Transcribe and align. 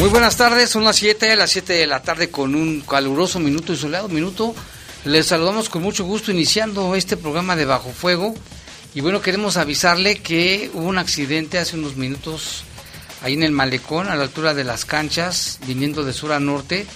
Muy 0.00 0.08
buenas 0.08 0.38
tardes, 0.38 0.70
son 0.70 0.84
las 0.84 0.96
7, 0.96 1.36
las 1.36 1.50
7 1.50 1.74
de 1.74 1.86
la 1.86 2.00
tarde 2.00 2.30
con 2.30 2.54
un 2.54 2.80
caluroso 2.80 3.38
minuto 3.38 3.74
y 3.74 3.76
soleado 3.76 4.08
minuto. 4.08 4.54
Les 5.04 5.26
saludamos 5.26 5.68
con 5.68 5.82
mucho 5.82 6.06
gusto 6.06 6.30
iniciando 6.30 6.94
este 6.94 7.18
programa 7.18 7.54
de 7.54 7.66
Bajo 7.66 7.90
Fuego. 7.90 8.34
Y 8.94 9.02
bueno, 9.02 9.20
queremos 9.20 9.58
avisarle 9.58 10.22
que 10.22 10.70
hubo 10.72 10.86
un 10.86 10.96
accidente 10.96 11.58
hace 11.58 11.76
unos 11.76 11.96
minutos 11.96 12.64
ahí 13.20 13.34
en 13.34 13.42
el 13.42 13.52
malecón, 13.52 14.08
a 14.08 14.16
la 14.16 14.22
altura 14.22 14.54
de 14.54 14.64
las 14.64 14.86
canchas, 14.86 15.58
viniendo 15.66 16.02
de 16.02 16.14
sur 16.14 16.32
a 16.32 16.40
norte, 16.40 16.86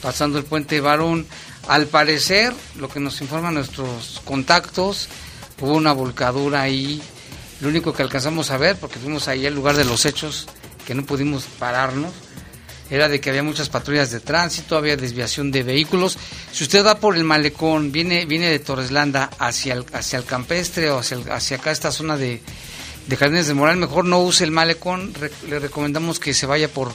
pasando 0.00 0.38
el 0.38 0.44
puente 0.44 0.80
Varón. 0.80 1.26
Al 1.66 1.88
parecer, 1.88 2.54
lo 2.76 2.88
que 2.88 3.00
nos 3.00 3.20
informan 3.20 3.54
nuestros 3.54 4.22
contactos, 4.24 5.08
hubo 5.60 5.72
una 5.72 5.92
volcadura 5.92 6.62
ahí. 6.62 7.02
Lo 7.60 7.68
único 7.68 7.92
que 7.92 8.04
alcanzamos 8.04 8.52
a 8.52 8.58
ver, 8.58 8.76
porque 8.76 9.00
fuimos 9.00 9.26
ahí 9.26 9.44
al 9.44 9.56
lugar 9.56 9.74
de 9.74 9.84
los 9.84 10.06
hechos, 10.06 10.46
que 10.86 10.94
no 10.94 11.04
pudimos 11.04 11.46
pararnos, 11.58 12.12
era 12.94 13.08
de 13.08 13.20
que 13.20 13.30
había 13.30 13.42
muchas 13.42 13.68
patrullas 13.68 14.10
de 14.10 14.20
tránsito, 14.20 14.76
había 14.76 14.96
desviación 14.96 15.50
de 15.50 15.62
vehículos. 15.62 16.16
Si 16.52 16.62
usted 16.64 16.84
va 16.86 17.00
por 17.00 17.16
el 17.16 17.24
malecón, 17.24 17.90
viene, 17.90 18.24
viene 18.24 18.48
de 18.48 18.58
Torreslanda 18.60 19.30
hacia 19.38 19.74
el, 19.74 19.84
hacia 19.92 20.18
el 20.18 20.24
campestre 20.24 20.90
o 20.90 20.98
hacia, 20.98 21.18
hacia 21.34 21.56
acá, 21.56 21.72
esta 21.72 21.90
zona 21.90 22.16
de, 22.16 22.40
de 23.08 23.16
Jardines 23.16 23.48
de 23.48 23.54
Moral, 23.54 23.76
mejor 23.78 24.04
no 24.04 24.20
use 24.20 24.44
el 24.44 24.50
malecón. 24.50 25.12
le 25.48 25.58
recomendamos 25.58 26.20
que 26.20 26.34
se 26.34 26.46
vaya 26.46 26.68
por 26.68 26.92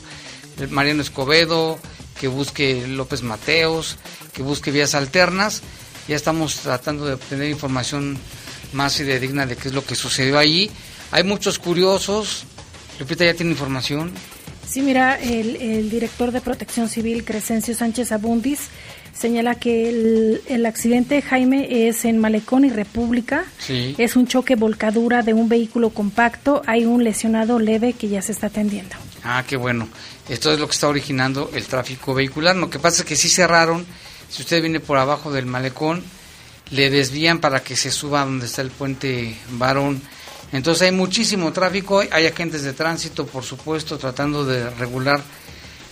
Mariano 0.69 1.01
Escobedo, 1.01 1.79
que 2.19 2.27
busque 2.27 2.85
López 2.87 3.21
Mateos, 3.21 3.97
que 4.33 4.41
busque 4.41 4.71
vías 4.71 4.95
alternas. 4.95 5.61
Ya 6.07 6.15
estamos 6.15 6.55
tratando 6.55 7.05
de 7.05 7.13
obtener 7.13 7.49
información 7.49 8.17
más 8.73 8.97
digna 8.97 9.45
de 9.45 9.55
qué 9.55 9.69
es 9.69 9.73
lo 9.73 9.85
que 9.85 9.95
sucedió 9.95 10.37
allí. 10.37 10.69
Hay 11.11 11.23
muchos 11.23 11.59
curiosos. 11.59 12.45
Lupita 12.99 13.25
ya 13.25 13.33
tiene 13.33 13.51
información. 13.51 14.13
Sí, 14.69 14.83
mira, 14.83 15.15
el, 15.15 15.89
director 15.89 16.31
de 16.31 16.41
Protección 16.41 16.89
Civil, 16.89 17.25
Crescencio 17.25 17.73
Sánchez 17.73 18.11
Abundis, 18.11 18.67
señala 19.17 19.55
que 19.55 19.89
el, 20.47 20.65
accidente, 20.67 21.23
Jaime, 21.23 21.87
es 21.87 22.05
en 22.05 22.19
Malecón 22.19 22.65
y 22.65 22.69
República. 22.69 23.45
Sí. 23.57 23.95
Es 23.97 24.15
un 24.15 24.27
choque 24.27 24.55
volcadura 24.55 25.23
de 25.23 25.33
un 25.33 25.49
vehículo 25.49 25.89
compacto. 25.89 26.61
Hay 26.67 26.85
un 26.85 27.03
lesionado 27.03 27.57
leve 27.57 27.93
que 27.93 28.09
ya 28.09 28.21
se 28.21 28.31
está 28.31 28.47
atendiendo. 28.47 28.95
Ah, 29.23 29.43
qué 29.47 29.57
bueno. 29.57 29.89
Esto 30.29 30.53
es 30.53 30.59
lo 30.59 30.67
que 30.67 30.73
está 30.73 30.87
originando 30.87 31.49
el 31.51 31.65
tráfico 31.65 32.13
vehicular. 32.13 32.55
Lo 32.55 32.69
que 32.69 32.77
pasa 32.77 33.01
es 33.01 33.07
que 33.07 33.15
sí 33.15 33.27
cerraron. 33.27 33.87
Si 34.29 34.43
usted 34.43 34.61
viene 34.61 34.79
por 34.79 34.99
abajo 34.99 35.31
del 35.31 35.47
Malecón, 35.47 36.03
le 36.69 36.91
desvían 36.91 37.39
para 37.39 37.63
que 37.63 37.75
se 37.75 37.89
suba 37.89 38.23
donde 38.23 38.45
está 38.45 38.61
el 38.61 38.69
puente 38.69 39.35
Varón 39.53 39.99
entonces 40.51 40.83
hay 40.83 40.91
muchísimo 40.91 41.53
tráfico, 41.53 42.03
hay 42.11 42.25
agentes 42.25 42.63
de 42.63 42.73
tránsito, 42.73 43.27
por 43.27 43.43
supuesto, 43.43 43.97
tratando 43.97 44.45
de 44.45 44.69
regular 44.71 45.21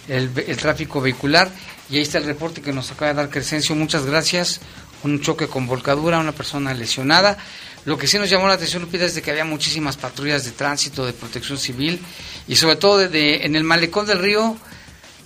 el, 0.08 0.32
tráfico 0.58 1.00
vehicular. 1.00 1.52
Y 1.90 1.98
ahí 1.98 2.02
está 2.02 2.18
el 2.18 2.26
reporte 2.26 2.62
que 2.62 2.74
nos 2.74 2.92
acaba 2.92 3.10
de 3.10 3.18
dar 3.18 3.30
Crescencio. 3.30 3.76
Muchas 3.76 4.06
gracias. 4.06 4.60
Un 5.04 5.22
choque 5.22 5.48
con 5.48 5.68
volcadura, 5.68 6.20
una 6.20 6.32
persona 6.32 6.74
lesionada. 6.74 7.38
Lo 7.86 7.98
que 7.98 8.08
sí 8.08 8.18
nos 8.18 8.30
llamó 8.30 8.48
la 8.48 8.56
atención, 8.56 8.82
Lupita, 8.82 9.06
es 9.06 9.16
de 9.16 9.22
que 9.22 9.32
había 9.32 9.46
muchísimas 9.46 9.96
patrullas 9.96 10.44
de 10.44 10.52
tránsito, 10.52 11.06
de 11.06 11.14
protección 11.14 11.58
civil 11.58 12.02
y 12.48 12.56
sobre 12.56 12.76
todo 12.76 13.02
en 13.02 13.56
el 13.56 13.64
malecón 13.64 14.06
del 14.06 14.20
río, 14.20 14.58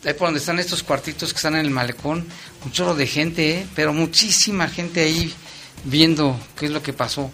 ahí 0.05 0.13
por 0.13 0.27
donde 0.27 0.39
están 0.39 0.59
estos 0.59 0.83
cuartitos 0.83 1.31
que 1.31 1.37
están 1.37 1.55
en 1.55 1.65
el 1.65 1.71
malecón, 1.71 2.27
un 2.63 2.71
chorro 2.71 2.93
de 2.93 3.07
gente, 3.07 3.51
¿eh? 3.51 3.67
pero 3.73 3.93
muchísima 3.93 4.67
gente 4.67 5.01
ahí 5.01 5.33
viendo 5.85 6.39
qué 6.55 6.67
es 6.67 6.71
lo 6.71 6.83
que 6.83 6.93
pasó 6.93 7.31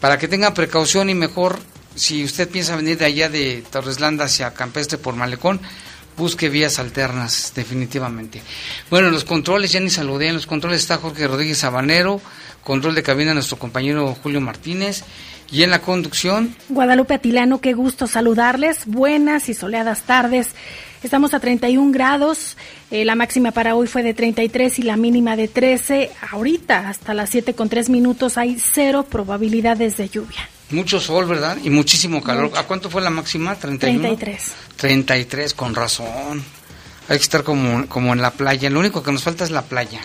para 0.00 0.18
que 0.18 0.28
tengan 0.28 0.54
precaución 0.54 1.10
y 1.10 1.14
mejor, 1.14 1.58
si 1.94 2.24
usted 2.24 2.48
piensa 2.48 2.76
venir 2.76 2.98
de 2.98 3.04
allá 3.04 3.28
de 3.28 3.62
Torreslanda 3.70 4.24
hacia 4.24 4.54
Campestre 4.54 4.98
por 4.98 5.14
Malecón, 5.14 5.60
busque 6.16 6.48
vías 6.48 6.78
alternas, 6.78 7.52
definitivamente. 7.54 8.42
Bueno, 8.90 9.08
en 9.08 9.14
los 9.14 9.24
controles, 9.24 9.72
ya 9.72 9.80
ni 9.80 9.90
saludé, 9.90 10.28
en 10.28 10.34
los 10.34 10.46
controles 10.46 10.80
está 10.80 10.98
Jorge 10.98 11.26
Rodríguez 11.26 11.58
Sabanero, 11.58 12.20
control 12.62 12.94
de 12.94 13.02
cabina 13.02 13.34
nuestro 13.34 13.58
compañero 13.58 14.16
Julio 14.22 14.40
Martínez, 14.40 15.04
y 15.50 15.62
en 15.62 15.70
la 15.70 15.80
conducción... 15.80 16.54
Guadalupe 16.68 17.14
Atilano, 17.14 17.60
qué 17.60 17.72
gusto 17.72 18.06
saludarles, 18.06 18.86
buenas 18.86 19.48
y 19.48 19.54
soleadas 19.54 20.02
tardes. 20.02 20.48
Estamos 21.02 21.32
a 21.32 21.40
31 21.40 21.92
grados, 21.92 22.58
eh, 22.90 23.06
la 23.06 23.14
máxima 23.14 23.52
para 23.52 23.74
hoy 23.74 23.86
fue 23.86 24.02
de 24.02 24.12
33 24.12 24.80
y 24.80 24.82
la 24.82 24.98
mínima 24.98 25.34
de 25.34 25.48
13. 25.48 26.10
Ahorita, 26.30 26.90
hasta 26.90 27.14
las 27.14 27.30
7 27.30 27.54
con 27.54 27.70
3 27.70 27.88
minutos, 27.88 28.36
hay 28.36 28.58
cero 28.58 29.06
probabilidades 29.08 29.96
de 29.96 30.10
lluvia. 30.10 30.46
Mucho 30.68 31.00
sol, 31.00 31.24
¿verdad? 31.24 31.56
Y 31.64 31.70
muchísimo 31.70 32.22
calor. 32.22 32.52
¿A 32.54 32.64
cuánto 32.64 32.90
fue 32.90 33.00
la 33.00 33.08
máxima? 33.08 33.54
31. 33.54 33.98
33. 33.98 34.52
33, 34.76 35.54
con 35.54 35.74
razón. 35.74 36.44
Hay 37.08 37.16
que 37.16 37.22
estar 37.22 37.44
como, 37.44 37.86
como 37.88 38.12
en 38.12 38.20
la 38.20 38.32
playa. 38.32 38.68
Lo 38.68 38.78
único 38.78 39.02
que 39.02 39.10
nos 39.10 39.22
falta 39.22 39.44
es 39.44 39.50
la 39.50 39.62
playa. 39.62 40.00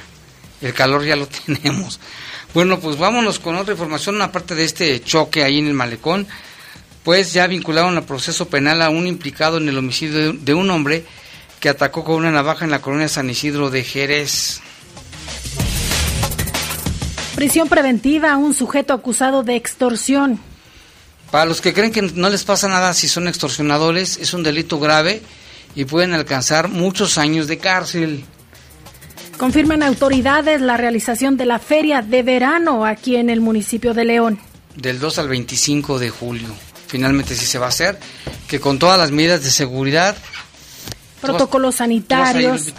El 0.62 0.74
calor 0.74 1.04
ya 1.04 1.18
lo 1.18 1.28
tenemos. 1.46 2.00
Bueno, 2.54 2.80
pues 2.80 2.98
vámonos 2.98 3.40
con 3.40 3.58
otra 3.58 3.74
información, 3.74 4.22
aparte 4.22 4.56
de 4.56 4.64
este 4.64 5.02
choque 5.02 5.44
ahí 5.44 5.60
en 5.60 5.68
el 5.68 5.74
malecón 5.74 6.26
pues 7.06 7.34
ya 7.34 7.46
vincularon 7.46 7.96
al 7.96 8.04
proceso 8.04 8.50
penal 8.50 8.82
a 8.82 8.90
un 8.90 9.06
implicado 9.06 9.58
en 9.58 9.70
el 9.70 9.78
homicidio 9.78 10.34
de 10.34 10.54
un 10.56 10.72
hombre 10.72 11.06
que 11.60 11.70
atacó 11.70 12.04
con 12.04 12.16
una 12.16 12.32
navaja 12.32 12.66
en 12.66 12.72
la 12.72 12.82
colonia 12.82 13.08
San 13.08 13.30
Isidro 13.30 13.70
de 13.70 13.84
Jerez. 13.84 14.60
Prisión 17.36 17.70
preventiva 17.70 18.34
a 18.34 18.38
un 18.38 18.56
sujeto 18.56 18.92
acusado 18.92 19.44
de 19.44 19.56
extorsión. 19.56 20.40
Para 21.30 21.46
los 21.46 21.62
que 21.62 21.74
creen 21.74 21.92
que 21.92 22.02
no 22.02 22.30
les 22.30 22.44
pasa 22.44 22.68
nada 22.68 22.92
si 22.96 23.08
son 23.08 23.28
extorsionadores, 23.28 24.18
es 24.18 24.34
un 24.34 24.42
delito 24.42 24.80
grave 24.80 25.22
y 25.76 25.86
pueden 25.86 26.14
alcanzar 26.14 26.70
muchos 26.70 27.20
años 27.20 27.48
de 27.48 27.60
cárcel. 27.60 28.26
Confirman 29.38 29.84
autoridades 29.84 30.60
la 30.60 30.76
realización 30.76 31.38
de 31.38 31.46
la 31.46 31.60
feria 31.60 32.02
de 32.02 32.24
verano 32.24 32.84
aquí 32.84 33.16
en 33.16 33.30
el 33.30 33.42
municipio 33.42 33.94
de 33.94 34.06
León. 34.06 34.40
Del 34.76 35.00
2 35.00 35.20
al 35.20 35.28
25 35.28 36.00
de 36.00 36.10
julio 36.10 36.56
finalmente 36.88 37.36
sí 37.36 37.46
se 37.46 37.60
va 37.60 37.68
a 37.68 37.70
hacer, 37.70 38.00
que 38.48 38.60
con 38.60 38.80
todas 38.80 38.98
las 38.98 39.12
medidas 39.12 39.44
de 39.44 39.52
seguridad. 39.52 40.16
Protocolos 41.22 41.76
sanitarios. 41.76 42.74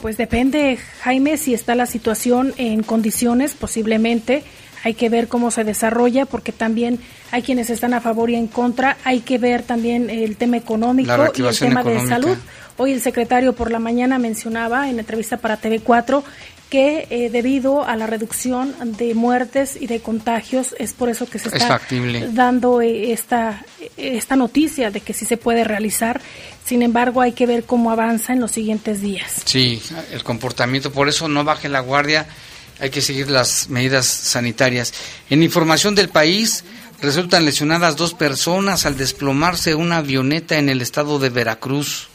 Pues 0.00 0.16
depende, 0.16 0.78
Jaime, 1.02 1.36
si 1.36 1.54
está 1.54 1.76
la 1.76 1.86
situación 1.86 2.54
en 2.56 2.82
condiciones, 2.82 3.54
posiblemente. 3.54 4.42
Hay 4.84 4.94
que 4.94 5.08
ver 5.08 5.28
cómo 5.28 5.52
se 5.52 5.62
desarrolla, 5.62 6.26
porque 6.26 6.50
también 6.50 6.98
hay 7.30 7.42
quienes 7.42 7.70
están 7.70 7.94
a 7.94 8.00
favor 8.00 8.28
y 8.30 8.34
en 8.34 8.48
contra. 8.48 8.96
Hay 9.04 9.20
que 9.20 9.38
ver 9.38 9.62
también 9.62 10.10
el 10.10 10.36
tema 10.36 10.56
económico 10.56 11.12
y 11.36 11.42
el 11.42 11.56
tema 11.56 11.84
de 11.84 12.04
salud. 12.08 12.36
Hoy 12.78 12.90
el 12.90 13.00
secretario 13.00 13.52
por 13.52 13.70
la 13.70 13.78
mañana 13.78 14.18
mencionaba 14.18 14.90
en 14.90 14.98
entrevista 14.98 15.36
para 15.36 15.60
TV4 15.60 16.24
que 16.72 17.06
eh, 17.10 17.28
debido 17.28 17.84
a 17.84 17.96
la 17.96 18.06
reducción 18.06 18.74
de 18.96 19.12
muertes 19.12 19.76
y 19.78 19.86
de 19.88 20.00
contagios 20.00 20.74
es 20.78 20.94
por 20.94 21.10
eso 21.10 21.28
que 21.28 21.38
se 21.38 21.50
está 21.50 21.78
dando 22.30 22.80
eh, 22.80 23.12
esta, 23.12 23.62
esta 23.98 24.36
noticia 24.36 24.90
de 24.90 25.02
que 25.02 25.12
sí 25.12 25.26
se 25.26 25.36
puede 25.36 25.64
realizar. 25.64 26.22
Sin 26.64 26.80
embargo, 26.80 27.20
hay 27.20 27.32
que 27.32 27.44
ver 27.44 27.64
cómo 27.64 27.90
avanza 27.90 28.32
en 28.32 28.40
los 28.40 28.52
siguientes 28.52 29.02
días. 29.02 29.42
Sí, 29.44 29.82
el 30.12 30.24
comportamiento, 30.24 30.90
por 30.90 31.10
eso 31.10 31.28
no 31.28 31.44
baje 31.44 31.68
la 31.68 31.80
guardia, 31.80 32.26
hay 32.80 32.88
que 32.88 33.02
seguir 33.02 33.28
las 33.28 33.68
medidas 33.68 34.06
sanitarias. 34.06 34.94
En 35.28 35.42
información 35.42 35.94
del 35.94 36.08
país, 36.08 36.64
resultan 37.02 37.44
lesionadas 37.44 37.96
dos 37.96 38.14
personas 38.14 38.86
al 38.86 38.96
desplomarse 38.96 39.74
una 39.74 39.98
avioneta 39.98 40.56
en 40.56 40.70
el 40.70 40.80
estado 40.80 41.18
de 41.18 41.28
Veracruz. 41.28 42.08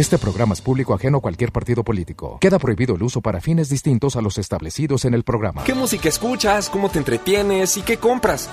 Este 0.00 0.16
programa 0.16 0.54
es 0.54 0.62
público 0.62 0.94
ajeno 0.94 1.18
a 1.18 1.20
cualquier 1.20 1.52
partido 1.52 1.84
político. 1.84 2.38
Queda 2.40 2.58
prohibido 2.58 2.94
el 2.94 3.02
uso 3.02 3.20
para 3.20 3.42
fines 3.42 3.68
distintos 3.68 4.16
a 4.16 4.22
los 4.22 4.38
establecidos 4.38 5.04
en 5.04 5.12
el 5.12 5.24
programa. 5.24 5.62
¿Qué 5.64 5.74
música 5.74 6.08
escuchas? 6.08 6.70
¿Cómo 6.70 6.88
te 6.88 6.96
entretienes? 6.96 7.76
¿Y 7.76 7.82
qué 7.82 7.98
compras? 7.98 8.48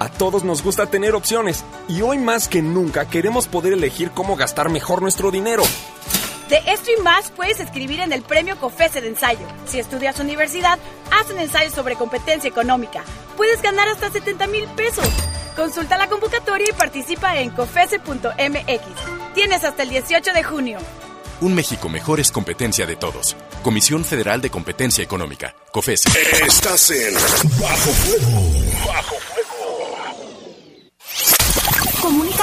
A 0.00 0.08
todos 0.08 0.42
nos 0.42 0.64
gusta 0.64 0.86
tener 0.86 1.14
opciones 1.14 1.64
y 1.88 2.00
hoy 2.00 2.18
más 2.18 2.48
que 2.48 2.62
nunca 2.62 3.08
queremos 3.08 3.46
poder 3.46 3.74
elegir 3.74 4.10
cómo 4.10 4.34
gastar 4.34 4.70
mejor 4.70 5.00
nuestro 5.00 5.30
dinero. 5.30 5.62
De 6.48 6.62
esto 6.66 6.90
y 6.96 7.02
más 7.02 7.30
puedes 7.30 7.60
escribir 7.60 8.00
en 8.00 8.12
el 8.12 8.22
premio 8.22 8.58
COFESE 8.58 9.02
de 9.02 9.08
ensayo. 9.08 9.46
Si 9.66 9.78
estudias 9.78 10.18
universidad, 10.18 10.78
haz 11.10 11.30
un 11.30 11.38
ensayo 11.38 11.70
sobre 11.70 11.96
competencia 11.96 12.48
económica. 12.48 13.04
Puedes 13.36 13.60
ganar 13.60 13.86
hasta 13.88 14.10
70 14.10 14.46
mil 14.46 14.66
pesos. 14.68 15.08
Consulta 15.56 15.98
la 15.98 16.08
convocatoria 16.08 16.70
y 16.70 16.72
participa 16.72 17.38
en 17.38 17.50
cofese.mx. 17.50 19.34
Tienes 19.34 19.64
hasta 19.64 19.82
el 19.82 19.90
18 19.90 20.32
de 20.32 20.42
junio. 20.42 20.78
Un 21.40 21.54
México 21.54 21.88
mejor 21.88 22.18
es 22.18 22.32
competencia 22.32 22.86
de 22.86 22.96
todos. 22.96 23.36
Comisión 23.62 24.04
Federal 24.04 24.40
de 24.40 24.50
Competencia 24.50 25.04
Económica. 25.04 25.54
COFESE. 25.70 26.08
Estás 26.46 26.90
en 26.90 27.14
Bajo 27.60 27.90
Fuego. 27.92 28.86
Bajo 28.86 29.37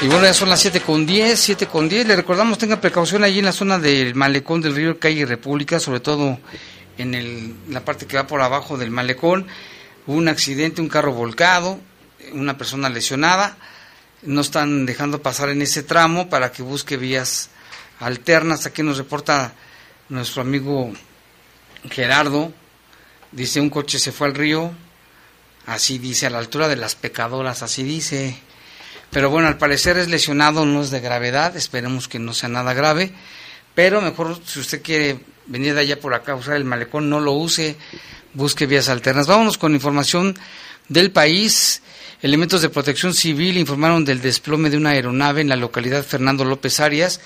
Y 0.00 0.06
bueno, 0.06 0.24
ya 0.24 0.34
son 0.34 0.48
las 0.48 0.60
7 0.60 0.80
con 0.80 1.04
10, 1.06 1.38
7 1.38 1.66
con 1.66 1.86
10. 1.88 2.06
Le 2.06 2.16
recordamos, 2.16 2.58
tenga 2.58 2.80
precaución 2.80 3.24
allí 3.24 3.40
en 3.40 3.46
la 3.46 3.52
zona 3.52 3.78
del 3.78 4.14
malecón 4.14 4.62
del 4.62 4.74
río 4.74 4.98
Calle 4.98 5.26
República, 5.26 5.78
sobre 5.80 6.00
todo 6.00 6.38
en 6.98 7.14
el, 7.14 7.54
la 7.68 7.84
parte 7.84 8.06
que 8.06 8.16
va 8.16 8.26
por 8.26 8.40
abajo 8.40 8.78
del 8.78 8.90
malecón. 8.90 9.46
Hubo 10.06 10.16
un 10.16 10.28
accidente, 10.28 10.80
un 10.80 10.88
carro 10.88 11.12
volcado, 11.12 11.78
una 12.32 12.56
persona 12.58 12.88
lesionada. 12.88 13.56
No 14.22 14.40
están 14.40 14.86
dejando 14.86 15.22
pasar 15.22 15.48
en 15.50 15.62
ese 15.62 15.82
tramo 15.82 16.28
para 16.28 16.52
que 16.52 16.62
busque 16.62 16.96
vías 16.96 17.50
alternas. 18.00 18.66
Aquí 18.66 18.82
nos 18.82 18.98
reporta 18.98 19.54
nuestro 20.08 20.42
amigo 20.42 20.92
Gerardo. 21.90 22.52
Dice, 23.32 23.60
un 23.60 23.70
coche 23.70 23.98
se 23.98 24.12
fue 24.12 24.26
al 24.26 24.34
río. 24.34 24.72
Así 25.66 25.98
dice, 25.98 26.26
a 26.26 26.30
la 26.30 26.38
altura 26.38 26.66
de 26.66 26.76
las 26.76 26.94
pecadoras, 26.94 27.62
así 27.62 27.82
dice. 27.82 28.38
Pero 29.10 29.30
bueno, 29.30 29.48
al 29.48 29.58
parecer 29.58 29.98
es 29.98 30.08
lesionado, 30.08 30.64
no 30.64 30.82
es 30.82 30.90
de 30.90 31.00
gravedad. 31.00 31.56
Esperemos 31.56 32.08
que 32.08 32.18
no 32.18 32.34
sea 32.34 32.48
nada 32.48 32.74
grave. 32.74 33.12
Pero 33.74 34.00
mejor, 34.00 34.40
si 34.44 34.60
usted 34.60 34.82
quiere 34.82 35.20
venir 35.46 35.74
de 35.74 35.80
allá 35.82 36.00
por 36.00 36.14
acá, 36.14 36.34
usar 36.34 36.56
el 36.56 36.64
malecón, 36.64 37.08
no 37.08 37.20
lo 37.20 37.32
use. 37.32 37.76
Busque 38.34 38.66
vías 38.66 38.88
alternas. 38.88 39.26
Vámonos 39.26 39.58
con 39.58 39.74
información 39.74 40.38
del 40.88 41.10
país. 41.10 41.82
Elementos 42.20 42.62
de 42.62 42.68
protección 42.68 43.14
civil 43.14 43.56
informaron 43.58 44.04
del 44.04 44.20
desplome 44.20 44.70
de 44.70 44.76
una 44.76 44.90
aeronave 44.90 45.40
en 45.40 45.48
la 45.48 45.54
localidad 45.54 46.04
Fernando 46.04 46.44
López 46.44 46.80
Arias, 46.80 47.20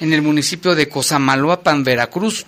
en 0.00 0.12
el 0.12 0.20
municipio 0.20 0.74
de 0.74 0.86
Cosamaloapan, 0.86 1.82
Veracruz. 1.82 2.44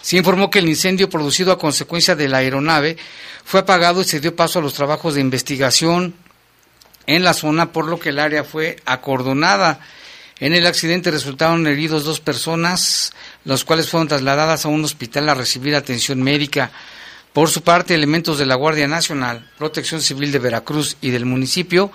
Se 0.00 0.16
informó 0.16 0.50
que 0.50 0.60
el 0.60 0.68
incendio 0.68 1.10
producido 1.10 1.50
a 1.50 1.58
consecuencia 1.58 2.14
de 2.14 2.28
la 2.28 2.38
aeronave 2.38 2.96
fue 3.44 3.58
apagado 3.58 4.02
y 4.02 4.04
se 4.04 4.20
dio 4.20 4.36
paso 4.36 4.60
a 4.60 4.62
los 4.62 4.74
trabajos 4.74 5.14
de 5.14 5.20
investigación 5.20 6.14
en 7.06 7.24
la 7.24 7.34
zona, 7.34 7.72
por 7.72 7.86
lo 7.88 7.98
que 7.98 8.10
el 8.10 8.20
área 8.20 8.44
fue 8.44 8.76
acordonada. 8.84 9.80
En 10.38 10.54
el 10.54 10.66
accidente 10.66 11.10
resultaron 11.10 11.66
heridos 11.66 12.04
dos 12.04 12.20
personas, 12.20 13.12
las 13.44 13.64
cuales 13.64 13.88
fueron 13.88 14.06
trasladadas 14.06 14.64
a 14.64 14.68
un 14.68 14.84
hospital 14.84 15.28
a 15.28 15.34
recibir 15.34 15.74
atención 15.74 16.22
médica. 16.22 16.70
Por 17.32 17.48
su 17.48 17.62
parte, 17.62 17.94
elementos 17.94 18.38
de 18.38 18.44
la 18.44 18.56
Guardia 18.56 18.86
Nacional, 18.86 19.48
Protección 19.56 20.02
Civil 20.02 20.32
de 20.32 20.38
Veracruz 20.38 20.98
y 21.00 21.10
del 21.10 21.24
municipio, 21.24 21.90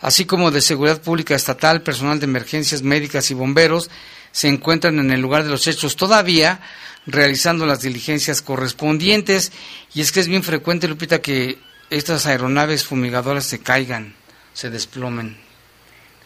así 0.00 0.26
como 0.26 0.50
de 0.50 0.60
Seguridad 0.60 1.00
Pública 1.00 1.34
Estatal, 1.34 1.82
personal 1.82 2.20
de 2.20 2.26
emergencias 2.26 2.82
médicas 2.82 3.30
y 3.30 3.34
bomberos, 3.34 3.90
se 4.32 4.48
encuentran 4.48 4.98
en 4.98 5.10
el 5.10 5.20
lugar 5.20 5.44
de 5.44 5.50
los 5.50 5.66
hechos 5.66 5.96
todavía 5.96 6.60
realizando 7.06 7.64
las 7.64 7.80
diligencias 7.80 8.42
correspondientes. 8.42 9.52
Y 9.94 10.02
es 10.02 10.12
que 10.12 10.20
es 10.20 10.28
bien 10.28 10.42
frecuente, 10.42 10.88
Lupita, 10.88 11.22
que 11.22 11.58
estas 11.88 12.26
aeronaves 12.26 12.84
fumigadoras 12.84 13.44
se 13.44 13.60
caigan, 13.60 14.14
se 14.52 14.68
desplomen. 14.70 15.36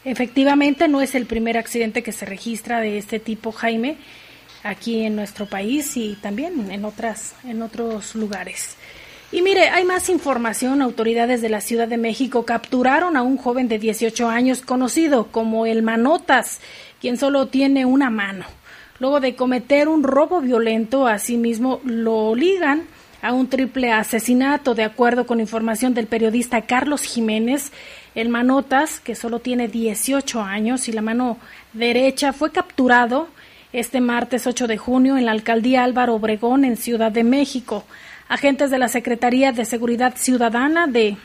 Efectivamente, 0.05 0.89
no 0.89 1.01
es 1.01 1.15
el 1.15 1.27
primer 1.27 1.57
accidente 1.57 2.03
que 2.03 2.13
se 2.13 2.27
registra 2.27 2.81
de 2.81 2.99
este 2.99 3.21
tipo, 3.21 3.53
Jaime 3.53 3.97
aquí 4.63 5.05
en 5.05 5.17
nuestro 5.17 5.47
país 5.47 5.97
y 5.97 6.15
también 6.21 6.71
en 6.71 6.85
otras 6.85 7.35
en 7.45 7.63
otros 7.63 8.15
lugares. 8.15 8.77
Y 9.33 9.43
mire, 9.43 9.69
hay 9.71 9.85
más 9.85 10.09
información. 10.09 10.83
Autoridades 10.83 11.43
de 11.43 11.49
la 11.49 11.61
Ciudad 11.61 11.89
de 11.89 11.97
México 11.97 12.45
capturaron 12.45 13.17
a 13.17 13.23
un 13.23 13.37
joven 13.37 13.67
de 13.67 13.79
18 13.79 14.29
años 14.29 14.61
conocido 14.63 15.27
como 15.27 15.67
el 15.67 15.83
Manotas, 15.83 16.61
quien 17.01 17.17
solo 17.17 17.49
tiene 17.49 17.85
una 17.85 18.09
mano. 18.09 18.45
Luego 19.01 19.21
de 19.21 19.35
cometer 19.35 19.89
un 19.89 20.05
robo 20.05 20.41
violento, 20.41 21.07
asimismo 21.07 21.81
lo 21.85 22.35
ligan 22.35 22.85
a 23.21 23.33
un 23.33 23.49
triple 23.49 23.91
asesinato, 23.91 24.75
de 24.75 24.85
acuerdo 24.85 25.27
con 25.27 25.41
información 25.41 25.93
del 25.93 26.07
periodista 26.07 26.63
Carlos 26.63 27.03
Jiménez. 27.03 27.73
El 28.15 28.29
Manotas, 28.29 29.01
que 29.01 29.17
solo 29.17 29.41
tiene 29.41 29.67
18 29.67 30.41
años 30.41 30.89
y 30.89 30.93
la 30.93 31.03
mano 31.03 31.37
derecha, 31.73 32.33
fue 32.33 32.53
capturado 32.53 33.29
este 33.77 34.01
martes 34.01 34.47
8 34.47 34.69
de 34.69 34.79
junio 34.79 35.19
en 35.19 35.27
la 35.27 35.33
alcaldía 35.33 35.85
Álvaro 35.85 36.15
Obregón 36.15 36.65
en 36.65 36.79
Ciudad 36.79 37.13
de 37.13 37.25
México. 37.25 37.85
Agentes 38.27 38.71
de 38.71 38.79
la 38.79 38.89
Secretaría 38.89 39.53
de 39.53 39.67
Seguridad 39.67 40.15
Ciudadana 40.17 40.87
de, 40.87 41.19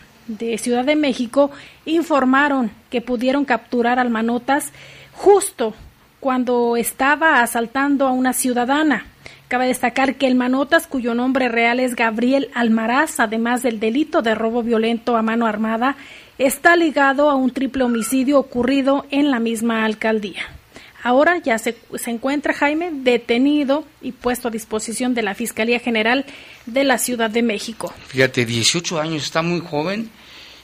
Ciudad 0.58 0.84
de 0.84 0.98
México 0.98 1.50
informaron 1.86 2.70
que 2.90 3.00
pudieron 3.00 3.46
capturar 3.46 4.00
al 4.00 4.10
Manotas 4.10 4.74
justo 5.14 5.74
cuando 6.20 6.76
estaba 6.76 7.42
asaltando 7.42 8.06
a 8.06 8.12
una 8.12 8.34
ciudadana. 8.34 9.06
Cabe 9.48 9.68
destacar 9.68 10.16
que 10.16 10.28
el 10.28 10.36
Manotas, 10.36 10.88
cuyo 10.88 11.14
nombre 11.14 11.48
real 11.48 11.80
es 11.80 11.96
Gabriel 11.96 12.50
Almaraz, 12.54 13.22
además 13.22 13.64
del 13.64 13.80
delito 13.80 14.22
de 14.22 14.36
robo 14.36 14.62
violento 14.62 15.16
a 15.16 15.22
mano 15.22 15.48
armada, 15.48 15.96
está 16.38 16.76
ligado 16.76 17.30
a 17.30 17.36
un 17.36 17.52
triple 17.52 17.86
homicidio 17.86 18.40
ocurrido 18.40 19.06
en 19.10 19.32
la 19.32 19.40
misma 19.40 19.86
alcaldía. 19.86 20.61
Ahora 21.04 21.40
ya 21.40 21.58
se, 21.58 21.76
se, 21.96 22.12
encuentra 22.12 22.54
Jaime 22.54 22.90
detenido 22.92 23.86
y 24.02 24.12
puesto 24.12 24.48
a 24.48 24.52
disposición 24.52 25.14
de 25.14 25.24
la 25.24 25.36
Fiscalía 25.36 25.80
General 25.80 26.26
de 26.66 26.84
la 26.84 26.98
Ciudad 26.98 27.30
de 27.30 27.42
México. 27.42 27.94
Fíjate, 28.08 28.46
18 28.46 29.00
años, 29.00 29.24
está 29.24 29.42
muy 29.42 29.62
joven 29.62 30.12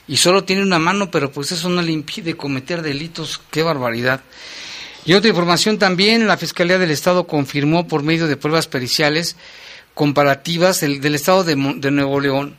y 0.06 0.16
solo 0.16 0.44
tiene 0.44 0.62
una 0.62 0.78
mano, 0.78 1.10
pero 1.10 1.30
pues 1.32 1.52
eso 1.52 1.68
no 1.68 1.82
le 1.82 1.92
impide 1.92 2.34
cometer 2.34 2.82
delitos. 2.82 3.40
Qué 3.50 3.62
barbaridad. 3.62 4.22
Y 5.04 5.14
otra 5.14 5.30
información 5.30 5.78
también, 5.78 6.26
la 6.26 6.36
Fiscalía 6.36 6.78
del 6.78 6.90
Estado 6.90 7.26
confirmó 7.26 7.88
por 7.88 8.02
medio 8.02 8.26
de 8.26 8.36
pruebas 8.36 8.66
periciales 8.66 9.36
comparativas 9.94 10.80
del, 10.80 11.00
del 11.00 11.14
Estado 11.14 11.44
de, 11.44 11.56
de 11.76 11.90
Nuevo 11.90 12.20
León 12.20 12.56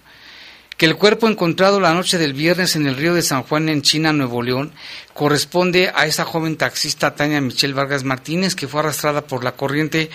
que 0.79 0.85
el 0.85 0.95
cuerpo 0.95 1.27
encontrado 1.27 1.81
la 1.81 1.93
noche 1.93 2.17
del 2.17 2.31
viernes 2.31 2.77
en 2.77 2.87
el 2.87 2.95
río 2.95 3.13
de 3.13 3.21
San 3.21 3.43
Juan 3.43 3.67
en 3.67 3.81
China, 3.81 4.13
Nuevo 4.13 4.41
León, 4.41 4.71
corresponde 5.13 5.91
a 5.93 6.05
esa 6.05 6.23
joven 6.23 6.55
taxista 6.55 7.15
Tania 7.15 7.41
Michelle 7.41 7.73
Vargas 7.73 8.05
Martínez 8.05 8.55
que 8.55 8.69
fue 8.69 8.79
arrastrada 8.79 9.27
por 9.27 9.43
la 9.43 9.57
corriente 9.57 10.09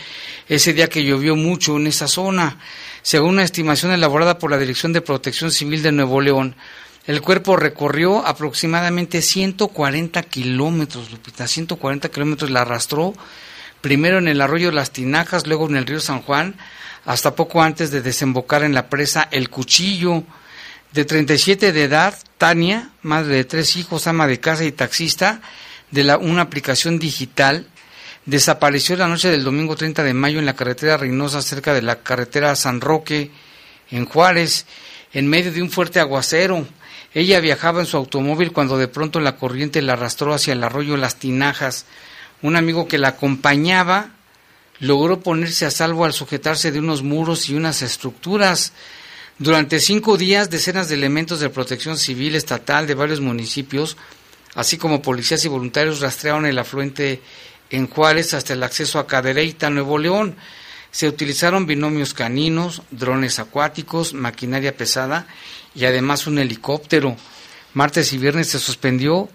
ese 0.49 0.73
día 0.73 0.88
que 0.88 1.04
llovió 1.04 1.37
mucho 1.37 1.76
en 1.76 1.87
esa 1.87 2.09
zona. 2.09 2.61
Según 3.02 3.33
una 3.33 3.42
estimación 3.42 3.92
elaborada 3.92 4.38
por 4.38 4.50
la 4.50 4.56
Dirección 4.56 4.94
de 4.94 5.02
Protección 5.02 5.50
Civil 5.50 5.83
de 5.83 5.92
Nuevo 5.92 6.23
León, 6.23 6.56
el 7.06 7.21
cuerpo 7.21 7.56
recorrió 7.56 8.26
aproximadamente 8.26 9.21
140 9.21 10.23
kilómetros, 10.23 11.11
Lupita, 11.11 11.47
140 11.47 12.09
kilómetros 12.09 12.50
la 12.50 12.62
arrastró, 12.62 13.12
primero 13.83 14.16
en 14.16 14.28
el 14.28 14.40
arroyo 14.40 14.73
Las 14.73 14.92
Tinajas, 14.92 15.47
luego 15.47 15.68
en 15.68 15.76
el 15.76 15.85
río 15.85 16.00
San 16.00 16.23
Juan, 16.23 16.56
hasta 17.04 17.35
poco 17.35 17.61
antes 17.61 17.90
de 17.90 18.00
desembocar 18.00 18.62
en 18.62 18.73
la 18.73 18.88
presa 18.88 19.28
El 19.30 19.50
Cuchillo 19.50 20.25
de 20.94 21.04
37 21.04 21.72
de 21.72 21.82
edad, 21.82 22.14
Tania, 22.38 22.90
madre 23.02 23.34
de 23.34 23.44
tres 23.44 23.74
hijos, 23.74 24.06
ama 24.06 24.28
de 24.28 24.38
casa 24.38 24.64
y 24.64 24.70
taxista 24.70 25.42
de 25.90 26.04
la, 26.04 26.18
una 26.18 26.42
aplicación 26.42 27.00
digital, 27.00 27.66
desapareció 28.26 28.96
la 28.96 29.08
noche 29.08 29.28
del 29.28 29.42
domingo 29.42 29.74
30 29.74 30.04
de 30.04 30.14
mayo 30.14 30.38
en 30.38 30.46
la 30.46 30.54
carretera 30.54 30.96
Reynosa, 30.96 31.42
cerca 31.42 31.74
de 31.74 31.82
la 31.82 31.96
carretera 32.04 32.54
San 32.54 32.80
Roque, 32.80 33.32
en 33.90 34.04
Juárez, 34.06 34.66
en 35.12 35.26
medio 35.26 35.50
de 35.50 35.62
un 35.62 35.70
fuerte 35.70 35.98
aguacero. 35.98 36.64
Ella 37.12 37.40
viajaba 37.40 37.80
en 37.80 37.86
su 37.86 37.96
automóvil 37.96 38.52
cuando 38.52 38.78
de 38.78 38.86
pronto 38.86 39.18
la 39.18 39.36
corriente 39.36 39.82
la 39.82 39.94
arrastró 39.94 40.32
hacia 40.32 40.52
el 40.52 40.62
arroyo 40.62 40.96
Las 40.96 41.16
Tinajas. 41.16 41.86
Un 42.40 42.54
amigo 42.54 42.86
que 42.86 42.98
la 42.98 43.08
acompañaba 43.08 44.10
logró 44.78 45.20
ponerse 45.20 45.66
a 45.66 45.72
salvo 45.72 46.04
al 46.04 46.12
sujetarse 46.12 46.70
de 46.70 46.78
unos 46.78 47.02
muros 47.02 47.48
y 47.48 47.54
unas 47.54 47.82
estructuras. 47.82 48.72
Durante 49.38 49.80
cinco 49.80 50.16
días, 50.16 50.48
decenas 50.48 50.88
de 50.88 50.94
elementos 50.94 51.40
de 51.40 51.50
protección 51.50 51.98
civil 51.98 52.36
estatal 52.36 52.86
de 52.86 52.94
varios 52.94 53.20
municipios, 53.20 53.96
así 54.54 54.78
como 54.78 55.02
policías 55.02 55.44
y 55.44 55.48
voluntarios, 55.48 55.98
rastrearon 55.98 56.46
el 56.46 56.56
afluente 56.56 57.20
en 57.70 57.88
Juárez 57.88 58.32
hasta 58.32 58.52
el 58.52 58.62
acceso 58.62 59.00
a 59.00 59.08
Cadereyta, 59.08 59.70
Nuevo 59.70 59.98
León. 59.98 60.36
Se 60.92 61.08
utilizaron 61.08 61.66
binomios 61.66 62.14
caninos, 62.14 62.82
drones 62.92 63.40
acuáticos, 63.40 64.14
maquinaria 64.14 64.76
pesada 64.76 65.26
y 65.74 65.84
además 65.84 66.28
un 66.28 66.38
helicóptero. 66.38 67.16
Martes 67.72 68.12
y 68.12 68.18
viernes 68.18 68.50
se 68.50 68.60
suspendió 68.60 69.28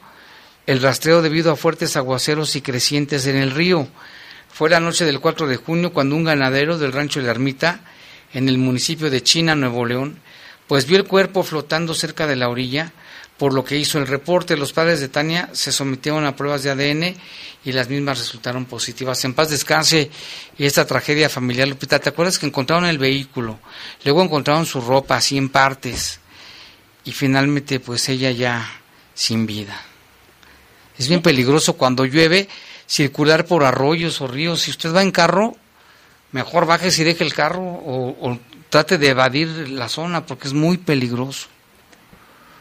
el 0.66 0.82
rastreo 0.82 1.22
debido 1.22 1.52
a 1.52 1.58
fuertes 1.58 1.98
aguaceros 1.98 2.56
y 2.56 2.62
crecientes 2.62 3.26
en 3.26 3.36
el 3.36 3.52
río. 3.52 3.90
Fue 4.50 4.70
la 4.70 4.80
noche 4.80 5.04
del 5.04 5.20
4 5.20 5.46
de 5.46 5.58
junio 5.58 5.92
cuando 5.92 6.16
un 6.16 6.24
ganadero 6.24 6.78
del 6.78 6.94
rancho 6.94 7.20
de 7.20 7.26
la 7.26 7.32
Ermita 7.32 7.82
en 8.34 8.50
el 8.50 8.58
municipio 8.58 9.10
de 9.10 9.24
China, 9.24 9.56
Nuevo 9.56 9.86
León, 9.86 10.20
pues 10.68 10.86
vio 10.86 10.98
el 10.98 11.06
cuerpo 11.06 11.44
flotando 11.44 11.94
cerca 11.94 12.28
de 12.28 12.36
la 12.36 12.50
orilla, 12.50 12.94
por 13.38 13.54
lo 13.54 13.64
que 13.64 13.78
hizo 13.78 13.98
el 13.98 14.06
reporte. 14.06 14.58
Los 14.58 14.74
padres 14.74 15.00
de 15.00 15.08
Tania 15.08 15.50
se 15.54 15.72
sometieron 15.72 16.26
a 16.26 16.36
pruebas 16.36 16.62
de 16.62 16.72
ADN 16.72 17.16
y 17.66 17.72
las 17.72 17.90
mismas 17.90 18.20
resultaron 18.20 18.66
positivas. 18.66 19.24
En 19.26 19.34
paz 19.34 19.50
descanse 19.50 20.12
y 20.58 20.66
esta 20.66 20.86
tragedia 20.86 21.30
familiar, 21.30 21.68
Lupita, 21.68 22.00
¿te 22.00 22.10
acuerdas 22.10 22.38
que 22.38 22.46
encontraron 22.46 22.86
el 22.86 22.98
vehículo? 22.98 23.60
Luego 24.04 24.22
encontraron 24.22 24.66
su 24.66 24.82
ropa 24.82 25.16
así 25.16 25.38
en 25.38 25.50
partes 25.50 26.20
y 27.06 27.12
finalmente 27.14 27.80
pues 27.80 28.10
ella 28.10 28.30
ya 28.32 28.70
sin 29.14 29.46
vida. 29.46 29.82
Es 30.98 31.08
bien 31.08 31.22
peligroso 31.22 31.74
cuando 31.74 32.06
llueve 32.06 32.50
circular 32.86 33.46
por 33.46 33.64
arroyos 33.64 34.20
o 34.20 34.28
ríos. 34.28 34.62
Si 34.62 34.72
usted 34.72 34.94
va 34.94 35.02
en 35.02 35.12
carro, 35.12 35.56
mejor 36.32 36.66
baje 36.66 36.90
y 36.90 37.04
deje 37.04 37.24
el 37.24 37.34
carro 37.34 37.62
o, 37.62 38.38
trate 38.70 38.98
de 38.98 39.10
evadir 39.10 39.70
la 39.70 39.90
zona 39.90 40.26
porque 40.26 40.48
es 40.48 40.54
muy 40.54 40.78
peligroso. 40.78 41.48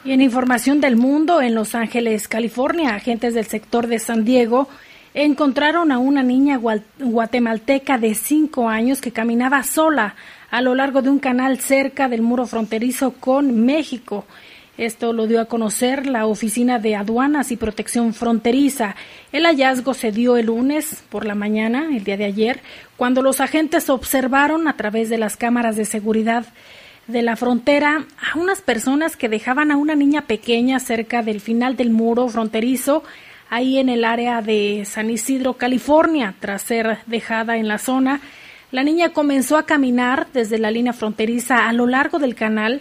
Y 0.04 0.12
en 0.12 0.22
información 0.22 0.80
del 0.80 0.96
mundo, 0.96 1.42
en 1.42 1.54
Los 1.54 1.74
Ángeles, 1.74 2.28
California, 2.28 2.94
agentes 2.94 3.34
del 3.34 3.46
sector 3.46 3.88
de 3.88 3.98
San 3.98 4.24
Diego 4.24 4.68
encontraron 5.12 5.90
a 5.90 5.98
una 5.98 6.22
niña 6.22 6.58
guatemalteca 6.98 7.98
de 7.98 8.14
cinco 8.14 8.68
años 8.68 9.00
que 9.00 9.12
caminaba 9.12 9.62
sola 9.64 10.14
a 10.50 10.62
lo 10.62 10.74
largo 10.74 11.02
de 11.02 11.10
un 11.10 11.18
canal 11.18 11.58
cerca 11.58 12.08
del 12.08 12.22
muro 12.22 12.46
fronterizo 12.46 13.12
con 13.12 13.64
México. 13.66 14.24
Esto 14.78 15.12
lo 15.12 15.26
dio 15.26 15.40
a 15.40 15.46
conocer 15.46 16.06
la 16.06 16.26
Oficina 16.26 16.78
de 16.78 16.94
Aduanas 16.94 17.50
y 17.50 17.56
Protección 17.56 18.14
Fronteriza. 18.14 18.94
El 19.32 19.44
hallazgo 19.44 19.92
se 19.92 20.12
dio 20.12 20.36
el 20.36 20.46
lunes 20.46 21.02
por 21.08 21.26
la 21.26 21.34
mañana, 21.34 21.88
el 21.96 22.04
día 22.04 22.16
de 22.16 22.26
ayer, 22.26 22.60
cuando 22.96 23.20
los 23.20 23.40
agentes 23.40 23.90
observaron 23.90 24.68
a 24.68 24.76
través 24.76 25.10
de 25.10 25.18
las 25.18 25.36
cámaras 25.36 25.74
de 25.74 25.84
seguridad 25.84 26.46
de 27.08 27.22
la 27.22 27.34
frontera 27.34 28.04
a 28.32 28.38
unas 28.38 28.62
personas 28.62 29.16
que 29.16 29.28
dejaban 29.28 29.72
a 29.72 29.76
una 29.76 29.96
niña 29.96 30.26
pequeña 30.28 30.78
cerca 30.78 31.24
del 31.24 31.40
final 31.40 31.76
del 31.76 31.90
muro 31.90 32.28
fronterizo, 32.28 33.02
ahí 33.50 33.78
en 33.78 33.88
el 33.88 34.04
área 34.04 34.42
de 34.42 34.84
San 34.84 35.10
Isidro, 35.10 35.54
California, 35.54 36.36
tras 36.38 36.62
ser 36.62 36.98
dejada 37.06 37.56
en 37.56 37.66
la 37.66 37.78
zona. 37.78 38.20
La 38.70 38.84
niña 38.84 39.08
comenzó 39.08 39.56
a 39.56 39.66
caminar 39.66 40.28
desde 40.32 40.58
la 40.58 40.70
línea 40.70 40.92
fronteriza 40.92 41.68
a 41.68 41.72
lo 41.72 41.88
largo 41.88 42.20
del 42.20 42.36
canal 42.36 42.80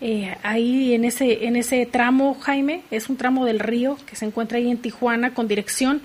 eh, 0.00 0.36
ahí 0.42 0.94
en 0.94 1.04
ese, 1.04 1.46
en 1.46 1.56
ese 1.56 1.84
tramo, 1.86 2.36
Jaime, 2.40 2.82
es 2.90 3.08
un 3.08 3.16
tramo 3.16 3.44
del 3.44 3.58
río 3.58 3.98
que 4.06 4.14
se 4.14 4.26
encuentra 4.26 4.58
ahí 4.58 4.70
en 4.70 4.78
Tijuana 4.78 5.34
con 5.34 5.48
dirección 5.48 6.02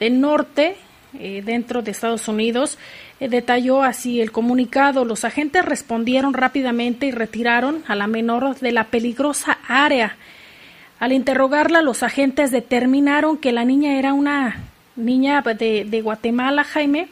de 0.00 0.10
norte 0.10 0.76
eh, 1.18 1.42
dentro 1.44 1.82
de 1.82 1.92
Estados 1.92 2.26
Unidos. 2.26 2.76
Eh, 3.20 3.28
detalló 3.28 3.82
así 3.82 4.20
el 4.20 4.32
comunicado. 4.32 5.04
Los 5.04 5.24
agentes 5.24 5.64
respondieron 5.64 6.34
rápidamente 6.34 7.06
y 7.06 7.12
retiraron 7.12 7.84
a 7.86 7.94
la 7.94 8.08
menor 8.08 8.58
de 8.58 8.72
la 8.72 8.84
peligrosa 8.84 9.58
área. 9.68 10.16
Al 10.98 11.12
interrogarla, 11.12 11.82
los 11.82 12.02
agentes 12.02 12.50
determinaron 12.50 13.36
que 13.36 13.52
la 13.52 13.64
niña 13.64 13.98
era 13.98 14.12
una 14.12 14.56
niña 14.96 15.42
de, 15.42 15.84
de 15.84 16.00
Guatemala, 16.00 16.64
Jaime, 16.64 17.08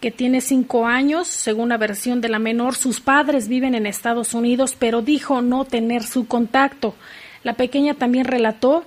que 0.00 0.10
tiene 0.10 0.40
cinco 0.40 0.86
años, 0.86 1.28
según 1.28 1.68
la 1.68 1.76
versión 1.76 2.20
de 2.20 2.28
la 2.28 2.38
menor. 2.38 2.74
Sus 2.74 3.00
padres 3.00 3.48
viven 3.48 3.74
en 3.74 3.86
Estados 3.86 4.34
Unidos, 4.34 4.74
pero 4.78 5.02
dijo 5.02 5.42
no 5.42 5.64
tener 5.64 6.02
su 6.02 6.26
contacto. 6.26 6.94
La 7.44 7.54
pequeña 7.54 7.94
también 7.94 8.24
relató 8.24 8.84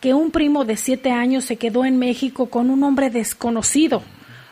que 0.00 0.14
un 0.14 0.30
primo 0.30 0.64
de 0.64 0.76
siete 0.76 1.10
años 1.10 1.44
se 1.44 1.56
quedó 1.56 1.84
en 1.84 1.98
México 1.98 2.46
con 2.46 2.70
un 2.70 2.82
hombre 2.82 3.10
desconocido. 3.10 4.02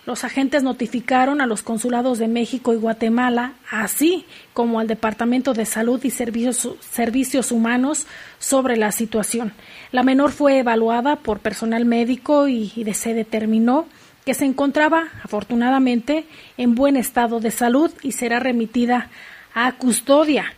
Los 0.04 0.24
agentes 0.24 0.64
notificaron 0.64 1.40
a 1.40 1.46
los 1.46 1.62
consulados 1.62 2.18
de 2.18 2.26
México 2.26 2.72
y 2.72 2.76
Guatemala, 2.76 3.52
así 3.70 4.26
como 4.52 4.80
al 4.80 4.88
Departamento 4.88 5.54
de 5.54 5.64
Salud 5.64 6.02
y 6.02 6.10
Servicios, 6.10 6.68
Servicios 6.80 7.52
Humanos, 7.52 8.06
sobre 8.40 8.76
la 8.76 8.90
situación. 8.90 9.52
La 9.92 10.02
menor 10.02 10.32
fue 10.32 10.58
evaluada 10.58 11.16
por 11.16 11.38
personal 11.38 11.84
médico 11.84 12.48
y, 12.48 12.72
y 12.74 12.94
se 12.94 13.14
determinó 13.14 13.86
que 14.24 14.34
se 14.34 14.44
encontraba 14.44 15.08
afortunadamente 15.22 16.26
en 16.56 16.74
buen 16.74 16.96
estado 16.96 17.40
de 17.40 17.50
salud 17.50 17.90
y 18.02 18.12
será 18.12 18.38
remitida 18.40 19.10
a 19.54 19.72
custodia. 19.72 20.54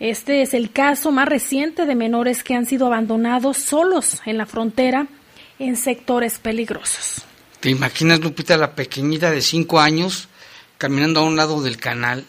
Este 0.00 0.42
es 0.42 0.54
el 0.54 0.70
caso 0.70 1.10
más 1.10 1.28
reciente 1.28 1.86
de 1.86 1.94
menores 1.94 2.44
que 2.44 2.54
han 2.54 2.66
sido 2.66 2.86
abandonados 2.86 3.58
solos 3.58 4.20
en 4.26 4.38
la 4.38 4.46
frontera 4.46 5.06
en 5.58 5.76
sectores 5.76 6.38
peligrosos. 6.38 7.22
¿Te 7.60 7.70
imaginas, 7.70 8.20
Lupita, 8.20 8.56
la 8.56 8.74
pequeñita 8.74 9.30
de 9.32 9.40
cinco 9.40 9.80
años 9.80 10.28
caminando 10.76 11.20
a 11.20 11.24
un 11.24 11.36
lado 11.36 11.60
del 11.62 11.78
canal? 11.78 12.24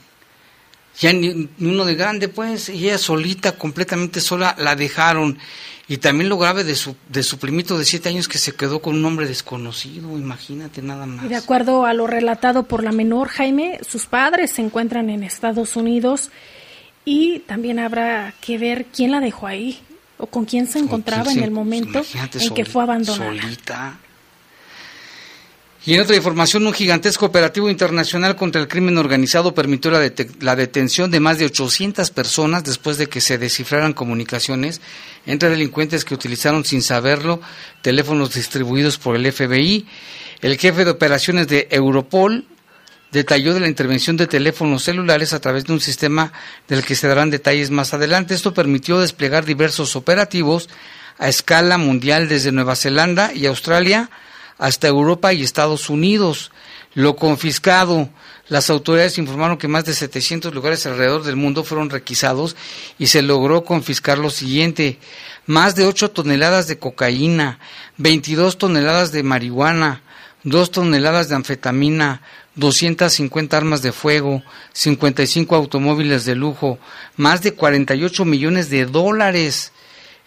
Ya 1.00 1.14
ni 1.14 1.50
uno 1.60 1.86
de 1.86 1.96
grande, 1.96 2.28
pues, 2.28 2.70
y 2.70 2.86
ella 2.86 2.98
solita, 2.98 3.54
completamente 3.54 4.20
sola, 4.20 4.56
la 4.58 4.76
dejaron. 4.76 5.38
Y 5.88 5.98
también 5.98 6.30
lo 6.30 6.38
grave 6.38 6.64
de 6.64 6.76
su, 6.76 6.96
de 7.08 7.24
su 7.24 7.40
primito 7.40 7.78
de 7.78 7.86
siete 7.86 8.10
años 8.10 8.28
que 8.28 8.38
se 8.38 8.54
quedó 8.54 8.80
con 8.80 8.96
un 8.96 9.06
hombre 9.06 9.28
desconocido, 9.28 10.18
imagínate 10.18 10.84
nada 10.84 11.08
más. 11.08 11.26
Y 11.26 11.30
de 11.30 11.36
acuerdo 11.36 11.86
a 11.86 11.94
lo 11.94 12.06
relatado 12.06 12.64
por 12.64 12.84
la 12.84 12.92
menor, 12.92 13.30
Jaime, 13.30 13.80
sus 13.88 14.06
padres 14.06 14.52
se 14.52 14.62
encuentran 14.62 15.10
en 15.10 15.24
Estados 15.24 15.76
Unidos 15.76 16.30
y 17.06 17.40
también 17.40 17.80
habrá 17.80 18.36
que 18.40 18.60
ver 18.60 18.86
quién 18.86 19.12
la 19.12 19.20
dejó 19.20 19.48
ahí 19.48 19.80
o 20.20 20.28
con 20.28 20.46
quién 20.46 20.68
se 20.68 20.78
encontraba 20.78 21.32
en 21.32 21.42
el 21.42 21.50
momento 21.50 22.04
en 22.40 22.54
que 22.54 22.66
fue 22.66 22.84
abandonada. 22.84 23.42
Solita. 23.42 23.98
Y 25.90 25.96
en 25.96 26.02
otra 26.02 26.16
información, 26.16 26.68
un 26.68 26.74
gigantesco 26.74 27.26
operativo 27.26 27.68
internacional 27.68 28.36
contra 28.36 28.62
el 28.62 28.68
crimen 28.68 29.00
organizado 29.00 29.56
permitió 29.56 29.90
la, 29.90 30.08
la, 30.40 30.56
detención 30.56 31.10
de 31.10 31.20
más 31.20 31.40
de 31.40 31.46
800 31.46 32.12
personas 32.12 32.64
después 32.64 33.00
de 33.00 33.08
que 33.08 33.22
se 33.22 33.40
descifraran 33.40 33.94
comunicaciones 33.94 34.82
entre 35.26 35.50
delincuentes 35.50 36.06
que 36.06 36.14
utilizaron 36.14 36.64
sin 36.64 36.84
saberlo 36.84 37.42
teléfonos 37.82 38.36
distribuidos 38.36 39.00
por 39.00 39.16
el 39.16 39.34
FBI. 39.34 39.88
El 40.42 40.60
jefe 40.60 40.86
de 40.86 40.92
operaciones 40.92 41.48
de 41.48 41.68
Europol 41.72 42.46
detalló 43.12 43.56
de 43.56 43.62
la 43.62 43.68
intervención 43.68 44.16
de 44.16 44.28
teléfonos 44.28 44.84
celulares 44.84 45.34
a 45.34 45.42
través 45.42 45.66
de 45.66 45.74
un 45.74 45.82
sistema 45.82 46.32
del 46.68 46.86
que 46.86 46.94
se 46.94 47.08
darán 47.08 47.32
detalles 47.32 47.72
más 47.72 47.96
adelante. 47.96 48.36
Esto 48.36 48.54
permitió 48.54 49.00
desplegar 49.00 49.44
diversos 49.44 49.96
operativos 49.96 50.70
a 51.18 51.30
escala 51.30 51.80
mundial 51.80 52.30
desde 52.30 52.52
Nueva 52.52 52.76
Zelanda 52.76 53.34
y 53.34 53.48
Australia 53.48 54.12
hasta 54.60 54.88
Europa 54.88 55.34
y 55.34 55.42
Estados 55.42 55.90
Unidos. 55.90 56.52
Lo 56.94 57.16
confiscado, 57.16 58.10
las 58.48 58.70
autoridades 58.70 59.18
informaron 59.18 59.58
que 59.58 59.68
más 59.68 59.86
de 59.86 59.94
700 59.94 60.54
lugares 60.54 60.86
alrededor 60.86 61.24
del 61.24 61.36
mundo 61.36 61.64
fueron 61.64 61.90
requisados 61.90 62.56
y 63.00 63.08
se 63.08 63.22
logró 63.22 63.64
confiscar 63.64 64.18
lo 64.18 64.30
siguiente, 64.30 65.00
más 65.46 65.76
de 65.76 65.86
8 65.86 66.12
toneladas 66.12 66.68
de 66.68 66.78
cocaína, 66.78 67.60
22 67.98 68.58
toneladas 68.58 69.12
de 69.12 69.24
marihuana, 69.24 70.04
2 70.44 70.72
toneladas 70.72 71.30
de 71.30 71.36
anfetamina, 71.36 72.22
250 72.56 73.56
armas 73.56 73.82
de 73.82 73.92
fuego, 73.92 74.44
55 74.74 75.56
automóviles 75.56 76.26
de 76.26 76.36
lujo, 76.36 76.80
más 77.16 77.42
de 77.42 77.54
48 77.54 78.26
millones 78.26 78.70
de 78.70 78.86
dólares 78.86 79.72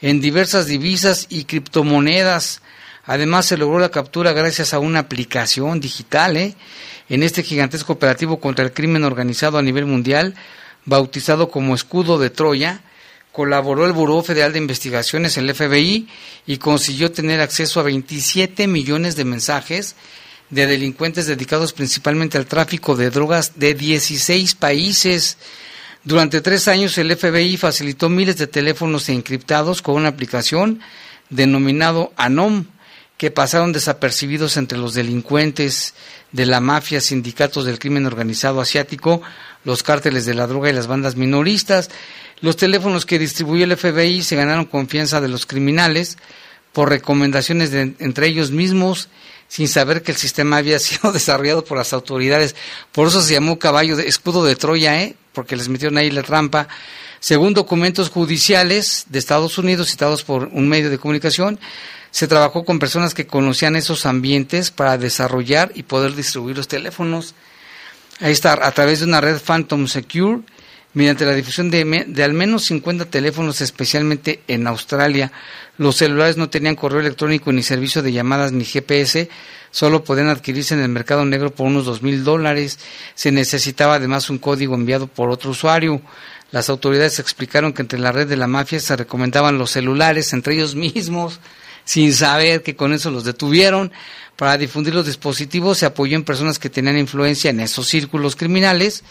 en 0.00 0.20
diversas 0.20 0.66
divisas 0.66 1.26
y 1.28 1.44
criptomonedas, 1.44 2.62
Además, 3.04 3.46
se 3.46 3.56
logró 3.56 3.78
la 3.78 3.90
captura 3.90 4.32
gracias 4.32 4.74
a 4.74 4.78
una 4.78 5.00
aplicación 5.00 5.80
digital 5.80 6.36
¿eh? 6.36 6.54
en 7.08 7.22
este 7.22 7.42
gigantesco 7.42 7.94
operativo 7.94 8.38
contra 8.38 8.64
el 8.64 8.72
crimen 8.72 9.04
organizado 9.04 9.58
a 9.58 9.62
nivel 9.62 9.86
mundial, 9.86 10.34
bautizado 10.84 11.50
como 11.50 11.74
Escudo 11.74 12.18
de 12.18 12.30
Troya. 12.30 12.80
Colaboró 13.32 13.86
el 13.86 13.92
Buró 13.92 14.22
Federal 14.22 14.52
de 14.52 14.58
Investigaciones, 14.58 15.36
el 15.36 15.52
FBI, 15.54 16.06
y 16.46 16.58
consiguió 16.58 17.10
tener 17.10 17.40
acceso 17.40 17.80
a 17.80 17.84
27 17.84 18.66
millones 18.66 19.16
de 19.16 19.24
mensajes 19.24 19.96
de 20.52 20.66
delincuentes 20.66 21.26
dedicados 21.26 21.72
principalmente 21.72 22.36
al 22.36 22.44
tráfico 22.44 22.94
de 22.94 23.08
drogas 23.08 23.58
de 23.58 23.72
16 23.72 24.54
países. 24.54 25.38
Durante 26.04 26.42
tres 26.42 26.68
años 26.68 26.98
el 26.98 27.16
FBI 27.16 27.56
facilitó 27.56 28.10
miles 28.10 28.36
de 28.36 28.46
teléfonos 28.46 29.08
encriptados 29.08 29.80
con 29.80 29.94
una 29.94 30.10
aplicación 30.10 30.80
denominado 31.30 32.12
ANOM, 32.16 32.66
que 33.22 33.30
pasaron 33.30 33.70
desapercibidos 33.70 34.56
entre 34.56 34.78
los 34.78 34.94
delincuentes 34.94 35.94
de 36.32 36.44
la 36.44 36.58
mafia, 36.58 37.00
sindicatos 37.00 37.64
del 37.64 37.78
crimen 37.78 38.04
organizado 38.04 38.61
asiático, 38.61 39.22
los 39.62 39.85
cárteles 39.85 40.26
de 40.26 40.35
la 40.35 40.48
droga 40.48 40.70
y 40.70 40.72
las 40.72 40.88
bandas 40.88 41.14
minoristas. 41.14 41.88
Los 42.40 42.56
teléfonos 42.56 43.06
que 43.06 43.20
distribuyó 43.20 43.62
el 43.62 43.76
FBI 43.76 44.24
se 44.24 44.35
ganaron 44.35 44.64
confianza 44.64 45.20
de 45.20 45.28
los 45.28 45.46
criminales 45.46 46.18
por 46.72 46.88
recomendaciones 46.88 47.72
entre 47.72 48.26
ellos 48.26 48.50
mismos, 48.50 49.08
sin 49.46 49.68
saber 49.68 50.02
que 50.02 50.11
el 50.11 50.18
sistema 50.18 50.56
había 50.56 50.78
sido 50.80 51.12
desarrollado 51.12 51.64
por 51.64 51.78
las 51.78 51.92
autoridades. 51.92 52.56
Por 52.90 53.06
eso 53.06 53.22
se 53.22 53.35
llamó 53.35 53.56
caballo 53.56 53.94
de 53.94 54.08
escudo 54.08 54.44
de 54.44 54.56
Troya, 54.56 55.00
¿eh? 55.00 55.14
porque 55.32 55.54
les 55.54 55.68
metieron 55.68 55.96
ahí 55.96 56.11
la 56.11 56.24
trampa. 56.24 56.66
Según 57.20 57.54
documentos 57.54 58.11
judiciales 58.11 59.06
de 59.11 59.20
Estados 59.20 59.58
Unidos 59.58 59.90
citados 59.90 60.24
por 60.24 60.46
un 60.46 60.68
medio 60.68 60.90
de 60.90 60.98
comunicación, 60.98 61.61
se 62.12 62.29
trabajó 62.29 62.64
con 62.64 62.79
personas 62.79 63.14
que 63.14 63.27
conocían 63.27 63.75
esos 63.75 64.05
ambientes 64.05 64.70
para 64.70 64.98
desarrollar 64.98 65.72
y 65.75 65.85
poder 65.85 66.14
distribuir 66.14 66.59
los 66.59 66.68
teléfonos. 66.68 67.35
Ahí 68.20 68.33
está, 68.33 68.53
a 68.53 68.70
través 68.70 69.01
de 69.01 69.07
una 69.07 69.22
red 69.22 69.40
Phantom 69.40 69.88
Secure, 69.88 70.42
mediante 70.92 71.25
la 71.25 71.33
difusión 71.33 71.70
de, 71.70 72.05
de, 72.07 72.22
al 72.22 72.35
menos 72.35 72.66
50 72.66 73.07
teléfonos, 73.07 73.62
especialmente 73.62 74.42
en 74.46 74.66
Australia. 74.66 75.33
Los 75.79 75.96
celulares 75.96 76.37
no 76.37 76.51
tenían 76.51 76.77
correo 76.77 77.01
electrónico 77.01 77.51
ni 77.51 77.62
servicio 77.62 78.03
de 78.03 78.12
llamadas 78.12 78.53
ni 78.53 78.66
GPS, 78.66 79.31
solo 79.70 80.05
podían 80.05 80.29
adquirirse 80.29 80.75
en 80.75 80.81
el 80.81 80.90
mercado 80.90 81.25
negro 81.25 81.55
por 81.55 81.66
unos 81.66 81.87
dos 81.87 82.03
mil 82.03 82.25
dólares. 82.25 82.79
Se 83.14 83.33
necesitaba 83.33 83.94
además 83.94 84.29
un 84.29 84.37
código 84.37 84.75
enviado 84.75 85.07
por 85.07 85.31
otro 85.31 85.53
usuario. 85.53 86.03
Las 86.51 86.68
autoridades 86.68 87.18
explicaron 87.18 87.72
que 87.72 87.81
entre 87.81 87.98
la 87.98 88.12
red 88.12 88.29
de 88.29 88.37
la 88.37 88.46
mafia 88.46 88.81
se 88.81 88.94
recomendaban 88.96 89.57
los 89.57 89.70
celulares 89.70 90.35
entre 90.35 90.53
ellos 90.53 90.75
mismos 90.75 91.40
sin 91.84 92.12
saber 92.12 92.62
que 92.62 92.76
con 92.76 92.92
eso 92.92 93.10
los 93.10 93.24
detuvieron. 93.24 93.92
Para 94.36 94.58
difundir 94.58 94.94
los 94.94 95.06
dispositivos 95.06 95.78
se 95.78 95.86
apoyó 95.86 96.16
en 96.16 96.24
personas 96.24 96.58
que 96.58 96.70
tenían 96.70 96.98
influencia 96.98 97.50
en 97.50 97.60
esos 97.60 97.86
círculos 97.86 98.36
criminales 98.36 99.04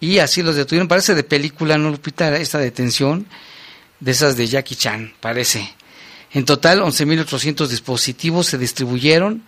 y 0.00 0.18
así 0.18 0.42
los 0.42 0.54
detuvieron. 0.54 0.88
Parece 0.88 1.14
de 1.14 1.24
película, 1.24 1.78
¿no, 1.78 1.90
Lupita? 1.90 2.36
Esta 2.36 2.58
detención 2.58 3.26
de 4.00 4.10
esas 4.12 4.36
de 4.36 4.46
Jackie 4.46 4.76
Chan, 4.76 5.12
parece. 5.20 5.74
En 6.32 6.44
total, 6.44 6.80
11.800 6.80 7.66
dispositivos 7.66 8.46
se 8.46 8.58
distribuyeron 8.58 9.42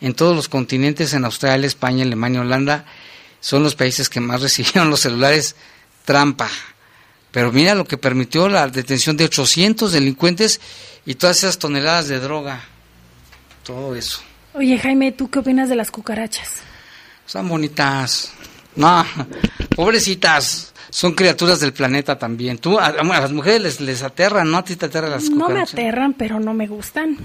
en 0.00 0.14
todos 0.14 0.36
los 0.36 0.48
continentes, 0.48 1.12
en 1.12 1.24
Australia, 1.24 1.66
España, 1.66 2.04
Alemania, 2.04 2.40
Holanda. 2.40 2.84
Son 3.40 3.62
los 3.62 3.74
países 3.74 4.08
que 4.08 4.20
más 4.20 4.40
recibieron 4.42 4.90
los 4.90 5.00
celulares 5.00 5.56
trampa. 6.04 6.48
Pero 7.30 7.52
mira 7.52 7.74
lo 7.74 7.84
que 7.84 7.98
permitió 7.98 8.48
la 8.48 8.68
detención 8.68 9.16
de 9.16 9.24
800 9.24 9.92
delincuentes 9.92 10.60
y 11.04 11.14
todas 11.14 11.38
esas 11.38 11.58
toneladas 11.58 12.08
de 12.08 12.20
droga. 12.20 12.62
Todo 13.64 13.94
eso. 13.94 14.20
Oye, 14.54 14.78
Jaime, 14.78 15.12
¿tú 15.12 15.30
qué 15.30 15.40
opinas 15.40 15.68
de 15.68 15.76
las 15.76 15.90
cucarachas? 15.90 16.62
Son 17.26 17.48
bonitas. 17.48 18.32
No, 18.76 19.04
pobrecitas. 19.76 20.72
Son 20.90 21.12
criaturas 21.12 21.60
del 21.60 21.74
planeta 21.74 22.18
también. 22.18 22.56
Tú, 22.58 22.78
a, 22.78 22.90
las 22.90 23.32
mujeres 23.32 23.60
les, 23.60 23.80
les 23.80 24.02
aterran, 24.02 24.50
¿no? 24.50 24.58
A 24.58 24.64
ti 24.64 24.74
te 24.76 24.86
aterran 24.86 25.10
las 25.10 25.28
cucarachas. 25.28 25.48
No 25.48 25.54
me 25.54 25.60
aterran, 25.60 26.14
pero 26.14 26.40
no 26.40 26.54
me 26.54 26.66
gustan. 26.66 27.18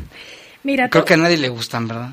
Mira, 0.64 0.90
Creo 0.90 1.06
que 1.06 1.14
a 1.14 1.18
nadie 1.18 1.38
le 1.38 1.50
gustan, 1.50 1.88
¿verdad? 1.88 2.12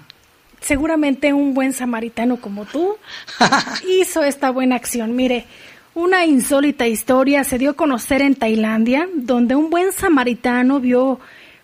Seguramente 0.60 1.32
un 1.32 1.54
buen 1.54 1.72
samaritano 1.72 2.40
como 2.40 2.66
tú 2.66 2.96
hizo 3.88 4.22
esta 4.22 4.50
buena 4.50 4.76
acción. 4.76 5.16
Mire, 5.16 5.46
una 5.94 6.24
insólita 6.24 6.86
historia 6.86 7.42
se 7.42 7.58
dio 7.58 7.70
a 7.70 7.74
conocer 7.74 8.22
en 8.22 8.36
Tailandia, 8.36 9.08
donde 9.12 9.56
un 9.56 9.70
buen 9.70 9.92
samaritano 9.92 10.78
vio 10.78 11.18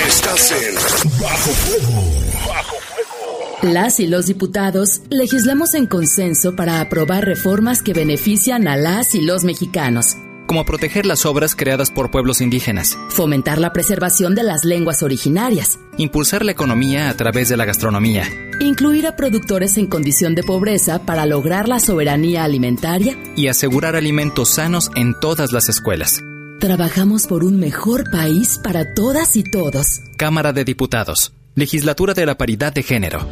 Estás 0.07 0.52
en 0.52 0.74
Bajo 1.20 1.50
Fuego. 1.50 2.02
Bajo 2.46 2.76
Fuego. 2.76 3.59
Las 3.62 3.98
y 4.00 4.07
los 4.07 4.26
diputados 4.26 5.00
legislamos 5.11 5.74
en 5.74 5.87
consenso 5.87 6.54
para 6.54 6.80
aprobar 6.80 7.24
reformas 7.24 7.80
que 7.83 7.94
benefician 7.94 8.68
a 8.68 8.76
las 8.76 9.14
y 9.14 9.22
los 9.22 9.44
mexicanos 9.44 10.16
como 10.55 10.64
proteger 10.64 11.05
las 11.05 11.27
obras 11.27 11.57
creadas 11.57 11.90
por 11.90 12.12
pueblos 12.12 12.40
indígenas, 12.40 12.97
fomentar 13.09 13.59
la 13.59 13.73
preservación 13.73 14.37
de 14.37 14.45
las 14.45 14.64
lenguas 14.64 15.03
originarias, 15.03 15.81
impulsar 15.99 16.45
la 16.45 16.53
economía 16.53 17.09
a 17.09 17.17
través 17.17 17.49
de 17.49 17.57
la 17.57 17.64
gastronomía, 17.64 18.23
incluir 18.61 19.09
a 19.09 19.17
productores 19.17 19.77
en 19.79 19.88
condición 19.88 20.37
de 20.37 20.45
pobreza 20.45 21.05
para 21.05 21.27
lograr 21.27 21.67
la 21.67 21.81
soberanía 21.81 22.45
alimentaria 22.45 23.19
y 23.35 23.49
asegurar 23.49 23.97
alimentos 23.97 24.49
sanos 24.51 24.93
en 24.95 25.19
todas 25.19 25.51
las 25.51 25.69
escuelas. 25.69 26.21
Trabajamos 26.61 27.27
por 27.27 27.43
un 27.43 27.59
mejor 27.59 28.09
país 28.12 28.61
para 28.62 28.95
todas 28.95 29.35
y 29.35 29.43
todos. 29.43 30.03
Cámara 30.17 30.53
de 30.53 30.64
Diputados, 30.64 31.33
Legislatura 31.57 32.14
de 32.14 32.27
la 32.27 32.38
Paridad 32.38 32.73
de 32.73 32.85
Género. 32.85 33.27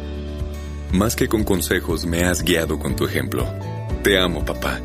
Más 0.91 1.15
que 1.15 1.29
con 1.29 1.45
consejos, 1.45 2.05
me 2.05 2.25
has 2.25 2.43
guiado 2.43 2.79
con 2.79 2.97
tu 2.97 3.05
ejemplo. 3.05 3.47
Te 4.03 4.19
amo, 4.19 4.43
papá. 4.43 4.81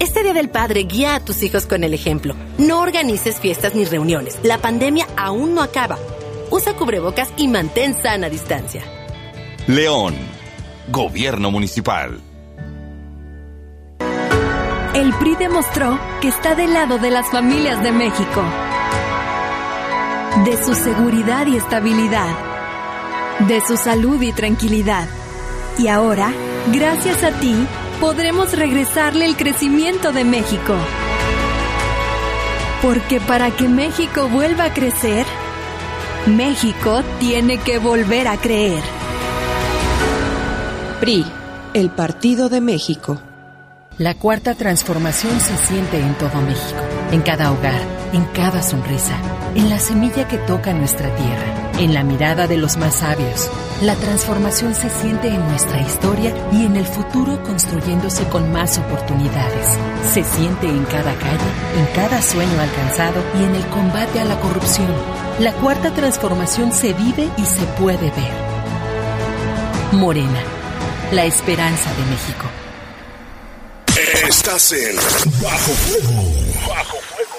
Este 0.00 0.22
Día 0.22 0.32
del 0.32 0.48
Padre 0.48 0.84
guía 0.84 1.14
a 1.14 1.20
tus 1.20 1.42
hijos 1.42 1.66
con 1.66 1.84
el 1.84 1.92
ejemplo. 1.92 2.34
No 2.56 2.80
organices 2.80 3.38
fiestas 3.38 3.74
ni 3.74 3.84
reuniones. 3.84 4.38
La 4.42 4.56
pandemia 4.56 5.06
aún 5.14 5.54
no 5.54 5.60
acaba. 5.60 5.98
Usa 6.50 6.72
cubrebocas 6.72 7.28
y 7.36 7.48
mantén 7.48 7.94
sana 8.00 8.30
distancia. 8.30 8.82
León, 9.66 10.14
Gobierno 10.88 11.50
Municipal. 11.50 12.18
El 14.94 15.12
PRI 15.18 15.36
demostró 15.36 16.00
que 16.22 16.28
está 16.28 16.54
del 16.54 16.72
lado 16.72 16.96
de 16.96 17.10
las 17.10 17.30
familias 17.30 17.82
de 17.82 17.92
México, 17.92 18.42
de 20.46 20.64
su 20.64 20.74
seguridad 20.74 21.46
y 21.46 21.56
estabilidad, 21.56 22.34
de 23.46 23.60
su 23.60 23.76
salud 23.76 24.20
y 24.22 24.32
tranquilidad. 24.32 25.06
Y 25.78 25.88
ahora, 25.88 26.32
gracias 26.72 27.22
a 27.22 27.38
ti, 27.38 27.54
podremos 28.00 28.52
regresarle 28.54 29.26
el 29.26 29.36
crecimiento 29.36 30.12
de 30.12 30.24
México. 30.24 30.74
Porque 32.82 33.20
para 33.20 33.50
que 33.50 33.68
México 33.68 34.28
vuelva 34.28 34.64
a 34.64 34.72
crecer, 34.72 35.26
México 36.26 37.02
tiene 37.18 37.58
que 37.58 37.78
volver 37.78 38.26
a 38.26 38.38
creer. 38.38 38.82
PRI, 41.00 41.26
el 41.74 41.90
Partido 41.90 42.48
de 42.48 42.62
México. 42.62 43.20
La 43.98 44.14
cuarta 44.14 44.54
transformación 44.54 45.38
se 45.40 45.56
siente 45.58 46.00
en 46.00 46.14
todo 46.14 46.40
México, 46.40 46.80
en 47.12 47.20
cada 47.20 47.52
hogar, 47.52 47.82
en 48.14 48.24
cada 48.26 48.62
sonrisa, 48.62 49.14
en 49.54 49.68
la 49.68 49.78
semilla 49.78 50.26
que 50.26 50.38
toca 50.38 50.72
nuestra 50.72 51.14
tierra, 51.14 51.69
en 51.80 51.94
la 51.94 52.04
mirada 52.04 52.46
de 52.46 52.58
los 52.58 52.76
más 52.76 52.96
sabios. 52.96 53.50
La 53.80 53.94
transformación 53.96 54.74
se 54.74 54.90
siente 54.90 55.28
en 55.28 55.40
nuestra 55.48 55.80
historia 55.80 56.34
y 56.52 56.66
en 56.66 56.76
el 56.76 56.84
futuro 56.84 57.42
construyéndose 57.42 58.24
con 58.24 58.52
más 58.52 58.76
oportunidades. 58.78 59.78
Se 60.12 60.22
siente 60.22 60.66
en 60.68 60.84
cada 60.84 61.14
calle, 61.14 61.50
en 61.78 61.86
cada 61.94 62.20
sueño 62.20 62.60
alcanzado 62.60 63.22
y 63.40 63.44
en 63.44 63.54
el 63.54 63.66
combate 63.68 64.20
a 64.20 64.26
la 64.26 64.38
corrupción. 64.40 64.92
La 65.38 65.52
cuarta 65.54 65.94
transformación 65.94 66.70
se 66.72 66.92
vive 66.92 67.30
y 67.38 67.44
se 67.46 67.64
puede 67.80 68.10
ver. 68.10 68.50
Morena, 69.92 70.42
la 71.12 71.24
esperanza 71.24 71.90
de 71.94 72.04
México. 72.04 72.44
Estás 74.28 74.72
en 74.72 74.96
Bajo 75.42 75.72
Fuego. 75.72 76.22
Bajo 76.68 76.96
Fuego. 77.00 77.29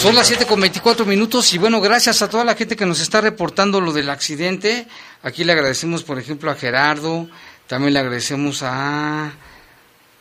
Son 0.00 0.14
las 0.14 0.28
7 0.28 0.46
con 0.46 0.60
24 0.60 1.04
minutos 1.04 1.52
y 1.52 1.58
bueno, 1.58 1.80
gracias 1.80 2.22
a 2.22 2.30
toda 2.30 2.44
la 2.44 2.54
gente 2.54 2.74
que 2.74 2.86
nos 2.86 3.00
está 3.00 3.20
reportando 3.20 3.82
lo 3.82 3.92
del 3.92 4.08
accidente. 4.08 4.86
Aquí 5.22 5.44
le 5.44 5.52
agradecemos, 5.52 6.04
por 6.04 6.18
ejemplo, 6.18 6.50
a 6.50 6.54
Gerardo, 6.54 7.28
también 7.70 7.94
le 7.94 8.00
agradecemos 8.00 8.64
a, 8.64 9.30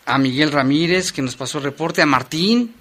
a 0.05 0.17
Miguel 0.19 0.51
Ramírez 0.51 1.11
que 1.11 1.23
nos 1.23 1.35
pasó 1.35 1.59
reporte, 1.59 1.99
a 1.99 2.05
Martín, 2.05 2.75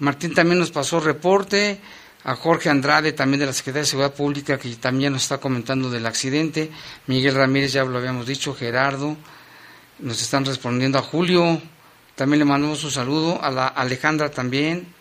Martín 0.00 0.34
también 0.34 0.58
nos 0.58 0.72
pasó 0.72 0.98
reporte, 0.98 1.78
a 2.24 2.34
Jorge 2.34 2.68
Andrade 2.68 3.12
también 3.12 3.38
de 3.38 3.46
la 3.46 3.52
Secretaría 3.52 3.82
de 3.82 3.86
Seguridad 3.86 4.14
Pública 4.14 4.58
que 4.58 4.74
también 4.74 5.12
nos 5.12 5.22
está 5.22 5.38
comentando 5.38 5.88
del 5.88 6.04
accidente, 6.04 6.68
Miguel 7.06 7.36
Ramírez 7.36 7.74
ya 7.74 7.84
lo 7.84 7.96
habíamos 7.96 8.26
dicho, 8.26 8.56
Gerardo, 8.56 9.16
nos 10.00 10.20
están 10.20 10.44
respondiendo 10.46 10.98
a 10.98 11.02
Julio, 11.02 11.62
también 12.16 12.40
le 12.40 12.44
mandamos 12.44 12.82
un 12.82 12.90
saludo, 12.90 13.40
a 13.40 13.52
la 13.52 13.68
Alejandra 13.68 14.32
también 14.32 14.92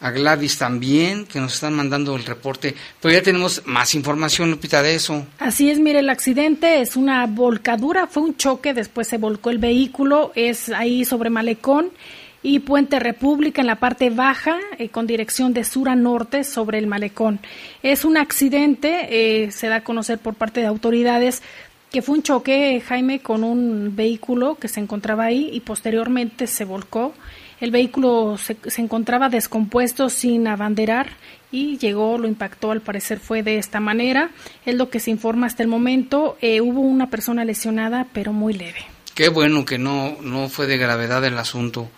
a 0.00 0.10
Gladys 0.10 0.58
también, 0.58 1.26
que 1.26 1.40
nos 1.40 1.54
están 1.54 1.74
mandando 1.74 2.14
el 2.14 2.24
reporte. 2.24 2.74
Pero 3.00 3.14
ya 3.14 3.22
tenemos 3.22 3.62
más 3.66 3.94
información, 3.94 4.50
Lupita, 4.50 4.82
de 4.82 4.94
eso. 4.94 5.26
Así 5.38 5.70
es, 5.70 5.78
mire, 5.80 6.00
el 6.00 6.10
accidente 6.10 6.80
es 6.80 6.96
una 6.96 7.26
volcadura, 7.26 8.06
fue 8.06 8.22
un 8.22 8.36
choque, 8.36 8.74
después 8.74 9.08
se 9.08 9.18
volcó 9.18 9.50
el 9.50 9.58
vehículo, 9.58 10.32
es 10.34 10.68
ahí 10.68 11.04
sobre 11.04 11.30
Malecón 11.30 11.90
y 12.42 12.60
Puente 12.60 13.00
República 13.00 13.60
en 13.60 13.66
la 13.66 13.76
parte 13.76 14.10
baja, 14.10 14.58
eh, 14.78 14.88
con 14.88 15.06
dirección 15.06 15.52
de 15.52 15.64
sur 15.64 15.88
a 15.88 15.96
norte 15.96 16.44
sobre 16.44 16.78
el 16.78 16.86
Malecón. 16.86 17.40
Es 17.82 18.04
un 18.04 18.16
accidente, 18.16 19.08
eh, 19.44 19.50
se 19.50 19.66
da 19.66 19.76
a 19.76 19.84
conocer 19.84 20.18
por 20.18 20.34
parte 20.34 20.60
de 20.60 20.66
autoridades, 20.66 21.42
que 21.90 22.02
fue 22.02 22.16
un 22.16 22.22
choque, 22.22 22.80
Jaime, 22.86 23.20
con 23.20 23.42
un 23.42 23.96
vehículo 23.96 24.56
que 24.56 24.68
se 24.68 24.78
encontraba 24.78 25.24
ahí 25.24 25.48
y 25.52 25.60
posteriormente 25.60 26.46
se 26.46 26.64
volcó. 26.64 27.14
El 27.60 27.72
vehículo 27.72 28.38
se, 28.38 28.56
encontraba 28.80 29.28
descompuesto 29.28 30.10
sin 30.10 30.46
abanderar 30.46 31.16
y 31.50 31.76
llegó, 31.78 32.16
lo 32.18 32.28
impactó, 32.28 32.70
al 32.70 32.82
parecer 32.82 33.18
fue 33.18 33.42
de 33.42 33.58
esta 33.58 33.80
manera. 33.80 34.30
Es 34.64 34.76
lo 34.76 34.90
que 34.90 35.00
se 35.00 35.10
informa 35.10 35.46
hasta 35.48 35.62
el 35.62 35.68
momento. 35.68 36.36
Eh, 36.40 36.60
hubo 36.60 36.80
una 36.80 37.10
persona 37.10 37.44
lesionada, 37.44 38.06
pero 38.12 38.32
muy 38.32 38.52
leve. 38.52 38.84
Qué 39.14 39.28
bueno 39.28 39.64
que 39.64 39.78
no, 39.78 40.16
no 40.22 40.48
fue 40.48 40.68
de 40.68 40.78
gravedad 40.78 41.24
el 41.24 41.36
asunto. 41.36 41.90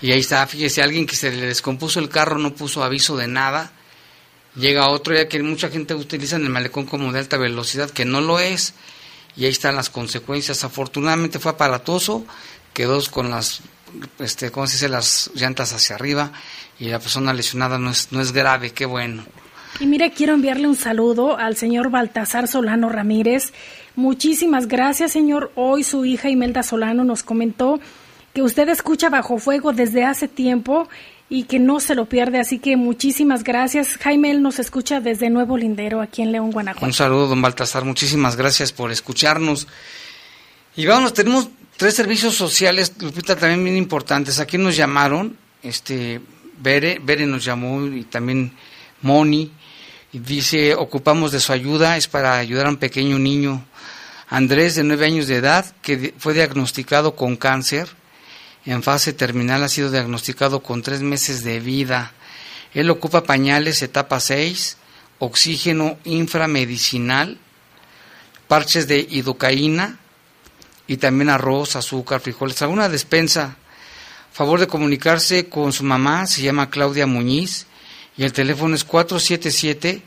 Y 0.00 0.12
ahí 0.12 0.20
está, 0.20 0.46
fíjese, 0.46 0.82
alguien 0.82 1.06
que 1.06 1.14
se 1.14 1.30
le 1.30 1.46
descompuso 1.46 2.00
el 2.00 2.08
carro 2.08 2.38
no 2.38 2.54
puso 2.54 2.82
aviso 2.82 3.16
de 3.16 3.28
nada. 3.28 3.72
Llega 4.56 4.88
otro, 4.88 5.14
ya 5.14 5.28
que 5.28 5.42
mucha 5.42 5.68
gente 5.68 5.94
utiliza 5.94 6.36
el 6.36 6.48
malecón 6.48 6.86
como 6.86 7.12
de 7.12 7.18
alta 7.18 7.36
velocidad, 7.36 7.90
que 7.90 8.06
no 8.06 8.22
lo 8.22 8.38
es. 8.38 8.74
Y 9.36 9.44
ahí 9.44 9.50
están 9.50 9.76
las 9.76 9.90
consecuencias. 9.90 10.64
Afortunadamente 10.64 11.38
fue 11.38 11.52
aparatoso, 11.52 12.24
quedó 12.72 12.98
con 13.10 13.30
las 13.30 13.62
este, 14.18 14.50
¿cómo 14.50 14.66
se 14.66 14.74
dice? 14.74 14.88
Las 14.88 15.30
llantas 15.34 15.72
hacia 15.72 15.96
arriba 15.96 16.32
y 16.78 16.88
la 16.88 16.98
persona 16.98 17.32
lesionada 17.32 17.78
no 17.78 17.90
es, 17.90 18.12
no 18.12 18.20
es 18.20 18.32
grave, 18.32 18.70
qué 18.72 18.86
bueno. 18.86 19.24
Y 19.80 19.86
mire, 19.86 20.12
quiero 20.12 20.34
enviarle 20.34 20.66
un 20.66 20.76
saludo 20.76 21.38
al 21.38 21.56
señor 21.56 21.90
Baltasar 21.90 22.46
Solano 22.46 22.88
Ramírez. 22.88 23.52
Muchísimas 23.96 24.68
gracias, 24.68 25.12
señor. 25.12 25.52
Hoy 25.54 25.82
su 25.84 26.04
hija 26.04 26.28
Imelda 26.28 26.62
Solano 26.62 27.04
nos 27.04 27.22
comentó 27.22 27.80
que 28.34 28.42
usted 28.42 28.68
escucha 28.68 29.10
Bajo 29.10 29.38
Fuego 29.38 29.72
desde 29.72 30.04
hace 30.04 30.28
tiempo 30.28 30.88
y 31.28 31.44
que 31.44 31.58
no 31.58 31.80
se 31.80 31.94
lo 31.94 32.06
pierde. 32.06 32.38
Así 32.38 32.58
que 32.58 32.76
muchísimas 32.76 33.44
gracias. 33.44 33.96
Jaime, 33.96 34.30
él 34.30 34.42
nos 34.42 34.58
escucha 34.58 35.00
desde 35.00 35.30
Nuevo 35.30 35.56
Lindero, 35.56 36.00
aquí 36.00 36.22
en 36.22 36.32
León, 36.32 36.50
Guanajuato. 36.50 36.86
Un 36.86 36.92
saludo, 36.92 37.28
don 37.28 37.40
Baltasar. 37.40 37.84
Muchísimas 37.84 38.36
gracias 38.36 38.72
por 38.72 38.90
escucharnos. 38.90 39.66
Y 40.76 40.86
vamos, 40.86 41.14
tenemos 41.14 41.48
tres 41.82 41.96
servicios 41.96 42.36
sociales, 42.36 42.92
Lupita, 43.00 43.34
también 43.34 43.64
bien 43.64 43.76
importantes. 43.76 44.38
Aquí 44.38 44.56
nos 44.56 44.76
llamaron, 44.76 45.36
este, 45.64 46.20
Bere, 46.56 47.00
nos 47.26 47.44
llamó 47.44 47.84
y 47.84 48.04
también 48.04 48.52
Moni, 49.00 49.50
y 50.12 50.20
dice, 50.20 50.76
ocupamos 50.76 51.32
de 51.32 51.40
su 51.40 51.52
ayuda, 51.52 51.96
es 51.96 52.06
para 52.06 52.36
ayudar 52.36 52.66
a 52.66 52.68
un 52.68 52.76
pequeño 52.76 53.18
niño, 53.18 53.66
Andrés, 54.28 54.76
de 54.76 54.84
nueve 54.84 55.06
años 55.06 55.26
de 55.26 55.38
edad, 55.38 55.74
que 55.82 56.14
fue 56.18 56.34
diagnosticado 56.34 57.16
con 57.16 57.34
cáncer. 57.34 57.88
En 58.64 58.84
fase 58.84 59.12
terminal 59.12 59.64
ha 59.64 59.68
sido 59.68 59.90
diagnosticado 59.90 60.62
con 60.62 60.82
tres 60.82 61.02
meses 61.02 61.42
de 61.42 61.58
vida. 61.58 62.12
Él 62.74 62.90
ocupa 62.90 63.24
pañales 63.24 63.82
etapa 63.82 64.20
6, 64.20 64.76
oxígeno 65.18 65.98
inframedicinal, 66.04 67.38
parches 68.46 68.86
de 68.86 69.04
idocaína, 69.10 69.98
y 70.92 70.98
también 70.98 71.30
arroz, 71.30 71.74
azúcar, 71.74 72.20
frijoles, 72.20 72.60
alguna 72.60 72.90
despensa. 72.90 73.56
Favor 74.30 74.60
de 74.60 74.66
comunicarse 74.66 75.48
con 75.48 75.72
su 75.72 75.84
mamá, 75.84 76.26
se 76.26 76.42
llama 76.42 76.68
Claudia 76.68 77.06
Muñiz 77.06 77.66
y 78.14 78.24
el 78.24 78.34
teléfono 78.34 78.74
es 78.74 78.84
477 78.84 80.02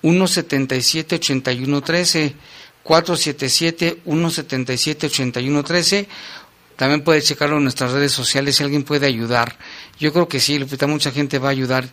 177 0.00 1.16
8113 1.16 2.34
477 2.84 4.02
177 4.04 5.06
8113 5.06 6.08
también 6.76 7.02
puede 7.02 7.20
checarlo 7.20 7.56
en 7.56 7.64
nuestras 7.64 7.90
redes 7.90 8.12
sociales 8.12 8.54
si 8.54 8.62
alguien 8.62 8.84
puede 8.84 9.06
ayudar. 9.06 9.56
Yo 9.98 10.12
creo 10.12 10.28
que 10.28 10.38
sí, 10.38 10.56
Lupita, 10.56 10.86
mucha 10.86 11.10
gente 11.10 11.40
va 11.40 11.48
a 11.48 11.50
ayudar 11.50 11.88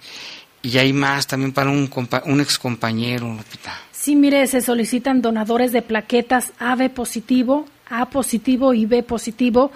y 0.61 0.77
hay 0.77 0.93
más 0.93 1.25
también 1.25 1.51
para 1.51 1.71
un, 1.71 1.89
un 2.25 2.41
ex 2.41 2.59
compañero, 2.59 3.27
Lupita. 3.27 3.75
Sí, 3.91 4.15
mire, 4.15 4.45
se 4.45 4.61
solicitan 4.61 5.23
donadores 5.23 5.71
de 5.71 5.81
plaquetas 5.81 6.53
AB 6.59 6.91
positivo, 6.91 7.65
A 7.89 8.09
positivo 8.09 8.73
y 8.73 8.85
B 8.85 9.03
positivo 9.03 9.71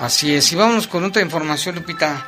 Así 0.00 0.34
es, 0.34 0.52
y 0.52 0.56
vamos 0.56 0.86
con 0.86 1.04
otra 1.04 1.22
información, 1.22 1.74
Lupita. 1.76 2.26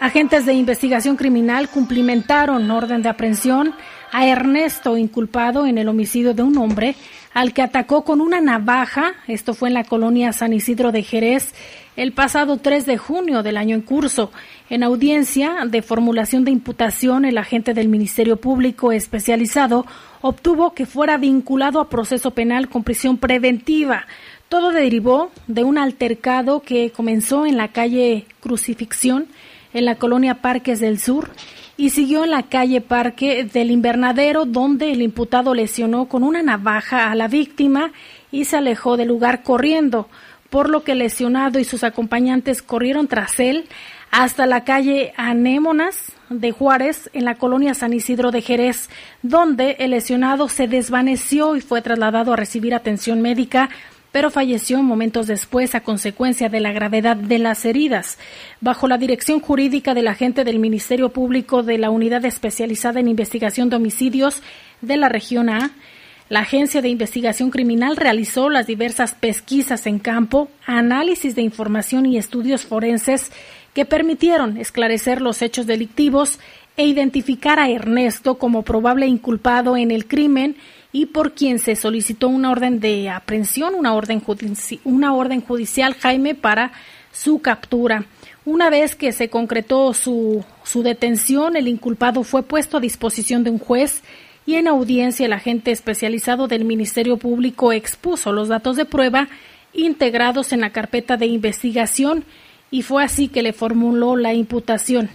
Agentes 0.00 0.44
de 0.44 0.54
investigación 0.54 1.16
criminal 1.16 1.68
cumplimentaron 1.68 2.70
orden 2.70 3.02
de 3.02 3.08
aprehensión 3.08 3.74
a 4.12 4.26
Ernesto, 4.26 4.96
inculpado 4.96 5.66
en 5.66 5.78
el 5.78 5.88
homicidio 5.88 6.34
de 6.34 6.42
un 6.42 6.56
hombre 6.58 6.96
al 7.36 7.52
que 7.52 7.60
atacó 7.60 8.02
con 8.02 8.22
una 8.22 8.40
navaja, 8.40 9.12
esto 9.26 9.52
fue 9.52 9.68
en 9.68 9.74
la 9.74 9.84
colonia 9.84 10.32
San 10.32 10.54
Isidro 10.54 10.90
de 10.90 11.02
Jerez, 11.02 11.52
el 11.94 12.12
pasado 12.12 12.56
3 12.56 12.86
de 12.86 12.96
junio 12.96 13.42
del 13.42 13.58
año 13.58 13.74
en 13.74 13.82
curso. 13.82 14.30
En 14.70 14.82
audiencia 14.82 15.66
de 15.66 15.82
formulación 15.82 16.44
de 16.44 16.50
imputación, 16.50 17.26
el 17.26 17.36
agente 17.36 17.74
del 17.74 17.88
Ministerio 17.88 18.38
Público 18.38 18.90
especializado 18.90 19.84
obtuvo 20.22 20.72
que 20.72 20.86
fuera 20.86 21.18
vinculado 21.18 21.78
a 21.78 21.90
proceso 21.90 22.30
penal 22.30 22.68
con 22.70 22.84
prisión 22.84 23.18
preventiva 23.18 24.06
todo 24.48 24.70
derivó 24.70 25.30
de 25.46 25.64
un 25.64 25.78
altercado 25.78 26.60
que 26.60 26.90
comenzó 26.90 27.46
en 27.46 27.56
la 27.56 27.68
calle 27.68 28.26
Crucifixión, 28.40 29.26
en 29.74 29.84
la 29.84 29.96
colonia 29.96 30.40
Parques 30.40 30.80
del 30.80 30.98
Sur, 30.98 31.30
y 31.76 31.90
siguió 31.90 32.24
en 32.24 32.30
la 32.30 32.44
calle 32.44 32.80
Parque 32.80 33.44
del 33.44 33.70
Invernadero, 33.70 34.46
donde 34.46 34.92
el 34.92 35.02
imputado 35.02 35.54
lesionó 35.54 36.06
con 36.06 36.22
una 36.22 36.42
navaja 36.42 37.10
a 37.10 37.14
la 37.14 37.28
víctima 37.28 37.92
y 38.30 38.44
se 38.44 38.56
alejó 38.56 38.96
del 38.96 39.08
lugar 39.08 39.42
corriendo, 39.42 40.08
por 40.48 40.70
lo 40.70 40.84
que 40.84 40.92
el 40.92 41.00
lesionado 41.00 41.58
y 41.58 41.64
sus 41.64 41.84
acompañantes 41.84 42.62
corrieron 42.62 43.08
tras 43.08 43.40
él 43.40 43.66
hasta 44.10 44.46
la 44.46 44.64
calle 44.64 45.12
Anémonas 45.16 46.12
de 46.30 46.52
Juárez, 46.52 47.10
en 47.12 47.24
la 47.24 47.34
colonia 47.34 47.74
San 47.74 47.92
Isidro 47.92 48.30
de 48.30 48.40
Jerez, 48.40 48.88
donde 49.22 49.76
el 49.78 49.90
lesionado 49.90 50.48
se 50.48 50.68
desvaneció 50.68 51.56
y 51.56 51.60
fue 51.60 51.82
trasladado 51.82 52.32
a 52.32 52.36
recibir 52.36 52.74
atención 52.74 53.20
médica 53.20 53.68
pero 54.16 54.30
falleció 54.30 54.82
momentos 54.82 55.26
después 55.26 55.74
a 55.74 55.82
consecuencia 55.82 56.48
de 56.48 56.58
la 56.58 56.72
gravedad 56.72 57.16
de 57.16 57.38
las 57.38 57.66
heridas. 57.66 58.16
Bajo 58.62 58.88
la 58.88 58.96
dirección 58.96 59.40
jurídica 59.40 59.92
del 59.92 60.08
agente 60.08 60.42
del 60.42 60.58
Ministerio 60.58 61.10
Público 61.10 61.62
de 61.62 61.76
la 61.76 61.90
Unidad 61.90 62.24
Especializada 62.24 62.98
en 62.98 63.08
Investigación 63.08 63.68
de 63.68 63.76
Homicidios 63.76 64.42
de 64.80 64.96
la 64.96 65.10
región 65.10 65.50
A, 65.50 65.72
la 66.30 66.40
Agencia 66.40 66.80
de 66.80 66.88
Investigación 66.88 67.50
Criminal 67.50 67.94
realizó 67.98 68.48
las 68.48 68.66
diversas 68.66 69.12
pesquisas 69.12 69.86
en 69.86 69.98
campo, 69.98 70.48
análisis 70.64 71.34
de 71.34 71.42
información 71.42 72.06
y 72.06 72.16
estudios 72.16 72.64
forenses 72.64 73.30
que 73.74 73.84
permitieron 73.84 74.56
esclarecer 74.56 75.20
los 75.20 75.42
hechos 75.42 75.66
delictivos 75.66 76.40
e 76.78 76.86
identificar 76.86 77.58
a 77.58 77.68
Ernesto 77.68 78.38
como 78.38 78.62
probable 78.62 79.06
inculpado 79.06 79.76
en 79.76 79.90
el 79.90 80.06
crimen 80.06 80.56
y 80.96 81.04
por 81.04 81.34
quien 81.34 81.58
se 81.58 81.76
solicitó 81.76 82.26
una 82.26 82.50
orden 82.50 82.80
de 82.80 83.10
aprehensión, 83.10 83.74
una 83.74 83.92
orden, 83.92 84.22
una 84.84 85.12
orden 85.12 85.42
judicial, 85.42 85.92
Jaime, 85.92 86.34
para 86.34 86.72
su 87.12 87.40
captura. 87.40 88.06
Una 88.46 88.70
vez 88.70 88.94
que 88.94 89.12
se 89.12 89.28
concretó 89.28 89.92
su, 89.92 90.42
su 90.64 90.82
detención, 90.82 91.54
el 91.54 91.68
inculpado 91.68 92.22
fue 92.22 92.44
puesto 92.44 92.78
a 92.78 92.80
disposición 92.80 93.44
de 93.44 93.50
un 93.50 93.58
juez 93.58 94.02
y 94.46 94.54
en 94.54 94.68
audiencia 94.68 95.26
el 95.26 95.34
agente 95.34 95.70
especializado 95.70 96.48
del 96.48 96.64
Ministerio 96.64 97.18
Público 97.18 97.74
expuso 97.74 98.32
los 98.32 98.48
datos 98.48 98.76
de 98.76 98.86
prueba 98.86 99.28
integrados 99.74 100.54
en 100.54 100.62
la 100.62 100.70
carpeta 100.70 101.18
de 101.18 101.26
investigación 101.26 102.24
y 102.70 102.80
fue 102.80 103.04
así 103.04 103.28
que 103.28 103.42
le 103.42 103.52
formuló 103.52 104.16
la 104.16 104.32
imputación. 104.32 105.10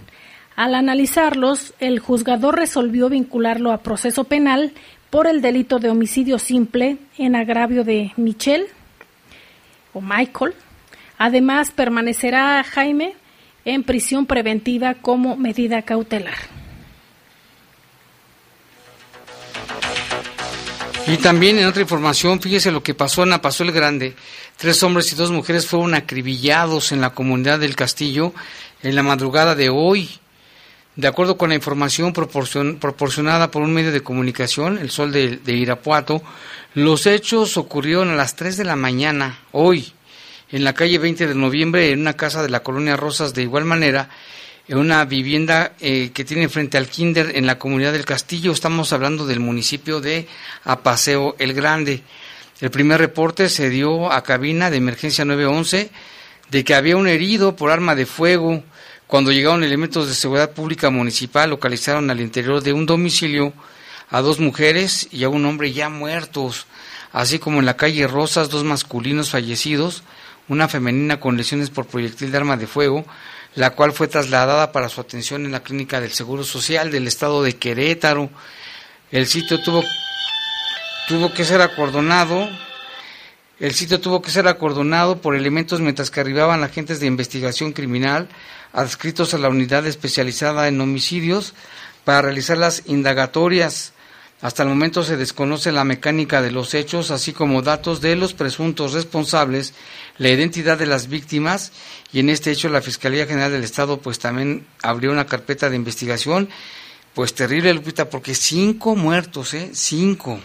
Al 0.54 0.76
analizarlos, 0.76 1.74
el 1.80 1.98
juzgador 1.98 2.54
resolvió 2.54 3.08
vincularlo 3.08 3.72
a 3.72 3.78
proceso 3.78 4.22
penal 4.22 4.72
por 5.12 5.26
el 5.26 5.42
delito 5.42 5.78
de 5.78 5.90
homicidio 5.90 6.38
simple 6.38 6.96
en 7.18 7.36
agravio 7.36 7.84
de 7.84 8.12
Michelle 8.16 8.64
o 9.92 10.00
Michael. 10.00 10.54
Además, 11.18 11.70
permanecerá 11.70 12.64
Jaime 12.64 13.14
en 13.66 13.82
prisión 13.82 14.24
preventiva 14.24 14.94
como 14.94 15.36
medida 15.36 15.82
cautelar. 15.82 16.38
Y 21.06 21.18
también 21.18 21.58
en 21.58 21.66
otra 21.66 21.82
información, 21.82 22.40
fíjese 22.40 22.72
lo 22.72 22.82
que 22.82 22.94
pasó 22.94 23.24
en 23.24 23.38
Pasó 23.38 23.64
el 23.64 23.72
Grande. 23.72 24.16
Tres 24.56 24.82
hombres 24.82 25.12
y 25.12 25.14
dos 25.14 25.30
mujeres 25.30 25.66
fueron 25.66 25.94
acribillados 25.94 26.90
en 26.90 27.02
la 27.02 27.10
comunidad 27.10 27.58
del 27.58 27.76
Castillo 27.76 28.32
en 28.82 28.94
la 28.94 29.02
madrugada 29.02 29.54
de 29.54 29.68
hoy. 29.68 30.21
De 30.94 31.08
acuerdo 31.08 31.38
con 31.38 31.48
la 31.48 31.54
información 31.54 32.12
proporcionada 32.12 33.50
por 33.50 33.62
un 33.62 33.72
medio 33.72 33.92
de 33.92 34.02
comunicación, 34.02 34.76
El 34.76 34.90
Sol 34.90 35.10
de, 35.10 35.38
de, 35.38 35.52
Irapuato, 35.54 36.22
los 36.74 37.06
hechos 37.06 37.56
ocurrieron 37.56 38.10
a 38.10 38.14
las 38.14 38.36
3 38.36 38.58
de 38.58 38.64
la 38.64 38.76
mañana, 38.76 39.38
hoy, 39.52 39.92
en 40.50 40.64
la 40.64 40.74
calle 40.74 40.98
20 40.98 41.26
de 41.26 41.34
noviembre, 41.34 41.92
en 41.92 42.00
una 42.00 42.12
casa 42.12 42.42
de 42.42 42.50
la 42.50 42.62
colonia 42.62 42.96
Rosas. 42.96 43.32
De 43.32 43.40
igual 43.40 43.64
manera, 43.64 44.10
en 44.68 44.78
una 44.78 45.04
vivienda 45.04 45.72
eh, 45.80 46.10
que 46.12 46.24
tiene 46.24 46.48
frente 46.48 46.78
al 46.78 46.88
Kinder 46.88 47.36
en 47.36 47.46
la 47.46 47.58
comunidad 47.58 47.92
del 47.92 48.04
Castillo. 48.04 48.52
Estamos 48.52 48.92
hablando 48.92 49.26
del 49.26 49.40
municipio 49.40 50.00
de 50.00 50.28
Apaseo 50.64 51.36
el 51.38 51.54
Grande. 51.54 52.02
El 52.60 52.70
primer 52.70 53.00
reporte 53.00 53.48
se 53.48 53.70
dio 53.70 54.12
a 54.12 54.22
cabina 54.22 54.70
de 54.70 54.76
emergencia 54.76 55.24
911 55.24 55.90
de 56.50 56.64
que 56.64 56.74
había 56.74 56.96
un 56.96 57.08
herido 57.08 57.56
por 57.56 57.70
arma 57.70 57.94
de 57.94 58.06
fuego. 58.06 58.62
Cuando 59.12 59.30
llegaron 59.30 59.62
elementos 59.62 60.08
de 60.08 60.14
seguridad 60.14 60.52
pública 60.52 60.88
municipal, 60.88 61.50
localizaron 61.50 62.08
al 62.08 62.22
interior 62.22 62.62
de 62.62 62.72
un 62.72 62.86
domicilio 62.86 63.52
a 64.08 64.22
dos 64.22 64.40
mujeres 64.40 65.06
y 65.12 65.24
a 65.24 65.28
un 65.28 65.44
hombre 65.44 65.70
ya 65.74 65.90
muertos, 65.90 66.64
así 67.12 67.38
como 67.38 67.58
en 67.58 67.66
la 67.66 67.76
calle 67.76 68.06
Rosas 68.06 68.48
dos 68.48 68.64
masculinos 68.64 69.28
fallecidos, 69.28 70.02
una 70.48 70.66
femenina 70.66 71.20
con 71.20 71.36
lesiones 71.36 71.68
por 71.68 71.84
proyectil 71.84 72.32
de 72.32 72.38
arma 72.38 72.56
de 72.56 72.66
fuego, 72.66 73.04
la 73.54 73.74
cual 73.74 73.92
fue 73.92 74.08
trasladada 74.08 74.72
para 74.72 74.88
su 74.88 75.02
atención 75.02 75.44
en 75.44 75.52
la 75.52 75.62
clínica 75.62 76.00
del 76.00 76.12
Seguro 76.12 76.42
Social 76.42 76.90
del 76.90 77.06
estado 77.06 77.42
de 77.42 77.54
Querétaro. 77.56 78.30
El 79.10 79.26
sitio 79.26 79.62
tuvo, 79.62 79.84
tuvo 81.06 81.34
que 81.34 81.44
ser 81.44 81.60
acordonado. 81.60 82.48
El 83.60 83.74
sitio 83.74 84.00
tuvo 84.00 84.22
que 84.22 84.30
ser 84.30 84.48
acordonado 84.48 85.20
por 85.20 85.36
elementos 85.36 85.80
mientras 85.80 86.10
que 86.10 86.20
arribaban 86.20 86.64
agentes 86.64 86.98
de 86.98 87.08
investigación 87.08 87.72
criminal 87.72 88.30
adscritos 88.72 89.34
a 89.34 89.38
la 89.38 89.48
unidad 89.48 89.86
especializada 89.86 90.68
en 90.68 90.80
homicidios 90.80 91.54
para 92.04 92.22
realizar 92.22 92.58
las 92.58 92.82
indagatorias. 92.86 93.92
Hasta 94.40 94.64
el 94.64 94.70
momento 94.70 95.04
se 95.04 95.16
desconoce 95.16 95.70
la 95.70 95.84
mecánica 95.84 96.42
de 96.42 96.50
los 96.50 96.74
hechos, 96.74 97.12
así 97.12 97.32
como 97.32 97.62
datos 97.62 98.00
de 98.00 98.16
los 98.16 98.34
presuntos 98.34 98.92
responsables, 98.92 99.72
la 100.18 100.30
identidad 100.30 100.76
de 100.76 100.86
las 100.86 101.08
víctimas 101.08 101.70
y 102.12 102.18
en 102.18 102.28
este 102.28 102.50
hecho 102.50 102.68
la 102.68 102.82
Fiscalía 102.82 103.26
General 103.26 103.52
del 103.52 103.62
Estado 103.62 103.98
pues 103.98 104.18
también 104.18 104.66
abrió 104.82 105.12
una 105.12 105.26
carpeta 105.26 105.70
de 105.70 105.76
investigación, 105.76 106.48
pues 107.14 107.34
terrible 107.34 107.72
Lupita, 107.72 108.10
porque 108.10 108.34
cinco 108.34 108.96
muertos, 108.96 109.54
¿eh? 109.54 109.70
Cinco. 109.74 110.40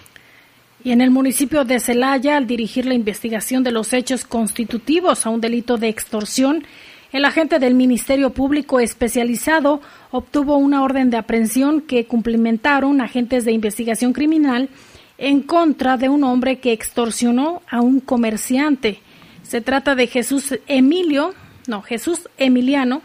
Y 0.84 0.92
en 0.92 1.02
el 1.02 1.10
municipio 1.10 1.66
de 1.66 1.80
Celaya, 1.80 2.38
al 2.38 2.46
dirigir 2.46 2.86
la 2.86 2.94
investigación 2.94 3.64
de 3.64 3.72
los 3.72 3.94
hechos 3.94 4.26
constitutivos 4.26 5.26
a 5.26 5.30
un 5.30 5.42
delito 5.42 5.78
de 5.78 5.90
extorsión, 5.90 6.66
el 7.12 7.24
agente 7.24 7.60
del 7.60 7.74
Ministerio 7.74 8.32
Público 8.32 8.80
especializado 8.80 9.82
obtuvo 10.12 10.58
una 10.58 10.84
orden 10.84 11.10
de 11.10 11.18
aprehensión 11.18 11.82
que 11.82 12.06
cumplimentaron 12.06 13.00
agentes 13.00 13.46
de 13.46 13.54
investigación 13.54 14.12
criminal 14.12 14.70
en 15.18 15.42
contra 15.42 15.98
de 15.98 16.10
un 16.10 16.24
hombre 16.24 16.60
que 16.60 16.74
extorsionó 16.74 17.62
a 17.70 17.82
un 17.82 18.02
comerciante. 18.02 19.00
Se 19.42 19.62
trata 19.62 19.96
de 19.96 20.08
Jesús 20.08 20.60
Emilio, 20.68 21.34
no, 21.68 21.82
Jesús 21.82 22.30
Emiliano. 22.38 23.02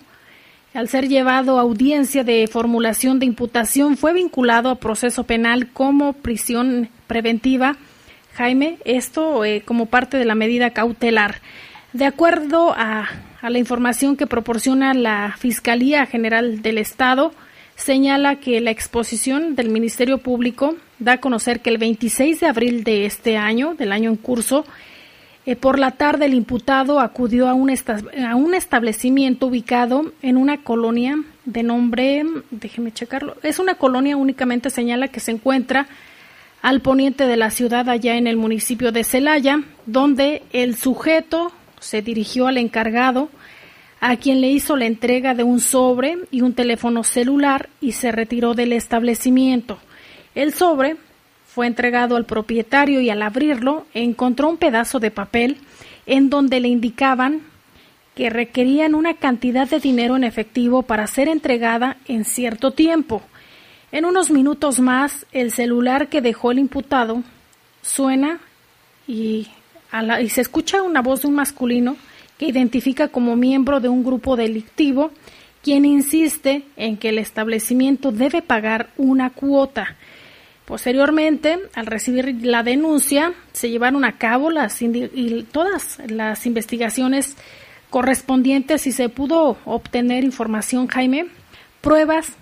Al 0.74 0.88
ser 0.88 1.06
llevado 1.08 1.58
a 1.58 1.62
audiencia 1.62 2.24
de 2.24 2.48
formulación 2.48 3.18
de 3.18 3.26
imputación, 3.26 3.96
fue 3.96 4.14
vinculado 4.14 4.70
a 4.70 4.76
proceso 4.76 5.24
penal 5.24 5.68
como 5.70 6.14
prisión 6.14 6.88
preventiva. 7.06 7.76
Jaime, 8.34 8.78
esto 8.84 9.44
eh, 9.44 9.62
como 9.64 9.86
parte 9.86 10.16
de 10.16 10.24
la 10.24 10.34
medida 10.34 10.70
cautelar. 10.70 11.42
De 11.92 12.06
acuerdo 12.06 12.72
a 12.74 13.06
a 13.42 13.50
la 13.50 13.58
información 13.58 14.16
que 14.16 14.28
proporciona 14.28 14.94
la 14.94 15.34
Fiscalía 15.36 16.06
General 16.06 16.62
del 16.62 16.78
Estado, 16.78 17.32
señala 17.74 18.36
que 18.36 18.60
la 18.60 18.70
exposición 18.70 19.56
del 19.56 19.68
Ministerio 19.68 20.18
Público 20.18 20.76
da 21.00 21.14
a 21.14 21.20
conocer 21.20 21.60
que 21.60 21.70
el 21.70 21.78
26 21.78 22.38
de 22.38 22.46
abril 22.46 22.84
de 22.84 23.04
este 23.04 23.36
año, 23.36 23.74
del 23.74 23.90
año 23.90 24.10
en 24.10 24.16
curso, 24.16 24.64
eh, 25.44 25.56
por 25.56 25.80
la 25.80 25.90
tarde 25.90 26.26
el 26.26 26.34
imputado 26.34 27.00
acudió 27.00 27.48
a 27.48 27.54
un, 27.54 27.68
a 27.70 28.36
un 28.36 28.54
establecimiento 28.54 29.48
ubicado 29.48 30.12
en 30.22 30.36
una 30.36 30.62
colonia 30.62 31.16
de 31.44 31.64
nombre, 31.64 32.24
déjeme 32.52 32.92
checarlo, 32.92 33.36
es 33.42 33.58
una 33.58 33.74
colonia 33.74 34.16
únicamente 34.16 34.70
señala 34.70 35.08
que 35.08 35.18
se 35.18 35.32
encuentra 35.32 35.88
al 36.62 36.80
poniente 36.80 37.26
de 37.26 37.36
la 37.36 37.50
ciudad 37.50 37.88
allá 37.88 38.14
en 38.16 38.28
el 38.28 38.36
municipio 38.36 38.92
de 38.92 39.02
Celaya, 39.02 39.64
donde 39.84 40.42
el 40.52 40.76
sujeto 40.76 41.52
se 41.82 42.00
dirigió 42.00 42.46
al 42.46 42.56
encargado, 42.56 43.28
a 44.00 44.16
quien 44.16 44.40
le 44.40 44.50
hizo 44.50 44.76
la 44.76 44.86
entrega 44.86 45.34
de 45.34 45.44
un 45.44 45.60
sobre 45.60 46.18
y 46.30 46.40
un 46.40 46.54
teléfono 46.54 47.04
celular 47.04 47.68
y 47.80 47.92
se 47.92 48.10
retiró 48.10 48.54
del 48.54 48.72
establecimiento. 48.72 49.78
El 50.34 50.52
sobre 50.52 50.96
fue 51.46 51.66
entregado 51.66 52.16
al 52.16 52.24
propietario 52.24 53.00
y 53.00 53.10
al 53.10 53.22
abrirlo 53.22 53.86
encontró 53.92 54.48
un 54.48 54.56
pedazo 54.56 54.98
de 54.98 55.10
papel 55.10 55.58
en 56.06 56.30
donde 56.30 56.60
le 56.60 56.68
indicaban 56.68 57.42
que 58.14 58.30
requerían 58.30 58.94
una 58.94 59.14
cantidad 59.14 59.68
de 59.68 59.78
dinero 59.78 60.16
en 60.16 60.24
efectivo 60.24 60.82
para 60.82 61.06
ser 61.06 61.28
entregada 61.28 61.96
en 62.08 62.24
cierto 62.24 62.72
tiempo. 62.72 63.22
En 63.90 64.04
unos 64.04 64.30
minutos 64.30 64.80
más, 64.80 65.26
el 65.32 65.50
celular 65.52 66.08
que 66.08 66.20
dejó 66.20 66.50
el 66.50 66.58
imputado 66.58 67.22
suena 67.82 68.40
y 69.06 69.48
y 70.20 70.28
se 70.30 70.40
escucha 70.40 70.82
una 70.82 71.02
voz 71.02 71.22
de 71.22 71.28
un 71.28 71.34
masculino 71.34 71.96
que 72.38 72.46
identifica 72.46 73.08
como 73.08 73.36
miembro 73.36 73.80
de 73.80 73.88
un 73.88 74.02
grupo 74.02 74.36
delictivo, 74.36 75.10
quien 75.62 75.84
insiste 75.84 76.64
en 76.76 76.96
que 76.96 77.10
el 77.10 77.18
establecimiento 77.18 78.10
debe 78.10 78.42
pagar 78.42 78.90
una 78.96 79.30
cuota. 79.30 79.96
Posteriormente, 80.64 81.58
al 81.74 81.86
recibir 81.86 82.44
la 82.44 82.62
denuncia, 82.62 83.34
se 83.52 83.68
llevaron 83.68 84.04
a 84.04 84.16
cabo 84.16 84.50
las 84.50 84.80
y 84.80 85.46
todas 85.52 85.98
las 86.06 86.46
investigaciones 86.46 87.36
correspondientes 87.90 88.86
y 88.86 88.92
se 88.92 89.08
pudo 89.10 89.58
obtener 89.66 90.24
información, 90.24 90.86
Jaime, 90.86 91.26
pruebas 91.82 92.32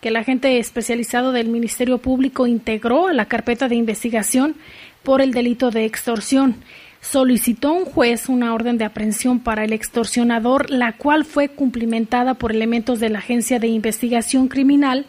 que 0.00 0.08
el 0.08 0.16
agente 0.16 0.58
especializado 0.58 1.32
del 1.32 1.48
Ministerio 1.48 1.98
Público 1.98 2.46
integró 2.46 3.08
a 3.08 3.12
la 3.12 3.26
carpeta 3.26 3.68
de 3.68 3.76
investigación 3.76 4.56
por 5.02 5.20
el 5.20 5.32
delito 5.32 5.70
de 5.70 5.84
extorsión 5.84 6.56
solicitó 7.00 7.72
un 7.72 7.84
juez 7.84 8.28
una 8.28 8.54
orden 8.54 8.78
de 8.78 8.84
aprehensión 8.84 9.40
para 9.40 9.64
el 9.64 9.72
extorsionador, 9.72 10.70
la 10.70 10.92
cual 10.92 11.24
fue 11.24 11.48
cumplimentada 11.48 12.34
por 12.34 12.52
elementos 12.52 13.00
de 13.00 13.08
la 13.08 13.20
Agencia 13.20 13.58
de 13.58 13.68
Investigación 13.68 14.48
Criminal. 14.48 15.06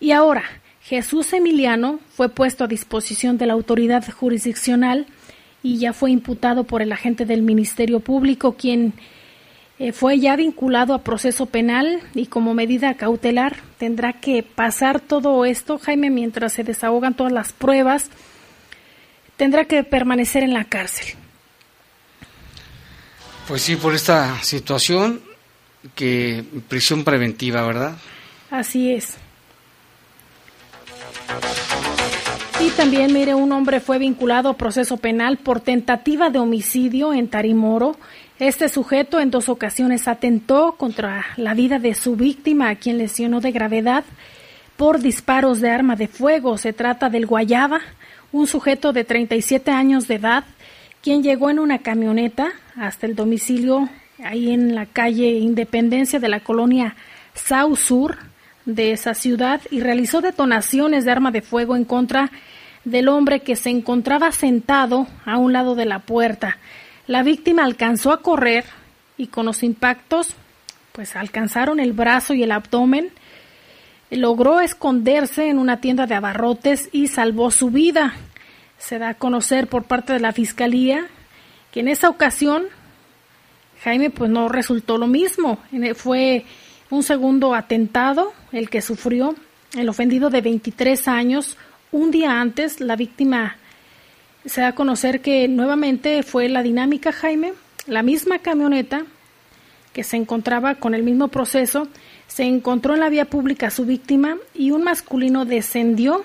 Y 0.00 0.12
ahora, 0.12 0.44
Jesús 0.82 1.32
Emiliano 1.32 1.98
fue 2.10 2.28
puesto 2.28 2.64
a 2.64 2.68
disposición 2.68 3.38
de 3.38 3.46
la 3.46 3.54
autoridad 3.54 4.04
jurisdiccional 4.10 5.06
y 5.62 5.78
ya 5.78 5.94
fue 5.94 6.10
imputado 6.10 6.64
por 6.64 6.82
el 6.82 6.92
agente 6.92 7.24
del 7.24 7.40
Ministerio 7.40 8.00
Público, 8.00 8.52
quien 8.52 8.92
eh, 9.78 9.92
fue 9.92 10.20
ya 10.20 10.36
vinculado 10.36 10.92
a 10.92 11.02
proceso 11.02 11.46
penal 11.46 12.00
y 12.14 12.26
como 12.26 12.52
medida 12.52 12.94
cautelar 12.94 13.56
tendrá 13.78 14.12
que 14.12 14.42
pasar 14.42 15.00
todo 15.00 15.44
esto, 15.46 15.78
Jaime, 15.78 16.10
mientras 16.10 16.52
se 16.52 16.64
desahogan 16.64 17.14
todas 17.14 17.32
las 17.32 17.52
pruebas 17.52 18.10
tendrá 19.36 19.64
que 19.64 19.84
permanecer 19.84 20.42
en 20.42 20.54
la 20.54 20.64
cárcel. 20.64 21.16
Pues 23.48 23.62
sí, 23.62 23.76
por 23.76 23.94
esta 23.94 24.42
situación 24.42 25.20
que 25.94 26.44
prisión 26.68 27.04
preventiva, 27.04 27.62
¿verdad? 27.62 27.96
Así 28.50 28.92
es. 28.92 29.16
Y 32.60 32.70
también, 32.70 33.12
mire, 33.12 33.34
un 33.34 33.52
hombre 33.52 33.80
fue 33.80 33.98
vinculado 33.98 34.48
a 34.48 34.56
proceso 34.56 34.96
penal 34.96 35.36
por 35.38 35.60
tentativa 35.60 36.30
de 36.30 36.38
homicidio 36.38 37.12
en 37.12 37.28
Tarimoro. 37.28 37.96
Este 38.38 38.68
sujeto 38.68 39.20
en 39.20 39.30
dos 39.30 39.48
ocasiones 39.48 40.08
atentó 40.08 40.76
contra 40.78 41.26
la 41.36 41.54
vida 41.54 41.78
de 41.78 41.94
su 41.94 42.16
víctima, 42.16 42.70
a 42.70 42.76
quien 42.76 42.96
lesionó 42.96 43.40
de 43.40 43.52
gravedad 43.52 44.04
por 44.76 45.00
disparos 45.00 45.60
de 45.60 45.70
arma 45.70 45.96
de 45.96 46.08
fuego. 46.08 46.56
Se 46.56 46.72
trata 46.72 47.10
del 47.10 47.26
Guayaba, 47.26 47.80
un 48.34 48.48
sujeto 48.48 48.92
de 48.92 49.04
37 49.04 49.70
años 49.70 50.08
de 50.08 50.16
edad 50.16 50.42
quien 51.02 51.22
llegó 51.22 51.50
en 51.50 51.60
una 51.60 51.78
camioneta 51.78 52.52
hasta 52.74 53.06
el 53.06 53.14
domicilio 53.14 53.88
ahí 54.24 54.50
en 54.50 54.74
la 54.74 54.86
calle 54.86 55.38
Independencia 55.38 56.18
de 56.18 56.28
la 56.28 56.40
colonia 56.40 56.96
Sau 57.34 57.76
Sur 57.76 58.18
de 58.64 58.90
esa 58.90 59.14
ciudad 59.14 59.60
y 59.70 59.78
realizó 59.78 60.20
detonaciones 60.20 61.04
de 61.04 61.12
arma 61.12 61.30
de 61.30 61.42
fuego 61.42 61.76
en 61.76 61.84
contra 61.84 62.32
del 62.84 63.06
hombre 63.06 63.40
que 63.40 63.54
se 63.54 63.70
encontraba 63.70 64.32
sentado 64.32 65.06
a 65.24 65.38
un 65.38 65.52
lado 65.52 65.76
de 65.76 65.84
la 65.84 66.00
puerta. 66.00 66.58
La 67.06 67.22
víctima 67.22 67.62
alcanzó 67.62 68.10
a 68.10 68.20
correr 68.20 68.64
y 69.16 69.28
con 69.28 69.46
los 69.46 69.62
impactos 69.62 70.34
pues 70.90 71.14
alcanzaron 71.14 71.78
el 71.78 71.92
brazo 71.92 72.34
y 72.34 72.42
el 72.42 72.50
abdomen. 72.50 73.10
Logró 74.10 74.60
esconderse 74.60 75.48
en 75.48 75.58
una 75.58 75.80
tienda 75.80 76.06
de 76.06 76.14
abarrotes 76.14 76.88
y 76.92 77.08
salvó 77.08 77.50
su 77.50 77.70
vida. 77.70 78.14
Se 78.78 78.98
da 78.98 79.10
a 79.10 79.14
conocer 79.14 79.66
por 79.66 79.84
parte 79.84 80.12
de 80.12 80.20
la 80.20 80.32
fiscalía 80.32 81.06
que 81.72 81.80
en 81.80 81.88
esa 81.88 82.08
ocasión 82.08 82.64
Jaime 83.82 84.10
pues 84.10 84.30
no 84.30 84.48
resultó 84.48 84.98
lo 84.98 85.06
mismo. 85.06 85.58
Fue 85.94 86.44
un 86.90 87.02
segundo 87.02 87.54
atentado 87.54 88.32
el 88.52 88.70
que 88.70 88.80
sufrió 88.80 89.34
el 89.76 89.88
ofendido 89.88 90.30
de 90.30 90.40
23 90.40 91.08
años. 91.08 91.56
Un 91.92 92.10
día 92.10 92.40
antes 92.40 92.80
la 92.80 92.96
víctima 92.96 93.56
se 94.44 94.60
da 94.60 94.68
a 94.68 94.74
conocer 94.74 95.20
que 95.20 95.48
nuevamente 95.48 96.22
fue 96.22 96.48
la 96.48 96.62
dinámica 96.62 97.12
Jaime, 97.12 97.54
la 97.86 98.02
misma 98.02 98.38
camioneta 98.38 99.04
que 99.92 100.04
se 100.04 100.16
encontraba 100.16 100.74
con 100.74 100.94
el 100.94 101.02
mismo 101.02 101.28
proceso, 101.28 101.88
se 102.26 102.44
encontró 102.44 102.94
en 102.94 103.00
la 103.00 103.08
vía 103.08 103.26
pública 103.26 103.70
su 103.70 103.84
víctima 103.84 104.36
y 104.54 104.70
un 104.70 104.84
masculino 104.84 105.44
descendió, 105.44 106.24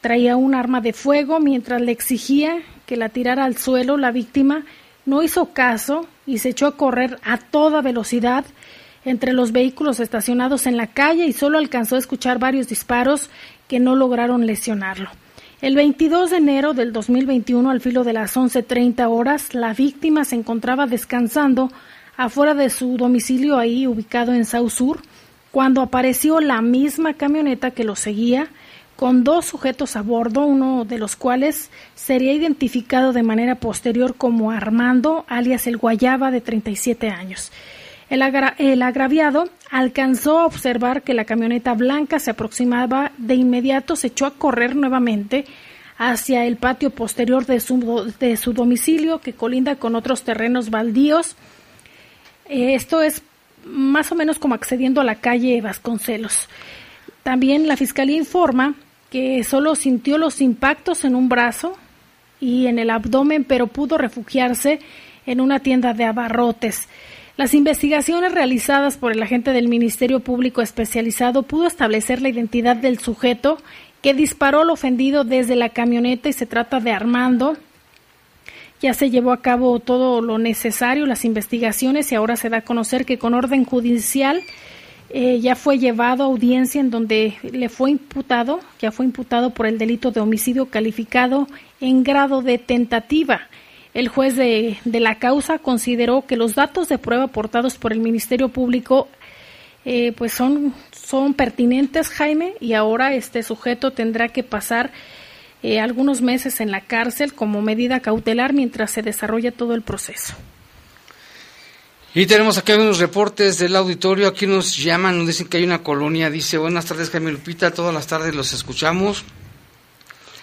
traía 0.00 0.36
un 0.36 0.54
arma 0.54 0.80
de 0.80 0.92
fuego 0.92 1.40
mientras 1.40 1.80
le 1.80 1.92
exigía 1.92 2.62
que 2.86 2.96
la 2.96 3.08
tirara 3.08 3.44
al 3.44 3.56
suelo. 3.56 3.96
La 3.96 4.10
víctima 4.10 4.64
no 5.06 5.22
hizo 5.22 5.52
caso 5.52 6.06
y 6.26 6.38
se 6.38 6.50
echó 6.50 6.66
a 6.66 6.76
correr 6.76 7.18
a 7.22 7.38
toda 7.38 7.82
velocidad 7.82 8.44
entre 9.04 9.32
los 9.32 9.52
vehículos 9.52 10.00
estacionados 10.00 10.66
en 10.66 10.76
la 10.76 10.86
calle 10.86 11.26
y 11.26 11.32
solo 11.32 11.58
alcanzó 11.58 11.96
a 11.96 11.98
escuchar 11.98 12.38
varios 12.38 12.68
disparos 12.68 13.30
que 13.68 13.80
no 13.80 13.94
lograron 13.96 14.46
lesionarlo. 14.46 15.10
El 15.60 15.76
22 15.76 16.30
de 16.30 16.36
enero 16.36 16.74
del 16.74 16.92
2021, 16.92 17.70
al 17.70 17.80
filo 17.80 18.04
de 18.04 18.12
las 18.12 18.36
11.30 18.36 19.08
horas, 19.08 19.54
la 19.54 19.72
víctima 19.72 20.24
se 20.24 20.36
encontraba 20.36 20.86
descansando 20.86 21.70
afuera 22.16 22.54
de 22.54 22.70
su 22.70 22.96
domicilio 22.96 23.58
ahí 23.58 23.86
ubicado 23.86 24.32
en 24.32 24.44
Sur, 24.44 25.00
cuando 25.50 25.82
apareció 25.82 26.40
la 26.40 26.62
misma 26.62 27.14
camioneta 27.14 27.70
que 27.70 27.84
lo 27.84 27.96
seguía 27.96 28.48
con 28.96 29.24
dos 29.24 29.46
sujetos 29.46 29.96
a 29.96 30.02
bordo, 30.02 30.46
uno 30.46 30.84
de 30.84 30.98
los 30.98 31.16
cuales 31.16 31.70
sería 31.94 32.32
identificado 32.32 33.12
de 33.12 33.22
manera 33.22 33.56
posterior 33.56 34.14
como 34.14 34.50
Armando, 34.50 35.24
alias 35.28 35.66
el 35.66 35.76
Guayaba, 35.76 36.30
de 36.30 36.40
37 36.40 37.10
años. 37.10 37.50
El, 38.08 38.22
el, 38.58 38.82
agraviado 38.82 39.48
alcanzó 39.70 40.38
a 40.38 40.46
observar 40.46 41.02
que 41.02 41.14
la 41.14 41.24
camioneta 41.24 41.74
blanca 41.74 42.18
se 42.18 42.30
aproximaba 42.30 43.12
de 43.18 43.34
inmediato, 43.34 43.96
se 43.96 44.08
echó 44.08 44.26
a 44.26 44.34
correr 44.34 44.76
nuevamente 44.76 45.46
hacia 45.96 46.44
el 46.44 46.56
patio 46.56 46.90
posterior 46.90 47.46
de 47.46 47.60
su, 47.60 48.12
de 48.20 48.36
su 48.36 48.52
domicilio 48.52 49.20
que 49.20 49.32
colinda 49.32 49.76
con 49.76 49.94
otros 49.94 50.22
terrenos 50.22 50.70
baldíos. 50.70 51.36
Eh, 52.48 52.74
esto 52.74 53.02
es 53.02 53.22
más 53.64 54.12
o 54.12 54.14
menos 54.14 54.38
como 54.38 54.54
accediendo 54.54 55.00
a 55.00 55.04
la 55.04 55.16
calle 55.16 55.60
Vasconcelos. 55.60 56.48
También 57.22 57.66
la 57.66 57.76
fiscalía 57.76 58.16
informa 58.16 58.74
que 59.10 59.42
solo 59.44 59.74
sintió 59.74 60.18
los 60.18 60.40
impactos 60.40 61.04
en 61.04 61.14
un 61.14 61.28
brazo 61.28 61.76
y 62.40 62.66
en 62.66 62.78
el 62.78 62.90
abdomen, 62.90 63.44
pero 63.44 63.68
pudo 63.68 63.96
refugiarse 63.96 64.80
en 65.24 65.40
una 65.40 65.60
tienda 65.60 65.94
de 65.94 66.04
abarrotes. 66.04 66.88
Las 67.36 67.54
investigaciones 67.54 68.32
realizadas 68.32 68.96
por 68.96 69.12
el 69.12 69.22
agente 69.22 69.52
del 69.52 69.68
Ministerio 69.68 70.20
Público 70.20 70.62
especializado 70.62 71.42
pudo 71.42 71.66
establecer 71.66 72.22
la 72.22 72.28
identidad 72.28 72.76
del 72.76 72.98
sujeto 72.98 73.58
que 74.02 74.14
disparó 74.14 74.60
al 74.60 74.70
ofendido 74.70 75.24
desde 75.24 75.56
la 75.56 75.70
camioneta 75.70 76.28
y 76.28 76.32
se 76.32 76.46
trata 76.46 76.78
de 76.78 76.92
Armando. 76.92 77.56
Ya 78.84 78.92
se 78.92 79.08
llevó 79.08 79.32
a 79.32 79.40
cabo 79.40 79.80
todo 79.80 80.20
lo 80.20 80.36
necesario, 80.36 81.06
las 81.06 81.24
investigaciones 81.24 82.12
y 82.12 82.16
ahora 82.16 82.36
se 82.36 82.50
da 82.50 82.58
a 82.58 82.64
conocer 82.64 83.06
que 83.06 83.16
con 83.16 83.32
orden 83.32 83.64
judicial 83.64 84.42
eh, 85.08 85.40
ya 85.40 85.56
fue 85.56 85.78
llevado 85.78 86.22
a 86.22 86.26
audiencia 86.26 86.82
en 86.82 86.90
donde 86.90 87.38
le 87.50 87.70
fue 87.70 87.92
imputado, 87.92 88.60
ya 88.78 88.92
fue 88.92 89.06
imputado 89.06 89.54
por 89.54 89.64
el 89.64 89.78
delito 89.78 90.10
de 90.10 90.20
homicidio 90.20 90.66
calificado 90.66 91.48
en 91.80 92.04
grado 92.04 92.42
de 92.42 92.58
tentativa. 92.58 93.48
El 93.94 94.08
juez 94.08 94.36
de, 94.36 94.76
la 94.84 95.14
causa 95.14 95.58
consideró 95.58 96.26
que 96.26 96.36
los 96.36 96.54
datos 96.54 96.90
de 96.90 96.98
prueba 96.98 97.24
aportados 97.24 97.78
por 97.78 97.94
el 97.94 98.00
Ministerio 98.00 98.50
Público 98.50 99.08
eh, 99.86 100.12
pues 100.12 100.34
son, 100.34 100.74
son 100.92 101.32
pertinentes, 101.32 102.10
Jaime, 102.10 102.52
y 102.60 102.74
ahora 102.74 103.14
este 103.14 103.44
sujeto 103.44 103.92
tendrá 103.92 104.28
que 104.28 104.42
pasar 104.42 104.92
eh, 105.64 105.80
algunos 105.80 106.20
meses 106.20 106.60
en 106.60 106.70
la 106.70 106.82
cárcel 106.82 107.32
como 107.32 107.62
medida 107.62 108.00
cautelar 108.00 108.52
mientras 108.52 108.90
se 108.90 109.00
desarrolla 109.00 109.50
todo 109.50 109.74
el 109.74 109.80
proceso. 109.80 110.34
Y 112.12 112.26
tenemos 112.26 112.58
aquí 112.58 112.72
algunos 112.72 112.98
reportes 112.98 113.56
del 113.56 113.74
auditorio. 113.74 114.28
Aquí 114.28 114.46
nos 114.46 114.76
llaman, 114.76 115.16
nos 115.16 115.26
dicen 115.26 115.48
que 115.48 115.56
hay 115.56 115.64
una 115.64 115.82
colonia. 115.82 116.28
Dice, 116.28 116.58
buenas 116.58 116.84
tardes, 116.84 117.08
Jaime 117.08 117.32
Lupita. 117.32 117.70
Todas 117.70 117.94
las 117.94 118.06
tardes 118.06 118.34
los 118.34 118.52
escuchamos. 118.52 119.24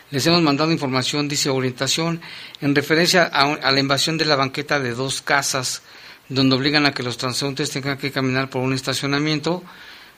Les 0.10 0.26
hemos 0.26 0.42
mandado 0.42 0.72
información, 0.72 1.28
dice 1.28 1.52
orientación, 1.52 2.20
en 2.60 2.74
referencia 2.74 3.24
a, 3.24 3.72
la 3.72 3.80
invasión 3.80 4.18
de 4.18 4.26
la 4.26 4.36
banqueta 4.36 4.80
de 4.80 4.96
dos 4.96 5.22
casas, 5.22 5.84
donde 6.30 6.56
obligan 6.56 6.88
a 6.88 6.96
que 6.96 7.04
los 7.04 7.18
transeúntes 7.18 7.70
tengan 7.70 8.00
que 8.00 8.12
caminar 8.12 8.50
por 8.50 8.64
un 8.64 8.74
estacionamiento. 8.74 9.64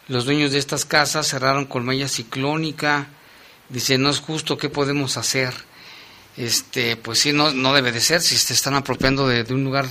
Los 0.08 0.24
dueños 0.24 0.54
de 0.54 0.60
estas 0.60 0.86
casas 0.86 1.28
cerraron 1.28 1.66
con 1.66 1.86
malla 1.86 2.08
ciclónica. 2.08 3.10
Dice, 3.74 3.98
no 3.98 4.12
es 4.12 4.20
justo, 4.20 4.56
¿qué 4.56 4.70
podemos 4.70 5.18
hacer? 5.18 5.52
Este, 6.38 6.96
pues 6.96 7.18
sí, 7.18 7.34
no, 7.34 7.52
no 7.52 7.74
debe 7.74 7.92
de 7.92 8.02
ser, 8.02 8.22
si 8.22 8.38
se 8.38 8.54
están 8.54 8.76
apropiando 8.76 9.28
de 9.28 9.52
un 9.52 9.64
lugar 9.64 9.88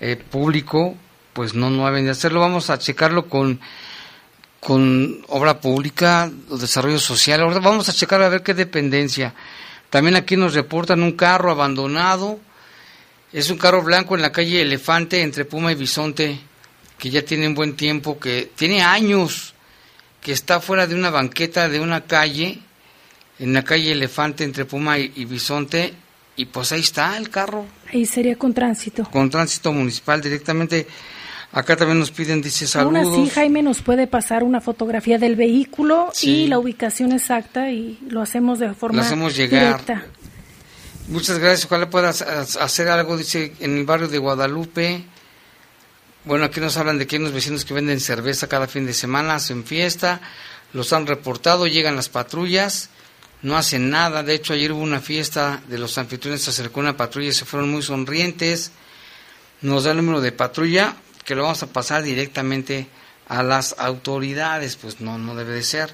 eh, 0.00 0.16
público, 0.16 0.94
pues 1.32 1.54
no, 1.54 1.70
no 1.70 1.86
deben 1.86 2.04
de 2.04 2.10
hacerlo. 2.10 2.40
Vamos 2.40 2.68
a 2.68 2.78
checarlo 2.78 3.26
con, 3.26 3.58
con 4.60 5.24
obra 5.28 5.62
pública, 5.62 6.30
desarrollo 6.50 6.98
social. 6.98 7.40
Ahora 7.40 7.60
vamos 7.60 7.88
a 7.88 7.94
checar 7.94 8.20
a 8.20 8.28
ver 8.28 8.42
qué 8.42 8.52
dependencia. 8.52 9.34
También 9.88 10.16
aquí 10.16 10.36
nos 10.36 10.52
reportan 10.52 11.02
un 11.02 11.12
carro 11.12 11.50
abandonado. 11.50 12.38
Es 13.32 13.48
un 13.48 13.56
carro 13.56 13.82
blanco 13.82 14.14
en 14.14 14.20
la 14.20 14.32
calle 14.32 14.60
Elefante 14.60 15.22
entre 15.22 15.46
Puma 15.46 15.72
y 15.72 15.74
Bisonte, 15.76 16.38
que 16.98 17.08
ya 17.08 17.22
tiene 17.22 17.48
un 17.48 17.54
buen 17.54 17.76
tiempo, 17.76 18.18
que 18.18 18.52
tiene 18.54 18.82
años, 18.82 19.54
que 20.20 20.32
está 20.32 20.60
fuera 20.60 20.86
de 20.86 20.94
una 20.94 21.08
banqueta 21.08 21.70
de 21.70 21.80
una 21.80 22.02
calle, 22.02 22.60
en 23.38 23.52
la 23.52 23.62
calle 23.62 23.92
Elefante 23.92 24.44
entre 24.44 24.64
Puma 24.64 24.98
y 24.98 25.24
Bisonte, 25.24 25.94
y 26.36 26.44
pues 26.44 26.70
ahí 26.72 26.80
está 26.80 27.16
el 27.16 27.30
carro. 27.30 27.64
Ahí 27.92 28.04
sería 28.04 28.36
con 28.36 28.52
tránsito. 28.52 29.04
Con 29.10 29.30
tránsito 29.30 29.72
municipal 29.72 30.20
directamente. 30.20 30.86
Acá 31.52 31.76
también 31.76 31.98
nos 31.98 32.10
piden, 32.10 32.42
dice 32.42 32.66
saludos. 32.66 33.06
Aún 33.06 33.24
así, 33.24 33.30
Jaime 33.30 33.62
nos 33.62 33.80
puede 33.80 34.06
pasar 34.06 34.44
una 34.44 34.60
fotografía 34.60 35.16
del 35.16 35.36
vehículo 35.36 36.12
y 36.20 36.46
la 36.48 36.58
ubicación 36.58 37.12
exacta 37.12 37.70
y 37.70 37.98
lo 38.08 38.20
hacemos 38.20 38.58
de 38.58 38.74
forma 38.74 38.98
lo 38.98 39.02
hacemos 39.02 39.34
llegar. 39.34 39.62
directa. 39.62 40.04
Muchas 41.08 41.38
gracias. 41.38 41.64
Ojalá 41.66 41.88
puedas 41.88 42.20
hacer 42.20 42.88
algo, 42.88 43.16
dice, 43.16 43.54
en 43.60 43.78
el 43.78 43.84
barrio 43.84 44.08
de 44.08 44.18
Guadalupe. 44.18 45.04
Bueno, 46.24 46.44
aquí 46.44 46.60
nos 46.60 46.76
hablan 46.76 46.98
de 46.98 47.06
que 47.06 47.16
hay 47.16 47.22
unos 47.22 47.32
vecinos 47.32 47.64
que 47.64 47.72
venden 47.72 48.00
cerveza 48.00 48.48
cada 48.48 48.66
fin 48.66 48.84
de 48.84 48.92
semana, 48.92 49.36
hacen 49.36 49.64
fiesta, 49.64 50.20
los 50.72 50.92
han 50.92 51.06
reportado, 51.06 51.68
llegan 51.68 51.94
las 51.96 52.08
patrullas 52.08 52.90
no 53.42 53.56
hacen 53.56 53.90
nada. 53.90 54.22
De 54.22 54.34
hecho, 54.34 54.52
ayer 54.52 54.72
hubo 54.72 54.82
una 54.82 55.00
fiesta 55.00 55.62
de 55.68 55.78
los 55.78 55.98
anfitriones, 55.98 56.42
se 56.42 56.50
acercó 56.50 56.80
una 56.80 56.96
patrulla 56.96 57.28
y 57.28 57.32
se 57.32 57.44
fueron 57.44 57.70
muy 57.70 57.82
sonrientes. 57.82 58.72
Nos 59.62 59.84
da 59.84 59.92
el 59.92 59.98
número 59.98 60.20
de 60.20 60.32
patrulla 60.32 60.96
que 61.24 61.34
lo 61.34 61.42
vamos 61.42 61.62
a 61.62 61.66
pasar 61.66 62.02
directamente 62.02 62.86
a 63.28 63.42
las 63.42 63.74
autoridades, 63.78 64.76
pues 64.76 65.00
no, 65.00 65.18
no 65.18 65.34
debe 65.34 65.54
de 65.54 65.62
ser. 65.62 65.92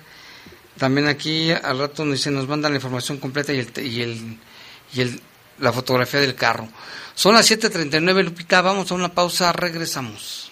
También 0.77 1.09
aquí 1.09 1.51
al 1.51 1.79
rato 1.79 2.05
nos 2.05 2.19
dicen, 2.19 2.35
nos 2.35 2.49
mandan 2.49 2.73
la 2.73 2.77
información 2.77 3.19
completa 3.19 3.53
y 3.53 3.61
el, 3.61 3.71
y 3.79 4.03
el, 4.03 4.39
y 4.95 5.01
el 5.01 5.21
la 5.63 5.73
fotografía 5.73 6.21
del 6.21 6.35
carro. 6.35 6.69
Son 7.15 7.35
las 7.35 7.51
7:39, 7.51 8.25
Lupita, 8.25 8.61
vamos 8.61 8.91
a 8.91 8.95
una 8.95 9.15
pausa, 9.15 9.53
regresamos. 9.53 10.52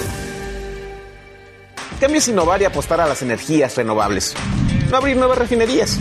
Cambia 2.00 2.20
sin 2.20 2.34
innovar 2.34 2.62
y 2.62 2.64
apostar 2.64 3.00
a 3.00 3.06
las 3.06 3.22
energías 3.22 3.76
renovables. 3.76 4.34
No 4.90 4.96
abrir 4.96 5.16
nuevas 5.16 5.38
refinerías. 5.38 6.00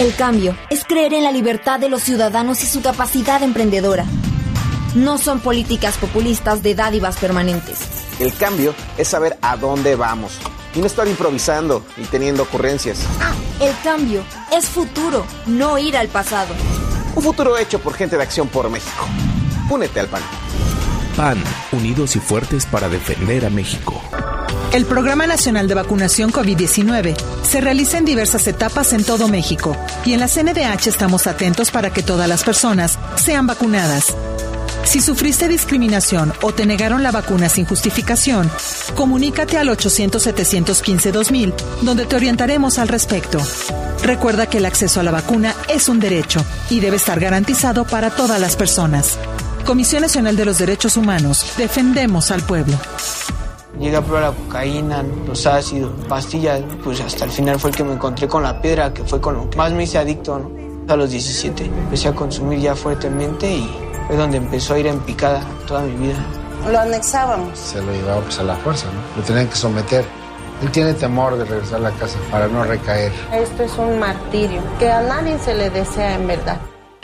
El 0.00 0.12
cambio 0.16 0.56
es 0.70 0.82
creer 0.82 1.14
en 1.14 1.22
la 1.22 1.30
libertad 1.30 1.78
de 1.78 1.88
los 1.88 2.02
ciudadanos 2.02 2.60
y 2.64 2.66
su 2.66 2.82
capacidad 2.82 3.40
emprendedora. 3.44 4.04
No 4.96 5.16
son 5.16 5.38
políticas 5.38 5.96
populistas 5.96 6.64
de 6.64 6.74
dádivas 6.74 7.18
permanentes. 7.18 7.99
El 8.20 8.34
cambio 8.34 8.74
es 8.98 9.08
saber 9.08 9.38
a 9.40 9.56
dónde 9.56 9.96
vamos 9.96 10.38
y 10.74 10.80
no 10.80 10.86
estar 10.86 11.08
improvisando 11.08 11.82
y 11.96 12.04
teniendo 12.04 12.42
ocurrencias. 12.42 12.98
El 13.60 13.74
cambio 13.82 14.22
es 14.52 14.66
futuro, 14.66 15.24
no 15.46 15.78
ir 15.78 15.96
al 15.96 16.08
pasado. 16.08 16.54
Un 17.14 17.22
futuro 17.22 17.56
hecho 17.56 17.78
por 17.78 17.94
gente 17.94 18.18
de 18.18 18.22
Acción 18.22 18.46
por 18.48 18.68
México. 18.68 19.06
Únete 19.70 20.00
al 20.00 20.08
PAN. 20.08 20.20
PAN, 21.16 21.42
unidos 21.72 22.14
y 22.14 22.20
fuertes 22.20 22.66
para 22.66 22.90
defender 22.90 23.46
a 23.46 23.50
México. 23.50 23.98
El 24.72 24.84
Programa 24.84 25.26
Nacional 25.26 25.66
de 25.66 25.74
Vacunación 25.74 26.30
COVID-19 26.30 27.16
se 27.42 27.60
realiza 27.62 27.96
en 27.96 28.04
diversas 28.04 28.46
etapas 28.46 28.92
en 28.92 29.02
todo 29.02 29.28
México 29.28 29.74
y 30.04 30.12
en 30.12 30.20
la 30.20 30.28
CNDH 30.28 30.88
estamos 30.88 31.26
atentos 31.26 31.70
para 31.70 31.90
que 31.90 32.02
todas 32.02 32.28
las 32.28 32.44
personas 32.44 32.98
sean 33.16 33.46
vacunadas. 33.46 34.14
Si 34.90 35.00
sufriste 35.00 35.46
discriminación 35.46 36.32
o 36.42 36.52
te 36.52 36.66
negaron 36.66 37.04
la 37.04 37.12
vacuna 37.12 37.48
sin 37.48 37.64
justificación, 37.64 38.50
comunícate 38.96 39.56
al 39.56 39.68
800-715-2000, 39.68 41.54
donde 41.82 42.06
te 42.06 42.16
orientaremos 42.16 42.76
al 42.80 42.88
respecto. 42.88 43.38
Recuerda 44.02 44.46
que 44.46 44.58
el 44.58 44.66
acceso 44.66 44.98
a 44.98 45.04
la 45.04 45.12
vacuna 45.12 45.54
es 45.68 45.88
un 45.88 46.00
derecho 46.00 46.44
y 46.70 46.80
debe 46.80 46.96
estar 46.96 47.20
garantizado 47.20 47.84
para 47.84 48.10
todas 48.10 48.40
las 48.40 48.56
personas. 48.56 49.16
Comisión 49.64 50.02
Nacional 50.02 50.34
de 50.34 50.44
los 50.44 50.58
Derechos 50.58 50.96
Humanos, 50.96 51.52
defendemos 51.56 52.32
al 52.32 52.42
pueblo. 52.42 52.76
Llegué 53.78 53.94
a 53.94 54.02
probar 54.02 54.22
la 54.22 54.32
cocaína, 54.32 55.04
los 55.24 55.46
ácidos, 55.46 55.92
pastillas, 56.08 56.62
pues 56.82 57.00
hasta 57.00 57.26
el 57.26 57.30
final 57.30 57.60
fue 57.60 57.70
el 57.70 57.76
que 57.76 57.84
me 57.84 57.92
encontré 57.92 58.26
con 58.26 58.42
la 58.42 58.60
piedra, 58.60 58.92
que 58.92 59.04
fue 59.04 59.20
con 59.20 59.34
lo 59.34 59.48
que 59.48 59.56
más 59.56 59.70
me 59.70 59.84
hice 59.84 59.98
adicto. 59.98 60.50
A 60.88 60.96
los 60.96 61.10
17 61.10 61.66
empecé 61.66 62.08
a 62.08 62.12
consumir 62.12 62.58
ya 62.58 62.74
fuertemente 62.74 63.48
y 63.48 63.70
fue 64.10 64.18
donde 64.18 64.38
empezó 64.38 64.74
a 64.74 64.78
ir 64.80 64.88
en 64.88 64.98
picada 65.00 65.40
toda 65.68 65.82
mi 65.82 66.08
vida. 66.08 66.18
Lo 66.68 66.80
anexábamos. 66.80 67.56
Se 67.56 67.80
lo 67.80 67.92
llevaba 67.92 68.20
pues 68.22 68.40
a 68.40 68.42
la 68.42 68.56
fuerza, 68.56 68.86
¿no? 68.86 69.00
Lo 69.16 69.22
tenían 69.22 69.46
que 69.46 69.54
someter. 69.54 70.04
Él 70.62 70.70
tiene 70.72 70.94
temor 70.94 71.38
de 71.38 71.44
regresar 71.44 71.76
a 71.76 71.82
la 71.90 71.92
casa 71.92 72.18
para 72.28 72.48
no 72.48 72.64
recaer. 72.64 73.12
Esto 73.32 73.62
es 73.62 73.70
un 73.78 74.00
martirio 74.00 74.60
que 74.80 74.90
a 74.90 75.00
nadie 75.02 75.38
se 75.38 75.54
le 75.54 75.70
desea 75.70 76.16
en 76.16 76.26
verdad. 76.26 76.60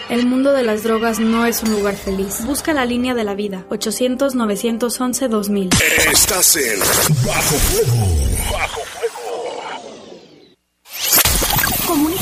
El 0.08 0.26
mundo 0.26 0.52
de 0.52 0.64
las 0.64 0.82
drogas 0.82 1.20
no 1.20 1.46
es 1.46 1.62
un 1.62 1.70
lugar 1.70 1.94
feliz. 1.94 2.44
Busca 2.44 2.72
la 2.72 2.84
línea 2.84 3.14
de 3.14 3.22
la 3.22 3.34
vida. 3.34 3.64
800-911-2000. 3.70 5.80
Estás 6.10 6.56
en 6.56 6.80
Bajo 7.24 7.54
Fuego. 7.56 8.04
Bajo 8.52 8.80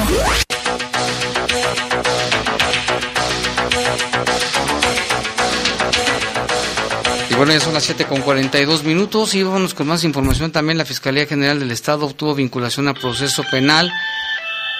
Y 7.31 7.35
bueno, 7.35 7.53
ya 7.53 7.61
son 7.61 7.75
las 7.75 7.85
7 7.85 8.07
con 8.07 8.23
42 8.23 8.85
minutos 8.85 9.35
y 9.35 9.43
vámonos 9.43 9.75
con 9.75 9.89
más 9.89 10.05
información. 10.05 10.53
También 10.53 10.79
la 10.79 10.87
Fiscalía 10.87 11.27
General 11.27 11.61
del 11.61 11.71
Estado 11.71 12.07
obtuvo 12.07 12.35
vinculación 12.35 12.89
a 12.89 12.95
proceso 12.95 13.45
penal 13.51 13.93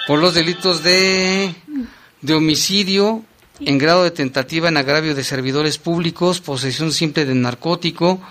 por 0.07 0.17
los 0.17 0.33
delitos 0.33 0.81
de 0.81 1.53
de 2.21 2.33
homicidio 2.33 3.23
en 3.59 3.77
grado 3.77 4.03
de 4.03 4.11
tentativa 4.11 4.69
en 4.69 4.77
agravio 4.77 5.15
de 5.15 5.23
servidores 5.23 5.77
públicos, 5.77 6.39
posesión 6.39 6.91
simple 6.91 7.25
de 7.25 7.35
narcótico, 7.35 8.21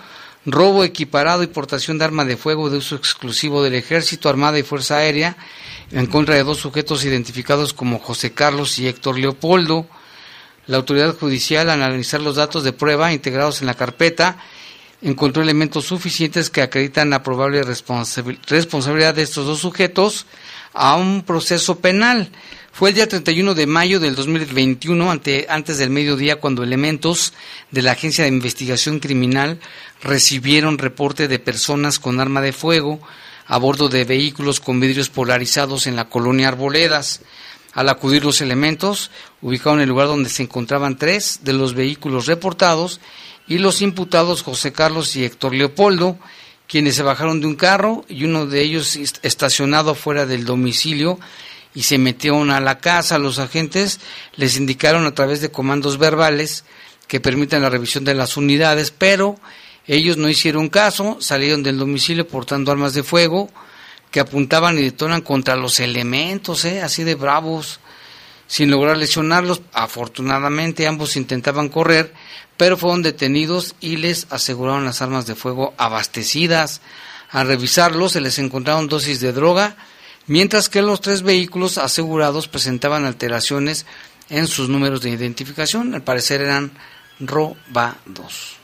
robo 0.45 0.83
equiparado 0.83 1.43
y 1.43 1.47
portación 1.47 1.97
de 1.97 2.05
arma 2.05 2.25
de 2.25 2.37
fuego 2.37 2.69
de 2.69 2.77
uso 2.77 2.95
exclusivo 2.95 3.61
del 3.61 3.75
Ejército, 3.75 4.29
Armada 4.29 4.57
y 4.57 4.63
Fuerza 4.63 4.97
Aérea 4.97 5.37
en 5.91 6.05
contra 6.05 6.35
de 6.35 6.43
dos 6.43 6.57
sujetos 6.57 7.03
identificados 7.03 7.73
como 7.73 7.99
José 7.99 8.31
Carlos 8.31 8.77
y 8.79 8.87
Héctor 8.87 9.19
Leopoldo. 9.19 9.87
La 10.67 10.77
autoridad 10.77 11.17
judicial, 11.17 11.69
al 11.69 11.81
analizar 11.81 12.21
los 12.21 12.35
datos 12.35 12.63
de 12.63 12.73
prueba 12.73 13.11
integrados 13.11 13.61
en 13.61 13.67
la 13.67 13.73
carpeta, 13.73 14.37
encontró 15.01 15.41
elementos 15.41 15.85
suficientes 15.85 16.49
que 16.49 16.61
acreditan 16.61 17.09
la 17.09 17.23
probable 17.23 17.63
responsabilidad 17.63 19.15
de 19.15 19.21
estos 19.23 19.45
dos 19.45 19.59
sujetos 19.59 20.25
a 20.73 20.95
un 20.95 21.23
proceso 21.23 21.79
penal. 21.79 22.29
Fue 22.71 22.89
el 22.89 22.95
día 22.95 23.09
31 23.09 23.55
de 23.55 23.67
mayo 23.67 23.99
del 23.99 24.15
2021, 24.15 25.11
ante, 25.11 25.47
antes 25.49 25.77
del 25.79 25.89
mediodía, 25.89 26.37
cuando 26.37 26.63
elementos 26.63 27.33
de 27.71 27.81
la 27.81 27.91
Agencia 27.91 28.23
de 28.23 28.29
Investigación 28.29 28.99
Criminal 28.99 29.59
recibieron 30.01 30.77
reporte 30.77 31.27
de 31.27 31.39
personas 31.39 31.99
con 31.99 32.19
arma 32.21 32.41
de 32.41 32.53
fuego 32.53 33.01
a 33.47 33.57
bordo 33.57 33.89
de 33.89 34.05
vehículos 34.05 34.59
con 34.59 34.79
vidrios 34.79 35.09
polarizados 35.09 35.87
en 35.87 35.95
la 35.95 36.07
colonia 36.07 36.47
Arboledas. 36.47 37.21
Al 37.73 37.89
acudir 37.89 38.23
los 38.23 38.39
elementos, 38.41 39.11
ubicaron 39.41 39.81
el 39.81 39.89
lugar 39.89 40.07
donde 40.07 40.29
se 40.29 40.43
encontraban 40.43 40.97
tres 40.97 41.39
de 41.43 41.53
los 41.53 41.73
vehículos 41.73 42.27
reportados 42.27 43.01
y 43.47 43.57
los 43.57 43.81
imputados 43.81 44.43
José 44.43 44.71
Carlos 44.71 45.15
y 45.15 45.25
Héctor 45.25 45.53
Leopoldo, 45.53 46.17
quienes 46.67 46.95
se 46.95 47.03
bajaron 47.03 47.41
de 47.41 47.47
un 47.47 47.55
carro 47.55 48.05
y 48.07 48.23
uno 48.23 48.45
de 48.45 48.61
ellos 48.61 48.95
estacionado 49.23 49.95
fuera 49.95 50.27
del 50.27 50.45
domicilio 50.45 51.19
y 51.73 51.83
se 51.83 51.97
metieron 51.97 52.51
a 52.51 52.59
la 52.59 52.79
casa. 52.79 53.19
Los 53.19 53.39
agentes 53.39 53.99
les 54.35 54.57
indicaron 54.57 55.05
a 55.05 55.13
través 55.13 55.41
de 55.41 55.51
comandos 55.51 55.97
verbales 55.97 56.63
que 57.07 57.19
permitan 57.19 57.61
la 57.61 57.69
revisión 57.69 58.05
de 58.05 58.13
las 58.13 58.37
unidades, 58.37 58.91
pero 58.91 59.39
ellos 59.87 60.17
no 60.17 60.29
hicieron 60.29 60.69
caso, 60.69 61.17
salieron 61.19 61.63
del 61.63 61.79
domicilio 61.79 62.27
portando 62.27 62.71
armas 62.71 62.93
de 62.93 63.03
fuego 63.03 63.49
que 64.11 64.19
apuntaban 64.19 64.77
y 64.77 64.83
detonan 64.83 65.21
contra 65.21 65.55
los 65.55 65.79
elementos, 65.79 66.65
¿eh? 66.65 66.81
así 66.81 67.03
de 67.03 67.15
bravos, 67.15 67.79
sin 68.47 68.71
lograr 68.71 68.97
lesionarlos. 68.97 69.61
Afortunadamente 69.73 70.87
ambos 70.87 71.15
intentaban 71.15 71.69
correr, 71.69 72.13
pero 72.57 72.77
fueron 72.77 73.01
detenidos 73.01 73.75
y 73.79 73.97
les 73.97 74.27
aseguraron 74.31 74.85
las 74.85 75.01
armas 75.01 75.25
de 75.25 75.35
fuego 75.35 75.73
abastecidas. 75.77 76.81
Al 77.31 77.47
revisarlos 77.47 78.13
se 78.13 78.21
les 78.21 78.39
encontraron 78.39 78.87
dosis 78.87 79.19
de 79.19 79.31
droga, 79.31 79.77
mientras 80.29 80.69
que 80.69 80.81
los 80.81 81.01
tres 81.01 81.23
vehículos 81.23 81.77
asegurados 81.77 82.47
presentaban 82.47 83.03
alteraciones 83.03 83.85
en 84.29 84.47
sus 84.47 84.69
números 84.69 85.01
de 85.01 85.09
identificación, 85.09 85.93
al 85.93 86.03
parecer 86.03 86.41
eran 86.41 86.71
robados. 87.19 88.55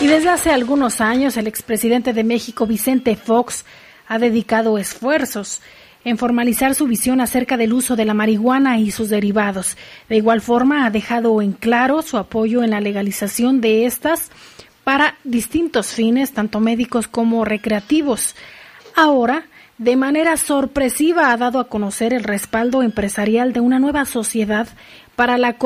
Y 0.00 0.06
desde 0.06 0.30
hace 0.30 0.50
algunos 0.50 1.00
años 1.00 1.36
el 1.36 1.46
expresidente 1.46 2.12
de 2.12 2.24
México, 2.24 2.66
Vicente 2.66 3.16
Fox, 3.16 3.64
ha 4.08 4.18
dedicado 4.18 4.78
esfuerzos 4.78 5.60
en 6.04 6.18
formalizar 6.18 6.74
su 6.74 6.86
visión 6.86 7.20
acerca 7.20 7.56
del 7.56 7.72
uso 7.72 7.96
de 7.96 8.04
la 8.04 8.14
marihuana 8.14 8.78
y 8.78 8.90
sus 8.90 9.08
derivados. 9.08 9.76
De 10.08 10.16
igual 10.16 10.40
forma, 10.40 10.86
ha 10.86 10.90
dejado 10.90 11.40
en 11.42 11.52
claro 11.52 12.02
su 12.02 12.18
apoyo 12.18 12.62
en 12.62 12.70
la 12.70 12.80
legalización 12.80 13.60
de 13.60 13.86
estas 13.86 14.30
para 14.84 15.16
distintos 15.24 15.92
fines, 15.92 16.32
tanto 16.32 16.60
médicos 16.60 17.08
como 17.08 17.44
recreativos. 17.44 18.34
Ahora, 18.94 19.44
de 19.78 19.96
manera 19.96 20.36
sorpresiva, 20.36 21.32
ha 21.32 21.36
dado 21.36 21.58
a 21.58 21.68
conocer 21.68 22.12
el 22.12 22.24
respaldo 22.24 22.82
empresarial 22.82 23.52
de 23.52 23.60
una 23.60 23.78
nueva 23.78 24.04
sociedad 24.04 24.68
para 25.16 25.38
la, 25.38 25.56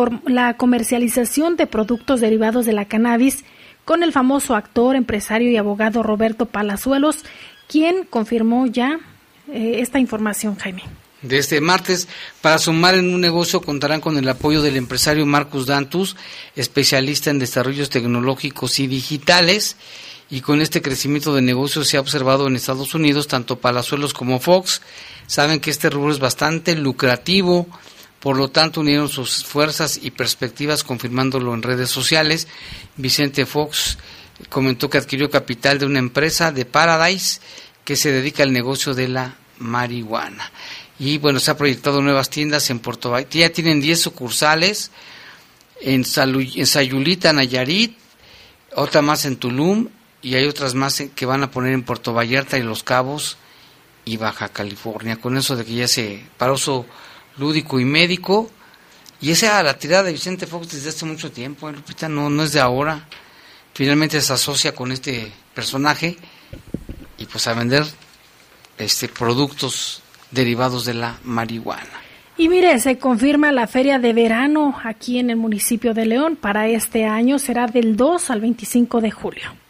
comercialización 0.56 1.56
de 1.56 1.66
productos 1.66 2.20
derivados 2.20 2.66
de 2.66 2.72
la 2.72 2.84
cannabis 2.84 3.44
con 3.84 4.02
el 4.02 4.12
famoso 4.12 4.54
actor, 4.54 4.96
empresario 4.96 5.50
y 5.50 5.56
abogado 5.56 6.02
Roberto 6.02 6.46
Palazuelos, 6.46 7.24
quien 7.68 8.04
confirmó 8.04 8.66
ya 8.66 8.98
eh, 9.48 9.76
esta 9.80 9.98
información, 9.98 10.56
Jaime 10.56 10.82
de 11.22 11.38
este 11.38 11.60
martes. 11.60 12.08
Para 12.40 12.58
sumar 12.58 12.94
en 12.94 13.12
un 13.12 13.20
negocio 13.20 13.60
contarán 13.60 14.00
con 14.00 14.16
el 14.18 14.28
apoyo 14.28 14.62
del 14.62 14.76
empresario 14.76 15.26
Marcus 15.26 15.66
Dantus, 15.66 16.16
especialista 16.54 17.30
en 17.30 17.38
desarrollos 17.38 17.90
tecnológicos 17.90 18.78
y 18.78 18.86
digitales. 18.86 19.76
Y 20.28 20.40
con 20.40 20.60
este 20.60 20.82
crecimiento 20.82 21.34
de 21.34 21.42
negocios 21.42 21.88
se 21.88 21.96
ha 21.96 22.00
observado 22.00 22.48
en 22.48 22.56
Estados 22.56 22.94
Unidos, 22.94 23.28
tanto 23.28 23.60
Palazuelos 23.60 24.12
como 24.12 24.40
Fox 24.40 24.80
saben 25.26 25.60
que 25.60 25.70
este 25.70 25.90
rubro 25.90 26.12
es 26.12 26.18
bastante 26.18 26.74
lucrativo, 26.74 27.66
por 28.20 28.36
lo 28.36 28.48
tanto 28.48 28.80
unieron 28.80 29.08
sus 29.08 29.44
fuerzas 29.44 29.98
y 30.02 30.10
perspectivas 30.10 30.84
confirmándolo 30.84 31.54
en 31.54 31.62
redes 31.62 31.90
sociales. 31.90 32.48
Vicente 32.96 33.46
Fox 33.46 33.98
comentó 34.48 34.88
que 34.90 34.98
adquirió 34.98 35.30
capital 35.30 35.78
de 35.78 35.86
una 35.86 35.98
empresa 35.98 36.52
de 36.52 36.64
Paradise 36.64 37.40
que 37.84 37.96
se 37.96 38.10
dedica 38.10 38.42
al 38.42 38.52
negocio 38.52 38.94
de 38.94 39.08
la 39.08 39.36
marihuana. 39.58 40.50
Y 40.98 41.18
bueno, 41.18 41.40
se 41.40 41.50
ha 41.50 41.56
proyectado 41.56 42.00
nuevas 42.00 42.30
tiendas 42.30 42.70
en 42.70 42.78
Puerto 42.78 43.10
Vallarta. 43.10 43.38
Ya 43.38 43.52
tienen 43.52 43.80
10 43.80 44.00
sucursales 44.00 44.90
en, 45.80 46.04
en 46.04 46.66
Sayulita, 46.66 47.32
Nayarit, 47.32 47.96
otra 48.74 49.02
más 49.02 49.24
en 49.24 49.36
Tulum 49.36 49.88
y 50.22 50.34
hay 50.34 50.46
otras 50.46 50.74
más 50.74 51.02
que 51.14 51.26
van 51.26 51.42
a 51.42 51.50
poner 51.50 51.72
en 51.72 51.82
Puerto 51.82 52.12
Vallarta 52.12 52.58
y 52.58 52.62
Los 52.62 52.82
Cabos 52.82 53.36
y 54.04 54.16
Baja 54.16 54.48
California. 54.48 55.16
Con 55.16 55.36
eso 55.36 55.54
de 55.54 55.64
que 55.64 55.74
ya 55.74 55.88
se 55.88 56.24
para 56.38 56.52
uso 56.52 56.86
lúdico 57.36 57.78
y 57.78 57.84
médico. 57.84 58.50
Y 59.20 59.30
esa 59.30 59.62
la 59.62 59.78
tirada 59.78 60.04
de 60.04 60.12
Vicente 60.12 60.46
Fox 60.46 60.72
desde 60.72 60.90
hace 60.90 61.04
mucho 61.04 61.32
tiempo, 61.32 61.68
¿eh, 61.68 61.72
Lupita, 61.72 62.08
no, 62.08 62.28
no 62.28 62.42
es 62.42 62.52
de 62.52 62.60
ahora. 62.60 63.08
Finalmente 63.72 64.20
se 64.20 64.32
asocia 64.32 64.74
con 64.74 64.92
este 64.92 65.32
personaje 65.54 66.16
y 67.18 67.26
pues 67.26 67.46
a 67.46 67.54
vender 67.54 67.86
este 68.78 69.08
productos 69.08 70.02
derivados 70.30 70.84
de 70.84 70.94
la 70.94 71.18
marihuana. 71.24 71.82
Y 72.38 72.48
mire, 72.48 72.78
se 72.80 72.98
confirma 72.98 73.50
la 73.50 73.66
feria 73.66 73.98
de 73.98 74.12
verano 74.12 74.74
aquí 74.84 75.18
en 75.18 75.30
el 75.30 75.36
municipio 75.36 75.94
de 75.94 76.04
León 76.04 76.36
para 76.36 76.68
este 76.68 77.06
año 77.06 77.38
será 77.38 77.66
del 77.66 77.96
2 77.96 78.30
al 78.30 78.40
25 78.42 79.00
de 79.00 79.10
julio. 79.10 79.65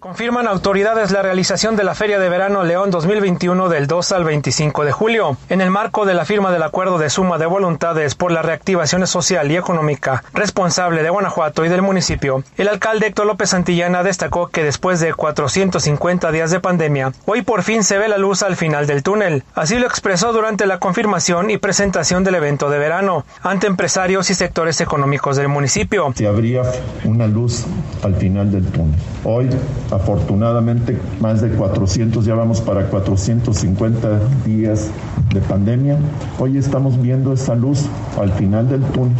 Confirman 0.00 0.48
autoridades 0.48 1.10
la 1.10 1.20
realización 1.20 1.76
de 1.76 1.84
la 1.84 1.94
Feria 1.94 2.18
de 2.18 2.30
Verano 2.30 2.64
León 2.64 2.90
2021 2.90 3.68
del 3.68 3.86
2 3.86 4.12
al 4.12 4.24
25 4.24 4.86
de 4.86 4.92
julio, 4.92 5.36
en 5.50 5.60
el 5.60 5.68
marco 5.68 6.06
de 6.06 6.14
la 6.14 6.24
firma 6.24 6.50
del 6.50 6.62
acuerdo 6.62 6.96
de 6.96 7.10
suma 7.10 7.36
de 7.36 7.44
voluntades 7.44 8.14
por 8.14 8.32
la 8.32 8.40
reactivación 8.40 9.06
social 9.06 9.50
y 9.50 9.58
económica 9.58 10.24
responsable 10.32 11.02
de 11.02 11.10
Guanajuato 11.10 11.66
y 11.66 11.68
del 11.68 11.82
municipio. 11.82 12.42
El 12.56 12.68
alcalde 12.68 13.08
Héctor 13.08 13.26
López 13.26 13.50
Santillana 13.50 14.02
destacó 14.02 14.46
que 14.46 14.64
después 14.64 15.00
de 15.00 15.12
450 15.12 16.32
días 16.32 16.50
de 16.50 16.60
pandemia, 16.60 17.12
hoy 17.26 17.42
por 17.42 17.62
fin 17.62 17.84
se 17.84 17.98
ve 17.98 18.08
la 18.08 18.16
luz 18.16 18.42
al 18.42 18.56
final 18.56 18.86
del 18.86 19.02
túnel. 19.02 19.44
Así 19.54 19.78
lo 19.78 19.86
expresó 19.86 20.32
durante 20.32 20.66
la 20.66 20.78
confirmación 20.78 21.50
y 21.50 21.58
presentación 21.58 22.24
del 22.24 22.36
evento 22.36 22.70
de 22.70 22.78
verano 22.78 23.26
ante 23.42 23.66
empresarios 23.66 24.30
y 24.30 24.34
sectores 24.34 24.80
económicos 24.80 25.36
del 25.36 25.48
municipio. 25.48 26.10
Se 26.16 26.26
habría 26.26 26.62
una 27.04 27.26
luz 27.26 27.66
al 28.02 28.14
final 28.14 28.50
del 28.50 28.64
túnel. 28.64 28.98
Hoy 29.24 29.50
Afortunadamente, 29.90 30.96
más 31.20 31.40
de 31.40 31.50
400, 31.50 32.24
ya 32.24 32.34
vamos 32.34 32.60
para 32.60 32.86
450 32.86 34.20
días 34.44 34.90
de 35.34 35.40
pandemia. 35.40 35.98
Hoy 36.38 36.58
estamos 36.58 37.00
viendo 37.00 37.32
esa 37.32 37.54
luz 37.54 37.86
al 38.20 38.32
final 38.32 38.68
del 38.68 38.82
túnel 38.82 39.16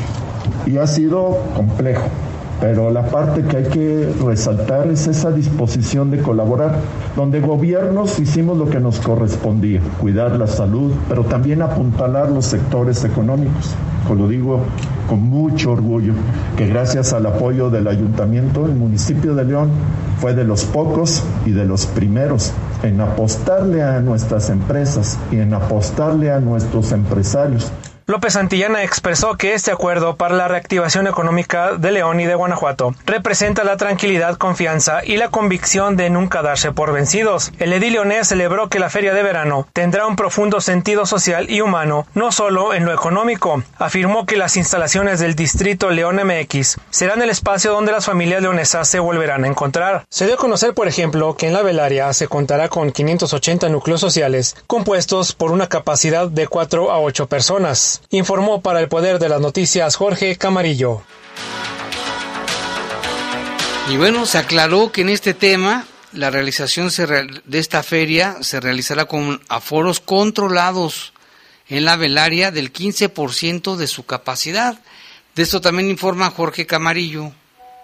y 0.66 0.76
ha 0.76 0.86
sido 0.86 1.38
complejo. 1.56 2.04
Pero 2.60 2.90
la 2.90 3.06
parte 3.06 3.42
que 3.42 3.56
hay 3.56 3.64
que 3.64 4.14
resaltar 4.22 4.86
es 4.88 5.06
esa 5.06 5.32
disposición 5.32 6.10
de 6.10 6.18
colaborar, 6.18 6.76
donde 7.16 7.40
gobiernos 7.40 8.18
hicimos 8.18 8.58
lo 8.58 8.68
que 8.68 8.80
nos 8.80 9.00
correspondía, 9.00 9.80
cuidar 9.98 10.36
la 10.36 10.46
salud, 10.46 10.92
pero 11.08 11.24
también 11.24 11.62
apuntalar 11.62 12.30
los 12.30 12.44
sectores 12.44 13.02
económicos. 13.04 13.74
Lo 14.08 14.26
digo 14.28 14.60
con 15.08 15.22
mucho 15.22 15.72
orgullo, 15.72 16.12
que 16.56 16.66
gracias 16.66 17.12
al 17.12 17.26
apoyo 17.26 17.70
del 17.70 17.86
ayuntamiento, 17.86 18.66
el 18.66 18.74
municipio 18.74 19.34
de 19.34 19.44
León 19.44 19.70
fue 20.20 20.34
de 20.34 20.44
los 20.44 20.64
pocos 20.64 21.22
y 21.46 21.50
de 21.50 21.64
los 21.64 21.86
primeros 21.86 22.52
en 22.82 23.00
apostarle 23.00 23.82
a 23.82 24.00
nuestras 24.00 24.50
empresas 24.50 25.18
y 25.30 25.36
en 25.36 25.54
apostarle 25.54 26.30
a 26.30 26.40
nuestros 26.40 26.92
empresarios 26.92 27.70
López 28.10 28.32
Santillana 28.32 28.82
expresó 28.82 29.36
que 29.36 29.54
este 29.54 29.70
acuerdo 29.70 30.16
para 30.16 30.34
la 30.34 30.48
reactivación 30.48 31.06
económica 31.06 31.74
de 31.76 31.92
León 31.92 32.18
y 32.18 32.26
de 32.26 32.34
Guanajuato 32.34 32.92
representa 33.06 33.62
la 33.62 33.76
tranquilidad, 33.76 34.36
confianza 34.36 35.04
y 35.04 35.16
la 35.16 35.28
convicción 35.28 35.96
de 35.96 36.10
nunca 36.10 36.42
darse 36.42 36.72
por 36.72 36.92
vencidos. 36.92 37.52
El 37.60 37.72
edil 37.72 37.92
leonés 37.92 38.26
celebró 38.26 38.68
que 38.68 38.80
la 38.80 38.90
feria 38.90 39.14
de 39.14 39.22
verano 39.22 39.68
tendrá 39.72 40.08
un 40.08 40.16
profundo 40.16 40.60
sentido 40.60 41.06
social 41.06 41.48
y 41.48 41.60
humano, 41.60 42.04
no 42.14 42.32
solo 42.32 42.74
en 42.74 42.84
lo 42.84 42.92
económico. 42.92 43.62
Afirmó 43.78 44.26
que 44.26 44.36
las 44.36 44.56
instalaciones 44.56 45.20
del 45.20 45.36
distrito 45.36 45.90
León 45.90 46.16
MX 46.16 46.78
serán 46.90 47.22
el 47.22 47.30
espacio 47.30 47.70
donde 47.70 47.92
las 47.92 48.06
familias 48.06 48.42
leonesas 48.42 48.88
se 48.88 48.98
volverán 48.98 49.44
a 49.44 49.46
encontrar. 49.46 50.04
Se 50.08 50.26
dio 50.26 50.34
a 50.34 50.38
conocer, 50.38 50.74
por 50.74 50.88
ejemplo, 50.88 51.36
que 51.36 51.46
en 51.46 51.52
la 51.52 51.62
velaria 51.62 52.12
se 52.12 52.26
contará 52.26 52.68
con 52.68 52.90
580 52.90 53.68
núcleos 53.68 54.00
sociales 54.00 54.56
compuestos 54.66 55.32
por 55.32 55.52
una 55.52 55.68
capacidad 55.68 56.26
de 56.26 56.48
4 56.48 56.90
a 56.90 56.98
8 56.98 57.28
personas 57.28 57.99
informó 58.10 58.62
para 58.62 58.80
el 58.80 58.88
Poder 58.88 59.18
de 59.18 59.28
las 59.28 59.40
Noticias 59.40 59.96
Jorge 59.96 60.36
Camarillo. 60.36 61.02
Y 63.90 63.96
bueno, 63.96 64.24
se 64.24 64.38
aclaró 64.38 64.92
que 64.92 65.00
en 65.02 65.08
este 65.08 65.34
tema 65.34 65.86
la 66.12 66.30
realización 66.30 66.90
de 67.44 67.58
esta 67.58 67.82
feria 67.82 68.36
se 68.40 68.60
realizará 68.60 69.04
con 69.04 69.40
aforos 69.48 70.00
controlados 70.00 71.12
en 71.68 71.84
la 71.84 71.96
velaria 71.96 72.50
del 72.50 72.72
15% 72.72 73.76
de 73.76 73.86
su 73.86 74.04
capacidad. 74.06 74.78
De 75.34 75.42
esto 75.42 75.60
también 75.60 75.88
informa 75.88 76.30
Jorge 76.30 76.66
Camarillo. 76.66 77.32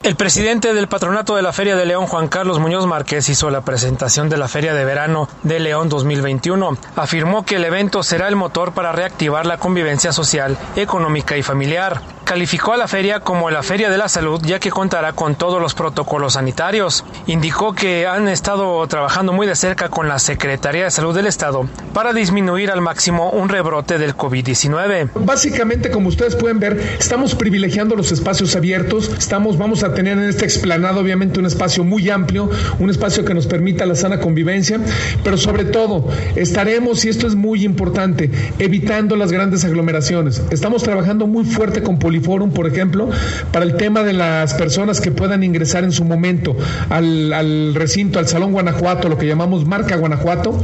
El 0.03 0.15
presidente 0.15 0.73
del 0.73 0.89
patronato 0.89 1.35
de 1.35 1.43
la 1.43 1.53
Feria 1.53 1.75
de 1.75 1.85
León, 1.85 2.07
Juan 2.07 2.29
Carlos 2.29 2.61
Muñoz 2.61 2.87
Márquez, 2.87 3.29
hizo 3.29 3.51
la 3.51 3.63
presentación 3.63 4.29
de 4.29 4.37
la 4.37 4.47
Feria 4.47 4.73
de 4.73 4.85
Verano 4.85 5.29
de 5.43 5.59
León 5.59 5.89
2021. 5.89 6.79
Afirmó 6.95 7.45
que 7.45 7.57
el 7.57 7.65
evento 7.65 8.03
será 8.03 8.29
el 8.29 8.37
motor 8.37 8.73
para 8.73 8.93
reactivar 8.93 9.47
la 9.47 9.59
convivencia 9.59 10.13
social, 10.13 10.57
económica 10.77 11.37
y 11.37 11.43
familiar. 11.43 12.01
Calificó 12.27 12.73
a 12.73 12.77
la 12.77 12.89
feria 12.89 13.21
como 13.21 13.51
la 13.51 13.63
Feria 13.63 13.89
de 13.89 13.99
la 13.99 14.09
Salud 14.09 14.41
ya 14.45 14.59
que 14.59 14.71
contará 14.71 15.13
con 15.13 15.37
todos 15.37 15.63
los 15.63 15.75
protocolos 15.75 16.33
sanitarios. 16.33 17.05
Indicó 17.29 17.73
que 17.73 18.09
han 18.09 18.27
estado 18.27 18.85
trabajando 18.89 19.33
muy 19.33 19.47
de 19.47 19.55
cerca 19.55 19.91
con 19.91 20.09
la 20.09 20.19
Secretaría 20.19 20.85
de 20.85 20.91
Salud 20.91 21.15
del 21.15 21.29
Estado 21.29 21.69
para 21.95 22.13
disminuir 22.13 22.73
al 22.73 22.81
máximo 22.81 23.31
un 23.31 23.49
rebrote 23.49 23.99
del 23.99 24.17
COVID-19. 24.17 25.11
Básicamente, 25.15 25.93
como 25.93 26.09
ustedes 26.09 26.35
pueden 26.35 26.59
ver, 26.59 26.97
estamos 26.99 27.37
privilegiando 27.37 27.95
los 27.95 28.11
espacios 28.11 28.57
abiertos, 28.57 29.09
estamos, 29.17 29.57
vamos 29.57 29.85
tener 29.95 30.19
en 30.19 30.29
esta 30.29 30.45
explanada 30.45 30.99
obviamente 30.99 31.39
un 31.39 31.47
espacio 31.47 31.85
muy 31.85 32.11
amplio, 32.11 32.51
un 32.79 32.91
espacio 32.91 33.25
que 33.25 33.35
nos 33.35 33.47
permita 33.47 33.87
la 33.87 33.95
sana 33.95 34.21
convivencia, 34.21 34.81
pero 35.23 35.37
sobre 35.37 35.65
todo 35.65 36.09
estaremos, 36.35 37.05
y 37.05 37.09
esto 37.09 37.27
es 37.27 37.35
muy 37.35 37.65
importante, 37.65 38.31
evitando 38.59 39.17
las 39.17 39.33
grandes 39.33 39.65
aglomeraciones. 39.65 40.43
Estamos 40.51 40.83
trabajando 40.83 41.27
muy 41.27 41.45
fuerte 41.45 41.83
con 41.83 41.99
Poliforum, 41.99 42.51
por 42.53 42.67
ejemplo, 42.67 43.11
para 43.53 43.65
el 43.65 43.77
tema 43.77 44.03
de 44.03 44.13
las 44.13 44.55
personas 44.55 45.01
que 45.01 45.11
puedan 45.11 45.43
ingresar 45.43 45.85
en 45.85 45.93
su 45.93 46.05
momento 46.05 46.57
al, 46.91 47.33
al 47.33 47.75
recinto, 47.75 48.19
al 48.19 48.29
Salón 48.29 48.53
Guanajuato, 48.53 49.09
lo 49.09 49.19
que 49.19 49.27
llamamos 49.27 49.67
Marca 49.67 49.97
Guanajuato, 49.97 50.61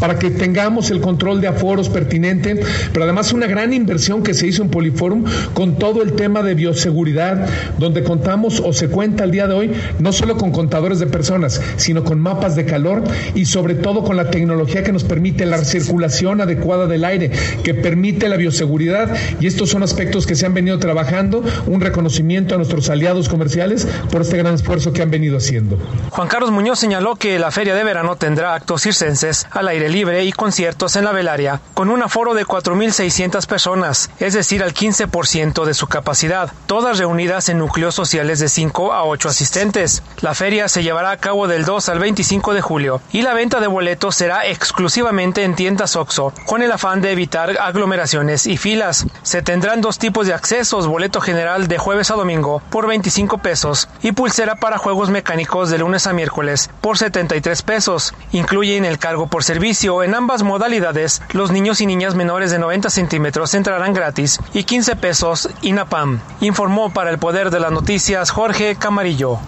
para 0.00 0.18
que 0.18 0.30
tengamos 0.30 0.90
el 0.90 1.00
control 1.00 1.40
de 1.40 1.48
aforos 1.48 1.88
pertinente, 1.88 2.60
pero 2.92 3.04
además 3.04 3.32
una 3.32 3.46
gran 3.46 3.72
inversión 3.72 4.22
que 4.22 4.34
se 4.34 4.46
hizo 4.46 4.62
en 4.62 4.68
Poliforum 4.68 5.24
con 5.54 5.78
todo 5.78 6.02
el 6.02 6.12
tema 6.12 6.42
de 6.42 6.54
bioseguridad, 6.54 7.46
donde 7.78 8.02
contamos 8.02 8.60
o 8.66 8.72
se 8.72 8.88
cuenta 8.88 9.24
al 9.24 9.30
día 9.30 9.46
de 9.46 9.54
hoy 9.54 9.72
no 9.98 10.12
solo 10.12 10.36
con 10.36 10.52
contadores 10.52 10.98
de 10.98 11.06
personas, 11.06 11.60
sino 11.76 12.04
con 12.04 12.20
mapas 12.20 12.56
de 12.56 12.64
calor 12.64 13.04
y 13.34 13.46
sobre 13.46 13.74
todo 13.74 14.02
con 14.02 14.16
la 14.16 14.30
tecnología 14.30 14.82
que 14.82 14.92
nos 14.92 15.04
permite 15.04 15.46
la 15.46 15.64
circulación 15.64 16.40
adecuada 16.40 16.86
del 16.86 17.04
aire, 17.04 17.30
que 17.62 17.74
permite 17.74 18.28
la 18.28 18.36
bioseguridad 18.36 19.14
y 19.40 19.46
estos 19.46 19.70
son 19.70 19.82
aspectos 19.82 20.26
que 20.26 20.34
se 20.34 20.46
han 20.46 20.54
venido 20.54 20.78
trabajando, 20.78 21.42
un 21.66 21.80
reconocimiento 21.80 22.54
a 22.54 22.58
nuestros 22.58 22.90
aliados 22.90 23.28
comerciales 23.28 23.86
por 24.10 24.22
este 24.22 24.36
gran 24.36 24.54
esfuerzo 24.54 24.92
que 24.92 25.02
han 25.02 25.10
venido 25.10 25.36
haciendo. 25.36 25.78
Juan 26.10 26.28
Carlos 26.28 26.50
Muñoz 26.50 26.78
señaló 26.78 27.16
que 27.16 27.38
la 27.38 27.50
feria 27.50 27.74
de 27.74 27.84
verano 27.84 28.16
tendrá 28.16 28.54
actos 28.54 28.82
circenses 28.82 29.46
al 29.50 29.68
aire 29.68 29.88
libre 29.88 30.24
y 30.24 30.32
conciertos 30.32 30.96
en 30.96 31.04
la 31.04 31.12
velaria 31.12 31.60
con 31.74 31.90
un 31.90 32.02
aforo 32.02 32.34
de 32.34 32.44
4.600 32.44 33.46
personas, 33.46 34.10
es 34.18 34.34
decir, 34.34 34.62
al 34.62 34.74
15% 34.74 35.64
de 35.64 35.74
su 35.74 35.86
capacidad, 35.86 36.52
todas 36.66 36.98
reunidas 36.98 37.48
en 37.48 37.58
núcleos 37.58 37.94
sociales 37.94 38.38
de 38.38 38.48
5 38.56 38.94
a 38.94 39.04
8 39.04 39.28
asistentes. 39.28 40.02
La 40.22 40.34
feria 40.34 40.66
se 40.68 40.82
llevará 40.82 41.10
a 41.10 41.18
cabo 41.18 41.46
del 41.46 41.66
2 41.66 41.90
al 41.90 41.98
25 41.98 42.54
de 42.54 42.62
julio 42.62 43.02
y 43.12 43.20
la 43.20 43.34
venta 43.34 43.60
de 43.60 43.66
boletos 43.66 44.16
será 44.16 44.46
exclusivamente 44.46 45.44
en 45.44 45.54
tiendas 45.54 45.94
OXO, 45.94 46.32
con 46.46 46.62
el 46.62 46.72
afán 46.72 47.02
de 47.02 47.12
evitar 47.12 47.50
aglomeraciones 47.60 48.46
y 48.46 48.56
filas. 48.56 49.08
Se 49.22 49.42
tendrán 49.42 49.82
dos 49.82 49.98
tipos 49.98 50.26
de 50.26 50.32
accesos, 50.32 50.86
boleto 50.86 51.20
general 51.20 51.68
de 51.68 51.76
jueves 51.76 52.10
a 52.10 52.14
domingo 52.14 52.62
por 52.70 52.86
25 52.86 53.36
pesos 53.38 53.90
y 54.00 54.12
pulsera 54.12 54.54
para 54.54 54.78
juegos 54.78 55.10
mecánicos 55.10 55.68
de 55.68 55.76
lunes 55.76 56.06
a 56.06 56.14
miércoles 56.14 56.70
por 56.80 56.96
73 56.96 57.60
pesos. 57.60 58.14
Incluyen 58.32 58.86
el 58.86 58.98
cargo 58.98 59.26
por 59.26 59.44
servicio. 59.44 60.02
En 60.02 60.14
ambas 60.14 60.42
modalidades, 60.42 61.20
los 61.32 61.50
niños 61.50 61.82
y 61.82 61.86
niñas 61.86 62.14
menores 62.14 62.50
de 62.50 62.58
90 62.58 62.88
centímetros 62.88 63.52
entrarán 63.52 63.92
gratis 63.92 64.40
y 64.54 64.64
15 64.64 64.96
pesos 64.96 65.50
INAPAM. 65.60 66.20
Informó 66.40 66.90
para 66.94 67.10
el 67.10 67.18
Poder 67.18 67.50
de 67.50 67.60
las 67.60 67.70
Noticias 67.70 68.30
Jorge 68.30 68.45
Camarillo. 68.78 69.40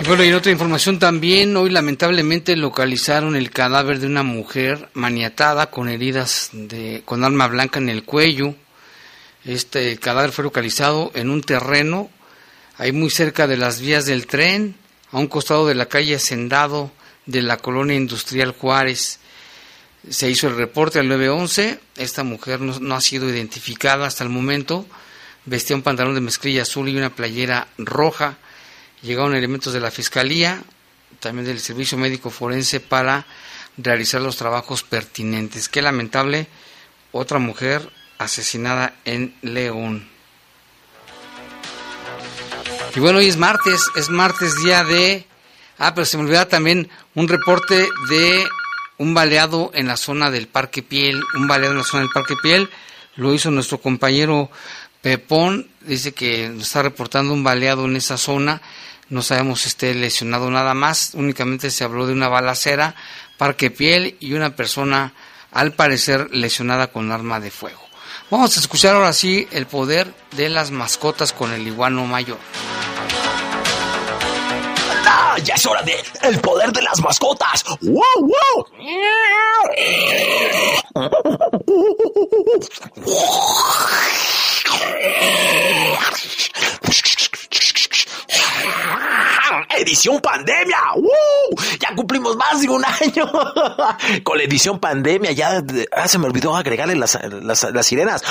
Y 0.00 0.06
bueno, 0.06 0.24
y 0.24 0.32
otra 0.32 0.52
información 0.52 0.98
también, 0.98 1.56
hoy 1.56 1.70
lamentablemente 1.70 2.56
localizaron 2.56 3.36
el 3.36 3.50
cadáver 3.50 4.00
de 4.00 4.06
una 4.06 4.22
mujer 4.22 4.90
maniatada 4.92 5.70
con 5.70 5.88
heridas 5.88 6.50
de, 6.52 7.02
con 7.06 7.24
arma 7.24 7.48
blanca 7.48 7.78
en 7.78 7.88
el 7.88 8.04
cuello. 8.04 8.54
Este 9.46 9.96
cadáver 9.98 10.32
fue 10.32 10.44
localizado 10.44 11.10
en 11.14 11.30
un 11.30 11.40
terreno 11.40 12.10
ahí 12.76 12.92
muy 12.92 13.08
cerca 13.08 13.46
de 13.46 13.56
las 13.56 13.80
vías 13.80 14.04
del 14.04 14.26
tren, 14.26 14.74
a 15.10 15.18
un 15.18 15.26
costado 15.26 15.66
de 15.66 15.74
la 15.74 15.86
calle 15.86 16.18
Sendado 16.18 16.90
de 17.24 17.40
la 17.40 17.56
colonia 17.56 17.96
industrial 17.96 18.52
Juárez. 18.52 19.20
Se 20.08 20.28
hizo 20.28 20.48
el 20.48 20.56
reporte 20.56 20.98
al 20.98 21.08
911, 21.08 21.80
esta 21.96 22.24
mujer 22.24 22.60
no, 22.60 22.94
ha 22.94 23.00
sido 23.00 23.30
identificada 23.30 24.06
hasta 24.06 24.24
el 24.24 24.30
momento, 24.30 24.84
vestía 25.44 25.76
un 25.76 25.82
pantalón 25.82 26.14
de 26.14 26.20
mezclilla 26.20 26.62
azul 26.62 26.88
y 26.88 26.96
una 26.96 27.14
playera 27.14 27.68
roja. 27.78 28.36
Llegaron 29.02 29.34
elementos 29.34 29.72
de 29.72 29.80
la 29.80 29.90
Fiscalía, 29.90 30.62
también 31.20 31.46
del 31.46 31.60
Servicio 31.60 31.98
Médico 31.98 32.30
Forense 32.30 32.80
para 32.80 33.26
realizar 33.76 34.20
los 34.20 34.36
trabajos 34.36 34.82
pertinentes. 34.82 35.68
Qué 35.68 35.82
lamentable, 35.82 36.46
otra 37.10 37.38
mujer 37.38 37.88
asesinada 38.18 38.94
en 39.04 39.34
León. 39.42 40.08
Y 42.94 43.00
bueno, 43.00 43.18
hoy 43.18 43.26
es 43.26 43.36
martes, 43.36 43.86
es 43.96 44.10
martes 44.10 44.62
día 44.62 44.84
de... 44.84 45.26
Ah, 45.78 45.94
pero 45.94 46.04
se 46.04 46.16
me 46.16 46.24
olvidaba 46.24 46.46
también 46.46 46.90
un 47.14 47.26
reporte 47.26 47.88
de 48.08 48.46
un 48.98 49.14
baleado 49.14 49.70
en 49.74 49.88
la 49.88 49.96
zona 49.96 50.30
del 50.30 50.46
Parque 50.46 50.82
Piel, 50.82 51.22
un 51.34 51.48
baleado 51.48 51.72
en 51.72 51.78
la 51.78 51.84
zona 51.84 52.02
del 52.02 52.12
Parque 52.12 52.36
Piel, 52.40 52.68
lo 53.16 53.34
hizo 53.34 53.50
nuestro 53.50 53.78
compañero 53.78 54.50
Pepón, 55.02 55.68
dice 55.80 56.12
que 56.12 56.48
nos 56.48 56.62
está 56.68 56.82
reportando 56.82 57.34
un 57.34 57.44
baleado 57.44 57.84
en 57.84 57.96
esa 57.96 58.16
zona, 58.16 58.62
no 59.08 59.20
sabemos 59.20 59.60
si 59.60 59.68
esté 59.68 59.94
lesionado 59.94 60.50
nada 60.50 60.74
más, 60.74 61.10
únicamente 61.14 61.70
se 61.70 61.84
habló 61.84 62.06
de 62.06 62.12
una 62.12 62.28
balacera, 62.28 62.94
Parque 63.36 63.70
Piel 63.70 64.16
y 64.20 64.34
una 64.34 64.56
persona 64.56 65.12
al 65.50 65.72
parecer 65.72 66.28
lesionada 66.30 66.86
con 66.86 67.10
arma 67.12 67.40
de 67.40 67.50
fuego. 67.50 67.82
Vamos 68.30 68.56
a 68.56 68.60
escuchar 68.60 68.94
ahora 68.94 69.12
sí 69.12 69.46
el 69.50 69.66
poder 69.66 70.14
de 70.36 70.48
las 70.48 70.70
mascotas 70.70 71.32
con 71.32 71.52
el 71.52 71.66
iguano 71.66 72.06
mayor. 72.06 72.38
¡Ah! 75.42 75.44
Ya 75.44 75.54
es 75.54 75.66
hora 75.66 75.82
de 75.82 75.96
el 76.22 76.40
poder 76.40 76.72
de 76.72 76.82
las 76.82 77.00
mascotas. 77.00 77.64
¡Wow, 77.80 78.02
wow! 78.20 78.66
Edición 89.78 90.20
pandemia. 90.20 90.78
Ya 91.80 91.94
cumplimos 91.96 92.36
más 92.36 92.60
de 92.60 92.68
un 92.68 92.84
año. 92.84 93.30
Con 94.22 94.38
la 94.38 94.44
edición 94.44 94.78
pandemia 94.78 95.32
ya 95.32 95.62
ah, 95.92 96.08
se 96.08 96.18
me 96.18 96.26
olvidó 96.26 96.54
agregarle 96.54 96.94
las, 96.94 97.18
las, 97.22 97.86
sirenas. 97.86 98.22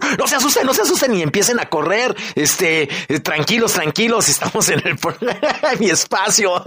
No 0.18 0.26
se 0.26 0.36
asusten, 0.36 0.66
no 0.66 0.74
se 0.74 0.82
asusten 0.82 1.14
y 1.14 1.22
empiecen 1.22 1.60
a 1.60 1.68
correr. 1.68 2.14
Este, 2.34 2.88
tranquilos, 3.22 3.72
tranquilos, 3.72 4.28
estamos 4.28 4.68
en 4.68 4.82
el 4.86 4.98
mi 5.78 5.90
espacio. 5.90 6.62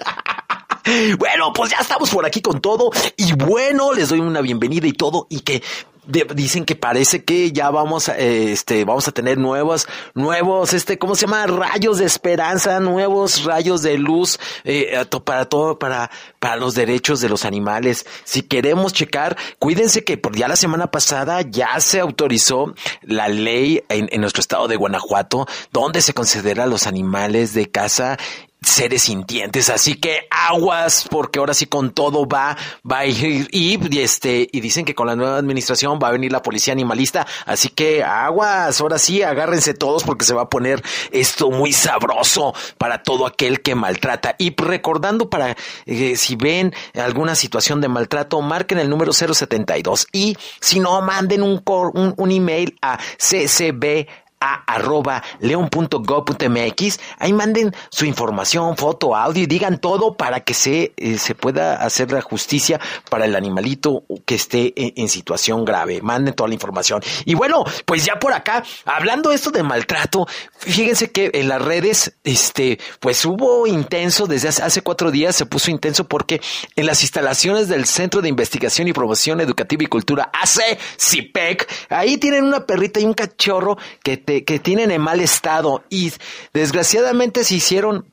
Bueno, 1.19 1.53
pues 1.53 1.71
ya 1.71 1.77
estamos 1.77 2.09
por 2.09 2.25
aquí 2.25 2.41
con 2.41 2.59
todo 2.59 2.89
y 3.15 3.33
bueno, 3.33 3.93
les 3.93 4.09
doy 4.09 4.19
una 4.19 4.41
bienvenida 4.41 4.87
y 4.87 4.93
todo 4.93 5.27
y 5.29 5.41
que 5.41 5.61
dicen 6.05 6.65
que 6.65 6.75
parece 6.75 7.23
que 7.23 7.51
ya 7.51 7.69
vamos 7.69 8.09
a, 8.09 8.17
este, 8.17 8.85
vamos 8.85 9.07
a 9.07 9.11
tener 9.11 9.37
nuevos, 9.37 9.87
nuevos, 10.13 10.73
este, 10.73 10.97
¿cómo 10.97 11.15
se 11.15 11.27
llama? 11.27 11.45
Rayos 11.45 11.99
de 11.99 12.05
esperanza, 12.05 12.79
nuevos 12.79 13.43
rayos 13.43 13.81
de 13.83 13.97
luz, 13.97 14.39
eh, 14.63 15.05
para 15.23 15.45
todo, 15.45 15.77
para, 15.77 16.09
para 16.39 16.55
los 16.55 16.73
derechos 16.73 17.21
de 17.21 17.29
los 17.29 17.45
animales. 17.45 18.05
Si 18.23 18.41
queremos 18.41 18.93
checar, 18.93 19.37
cuídense 19.59 20.03
que 20.03 20.17
por 20.17 20.35
ya 20.35 20.47
la 20.47 20.55
semana 20.55 20.89
pasada 20.89 21.41
ya 21.41 21.79
se 21.79 21.99
autorizó 21.99 22.73
la 23.01 23.27
ley 23.27 23.83
en, 23.89 24.09
en 24.11 24.21
nuestro 24.21 24.41
estado 24.41 24.67
de 24.67 24.77
Guanajuato, 24.77 25.47
donde 25.71 26.01
se 26.01 26.13
considera 26.13 26.65
los 26.65 26.87
animales 26.87 27.53
de 27.53 27.69
casa 27.69 28.17
seres 28.63 29.03
sintientes, 29.03 29.71
así 29.71 29.95
que 29.95 30.27
aguas, 30.29 31.07
porque 31.09 31.39
ahora 31.39 31.55
sí 31.55 31.65
con 31.65 31.91
todo 31.91 32.27
va, 32.27 32.55
va 32.89 32.99
a 32.99 33.05
ir, 33.07 33.47
y, 33.51 33.99
este, 33.99 34.47
y 34.51 34.61
dicen 34.61 34.85
que 34.85 34.93
con 34.93 35.07
la 35.07 35.15
nueva 35.15 35.37
administración 35.37 35.99
va 36.01 36.09
a 36.09 36.11
venir 36.11 36.31
la 36.31 36.43
policía 36.43 36.71
animalista, 36.71 37.25
así 37.47 37.69
que 37.69 38.03
aguas, 38.03 38.79
ahora 38.79 38.99
sí, 38.99 39.23
agárrense 39.23 39.73
todos 39.73 40.03
porque 40.03 40.25
se 40.25 40.35
va 40.35 40.43
a 40.43 40.49
poner 40.49 40.83
esto 41.11 41.49
muy 41.49 41.73
sabroso 41.73 42.53
para 42.77 43.01
todo 43.01 43.25
aquel 43.25 43.61
que 43.61 43.73
maltrata. 43.73 44.35
Y 44.37 44.53
recordando 44.55 45.27
para, 45.27 45.57
eh, 45.87 46.15
si 46.15 46.35
ven 46.35 46.71
alguna 46.93 47.33
situación 47.33 47.81
de 47.81 47.87
maltrato, 47.87 48.41
marquen 48.41 48.77
el 48.77 48.89
número 48.89 49.11
072 49.11 50.07
y 50.11 50.37
si 50.59 50.79
no, 50.79 51.01
manden 51.01 51.41
un, 51.41 51.63
un, 51.65 52.13
un 52.15 52.31
email 52.31 52.77
a 52.83 52.99
ccb 53.17 54.07
a 54.41 54.63
arroba 54.65 55.23
leon.gov.mx. 55.39 56.99
Ahí 57.19 57.31
manden 57.31 57.73
su 57.89 58.05
información, 58.05 58.75
foto, 58.75 59.15
audio 59.15 59.43
y 59.43 59.45
digan 59.45 59.77
todo 59.79 60.15
para 60.17 60.41
que 60.41 60.53
se, 60.53 60.93
eh, 60.97 61.17
se 61.17 61.35
pueda 61.35 61.75
hacer 61.75 62.11
la 62.11 62.21
justicia 62.21 62.79
para 63.09 63.25
el 63.25 63.35
animalito 63.35 64.03
que 64.25 64.35
esté 64.35 64.73
en, 64.75 65.07
situación 65.07 65.63
grave. 65.63 66.01
Manden 66.01 66.33
toda 66.33 66.47
la 66.47 66.55
información. 66.55 67.01
Y 67.25 67.35
bueno, 67.35 67.63
pues 67.85 68.03
ya 68.03 68.17
por 68.17 68.33
acá, 68.33 68.63
hablando 68.85 69.31
esto 69.31 69.51
de 69.51 69.61
maltrato, 69.61 70.27
fíjense 70.57 71.11
que 71.11 71.31
en 71.33 71.47
las 71.47 71.61
redes, 71.61 72.13
este, 72.23 72.79
pues 72.99 73.23
hubo 73.25 73.67
intenso, 73.67 74.25
desde 74.25 74.47
hace, 74.47 74.63
hace 74.63 74.81
cuatro 74.81 75.11
días 75.11 75.35
se 75.35 75.45
puso 75.45 75.69
intenso 75.69 76.07
porque 76.07 76.41
en 76.75 76.85
las 76.85 77.01
instalaciones 77.01 77.67
del 77.67 77.85
Centro 77.85 78.21
de 78.21 78.29
Investigación 78.29 78.87
y 78.87 78.93
Promoción 78.93 79.41
Educativa 79.41 79.83
y 79.83 79.87
Cultura, 79.87 80.31
AC, 80.33 80.79
CIPEC, 80.97 81.69
ahí 81.89 82.17
tienen 82.17 82.45
una 82.45 82.65
perrita 82.65 82.99
y 82.99 83.05
un 83.05 83.13
cachorro 83.13 83.77
que 84.03 84.17
te 84.17 84.30
que, 84.39 84.59
tienen 84.59 84.91
en 84.91 85.01
mal 85.01 85.19
estado 85.19 85.83
y 85.89 86.11
desgraciadamente 86.53 87.43
se 87.43 87.55
hicieron 87.55 88.10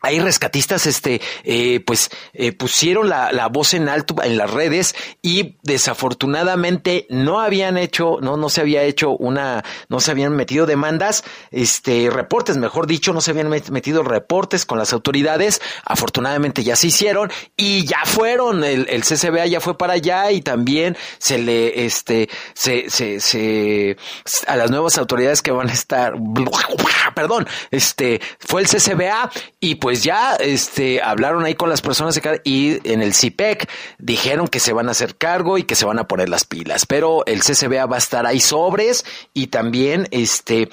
hay 0.00 0.20
rescatistas, 0.20 0.86
este, 0.86 1.20
eh, 1.44 1.80
pues, 1.80 2.10
eh, 2.32 2.52
pusieron 2.52 3.08
la, 3.08 3.32
la, 3.32 3.48
voz 3.48 3.74
en 3.74 3.88
alto 3.88 4.14
en 4.22 4.36
las 4.36 4.50
redes 4.50 4.94
y 5.22 5.58
desafortunadamente 5.62 7.06
no 7.10 7.40
habían 7.40 7.76
hecho, 7.76 8.18
no, 8.20 8.36
no 8.36 8.48
se 8.48 8.60
había 8.60 8.82
hecho 8.82 9.10
una, 9.10 9.64
no 9.88 10.00
se 10.00 10.10
habían 10.10 10.34
metido 10.34 10.66
demandas, 10.66 11.24
este, 11.50 12.08
reportes, 12.10 12.56
mejor 12.56 12.86
dicho, 12.86 13.12
no 13.12 13.20
se 13.20 13.32
habían 13.32 13.48
metido 13.48 14.02
reportes 14.02 14.64
con 14.64 14.78
las 14.78 14.92
autoridades. 14.92 15.60
Afortunadamente 15.84 16.62
ya 16.62 16.76
se 16.76 16.88
hicieron 16.88 17.30
y 17.56 17.84
ya 17.84 18.04
fueron, 18.04 18.64
el, 18.64 18.86
el 18.88 19.02
CCBA 19.02 19.46
ya 19.46 19.60
fue 19.60 19.76
para 19.76 19.94
allá 19.94 20.30
y 20.30 20.40
también 20.40 20.96
se 21.18 21.38
le, 21.38 21.84
este, 21.84 22.28
se, 22.54 22.88
se, 22.88 23.20
se, 23.20 23.96
a 24.46 24.56
las 24.56 24.70
nuevas 24.70 24.96
autoridades 24.98 25.42
que 25.42 25.50
van 25.50 25.68
a 25.68 25.72
estar, 25.72 26.14
perdón, 27.14 27.46
este, 27.70 28.20
fue 28.38 28.62
el 28.62 28.68
CCBA 28.68 29.30
y 29.58 29.76
pues 29.76 29.89
pues 29.90 30.04
ya 30.04 30.36
este, 30.36 31.02
hablaron 31.02 31.44
ahí 31.44 31.56
con 31.56 31.68
las 31.68 31.82
personas 31.82 32.14
de 32.14 32.40
y 32.44 32.78
en 32.88 33.02
el 33.02 33.12
CIPEC 33.12 33.68
dijeron 33.98 34.46
que 34.46 34.60
se 34.60 34.72
van 34.72 34.86
a 34.86 34.92
hacer 34.92 35.16
cargo 35.16 35.58
y 35.58 35.64
que 35.64 35.74
se 35.74 35.84
van 35.84 35.98
a 35.98 36.06
poner 36.06 36.28
las 36.28 36.44
pilas. 36.44 36.86
Pero 36.86 37.26
el 37.26 37.40
CCBA 37.40 37.86
va 37.86 37.96
a 37.96 37.98
estar 37.98 38.24
ahí 38.24 38.38
sobres 38.38 39.04
y 39.34 39.48
también 39.48 40.06
este, 40.12 40.68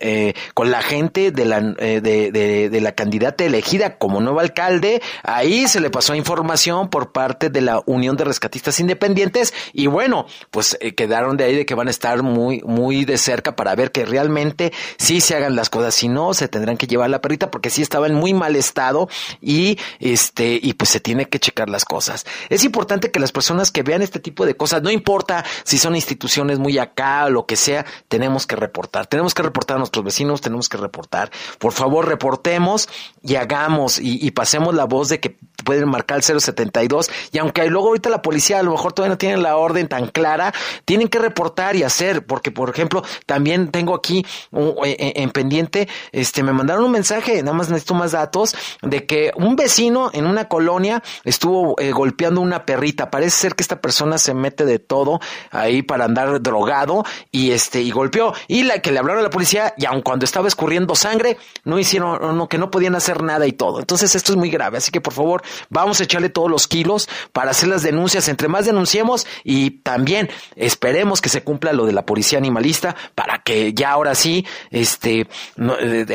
eh, 0.00 0.34
con 0.54 0.72
la 0.72 0.82
gente 0.82 1.30
de 1.30 1.44
la, 1.44 1.72
eh, 1.78 2.00
de, 2.00 2.32
de, 2.68 2.80
la 2.80 2.96
candidata 2.96 3.44
elegida 3.44 3.96
como 3.96 4.20
nuevo 4.20 4.40
alcalde. 4.40 5.02
Ahí 5.22 5.68
se 5.68 5.78
le 5.78 5.88
pasó 5.88 6.16
información 6.16 6.90
por 6.90 7.12
parte 7.12 7.50
de 7.50 7.60
la 7.60 7.80
Unión 7.86 8.16
de 8.16 8.24
Rescatistas 8.24 8.80
Independientes 8.80 9.54
y 9.72 9.86
bueno, 9.86 10.26
pues 10.50 10.76
eh, 10.80 10.96
quedaron 10.96 11.36
de 11.36 11.44
ahí 11.44 11.54
de 11.54 11.64
que 11.64 11.76
van 11.76 11.86
a 11.86 11.92
estar 11.92 12.24
muy, 12.24 12.60
muy 12.66 13.04
de 13.04 13.18
cerca 13.18 13.54
para 13.54 13.76
ver 13.76 13.92
que 13.92 14.04
realmente 14.04 14.72
sí 14.96 15.20
se 15.20 15.36
hagan 15.36 15.54
las 15.54 15.70
cosas. 15.70 15.94
Si 15.94 16.08
no, 16.08 16.34
se 16.34 16.48
tendrán 16.48 16.76
que 16.76 16.88
llevar 16.88 17.08
la 17.08 17.20
perrita 17.20 17.52
porque 17.52 17.70
sí 17.70 17.82
estaban 17.82 18.14
muy 18.14 18.34
mal 18.34 18.47
estado 18.56 19.08
y 19.40 19.78
este 20.00 20.58
y 20.62 20.74
pues 20.74 20.90
se 20.90 21.00
tiene 21.00 21.26
que 21.26 21.38
checar 21.38 21.68
las 21.68 21.84
cosas. 21.84 22.26
Es 22.48 22.64
importante 22.64 23.10
que 23.10 23.20
las 23.20 23.32
personas 23.32 23.70
que 23.70 23.82
vean 23.82 24.02
este 24.02 24.20
tipo 24.20 24.46
de 24.46 24.56
cosas, 24.56 24.82
no 24.82 24.90
importa 24.90 25.44
si 25.64 25.78
son 25.78 25.94
instituciones 25.94 26.58
muy 26.58 26.78
acá 26.78 27.26
o 27.26 27.30
lo 27.30 27.46
que 27.46 27.56
sea, 27.56 27.84
tenemos 28.08 28.46
que 28.46 28.56
reportar. 28.56 29.06
Tenemos 29.06 29.34
que 29.34 29.42
reportar 29.42 29.76
a 29.76 29.78
nuestros 29.78 30.04
vecinos, 30.04 30.40
tenemos 30.40 30.68
que 30.68 30.76
reportar. 30.76 31.30
Por 31.58 31.72
favor, 31.72 32.08
reportemos 32.08 32.88
y 33.22 33.36
hagamos 33.36 33.98
y, 34.00 34.30
pasemos 34.30 34.74
la 34.74 34.84
voz 34.84 35.08
de 35.08 35.20
que 35.20 35.36
pueden 35.64 35.88
marcar 35.88 36.18
el 36.18 36.40
072 36.40 37.10
y 37.32 37.38
aunque 37.38 37.66
luego 37.68 37.88
ahorita 37.88 38.08
la 38.08 38.22
policía 38.22 38.60
a 38.60 38.62
lo 38.62 38.70
mejor 38.70 38.92
todavía 38.92 39.14
no 39.14 39.18
tiene 39.18 39.36
la 39.38 39.56
orden 39.56 39.88
tan 39.88 40.06
clara, 40.06 40.52
tienen 40.84 41.08
que 41.08 41.18
reportar 41.18 41.74
y 41.74 41.82
hacer, 41.82 42.24
porque 42.24 42.50
por 42.50 42.70
ejemplo, 42.70 43.02
también 43.26 43.70
tengo 43.70 43.94
aquí 43.94 44.24
en, 44.52 44.74
en 44.86 45.30
pendiente, 45.30 45.88
este, 46.12 46.42
me 46.42 46.52
mandaron 46.52 46.84
un 46.84 46.92
mensaje, 46.92 47.42
nada 47.42 47.56
más 47.56 47.68
necesito 47.68 47.94
más 47.94 48.12
datos 48.12 48.37
de 48.82 49.06
que 49.06 49.32
un 49.36 49.56
vecino 49.56 50.10
en 50.12 50.26
una 50.26 50.48
colonia 50.48 51.02
estuvo 51.24 51.78
eh, 51.80 51.92
golpeando 51.92 52.40
una 52.40 52.64
perrita. 52.64 53.10
Parece 53.10 53.36
ser 53.36 53.54
que 53.54 53.62
esta 53.62 53.80
persona 53.80 54.18
se 54.18 54.34
mete 54.34 54.64
de 54.64 54.78
todo 54.78 55.20
ahí 55.50 55.82
para 55.82 56.04
andar 56.04 56.42
drogado 56.42 57.04
y 57.30 57.50
este 57.52 57.80
y 57.80 57.90
golpeó 57.90 58.34
y 58.46 58.62
la 58.62 58.80
que 58.80 58.92
le 58.92 58.98
hablaron 58.98 59.20
a 59.20 59.24
la 59.24 59.30
policía 59.30 59.74
y 59.76 59.86
aun 59.86 60.02
cuando 60.02 60.24
estaba 60.24 60.48
escurriendo 60.48 60.94
sangre 60.94 61.36
no 61.64 61.78
hicieron 61.78 62.36
no 62.36 62.48
que 62.48 62.58
no 62.58 62.70
podían 62.70 62.94
hacer 62.94 63.22
nada 63.22 63.46
y 63.46 63.52
todo. 63.52 63.80
Entonces 63.80 64.14
esto 64.14 64.32
es 64.32 64.38
muy 64.38 64.50
grave, 64.50 64.78
así 64.78 64.90
que 64.90 65.00
por 65.00 65.12
favor 65.12 65.42
vamos 65.70 66.00
a 66.00 66.04
echarle 66.04 66.28
todos 66.28 66.50
los 66.50 66.68
kilos 66.68 67.08
para 67.32 67.50
hacer 67.50 67.68
las 67.68 67.82
denuncias. 67.82 68.28
Entre 68.28 68.48
más 68.48 68.66
denunciemos 68.66 69.26
y 69.44 69.70
también 69.70 70.28
esperemos 70.56 71.20
que 71.20 71.28
se 71.28 71.42
cumpla 71.42 71.72
lo 71.72 71.86
de 71.86 71.92
la 71.92 72.04
policía 72.04 72.38
animalista 72.38 72.96
para 73.14 73.42
que 73.42 73.72
ya 73.72 73.90
ahora 73.90 74.14
sí, 74.14 74.46
este, 74.70 75.26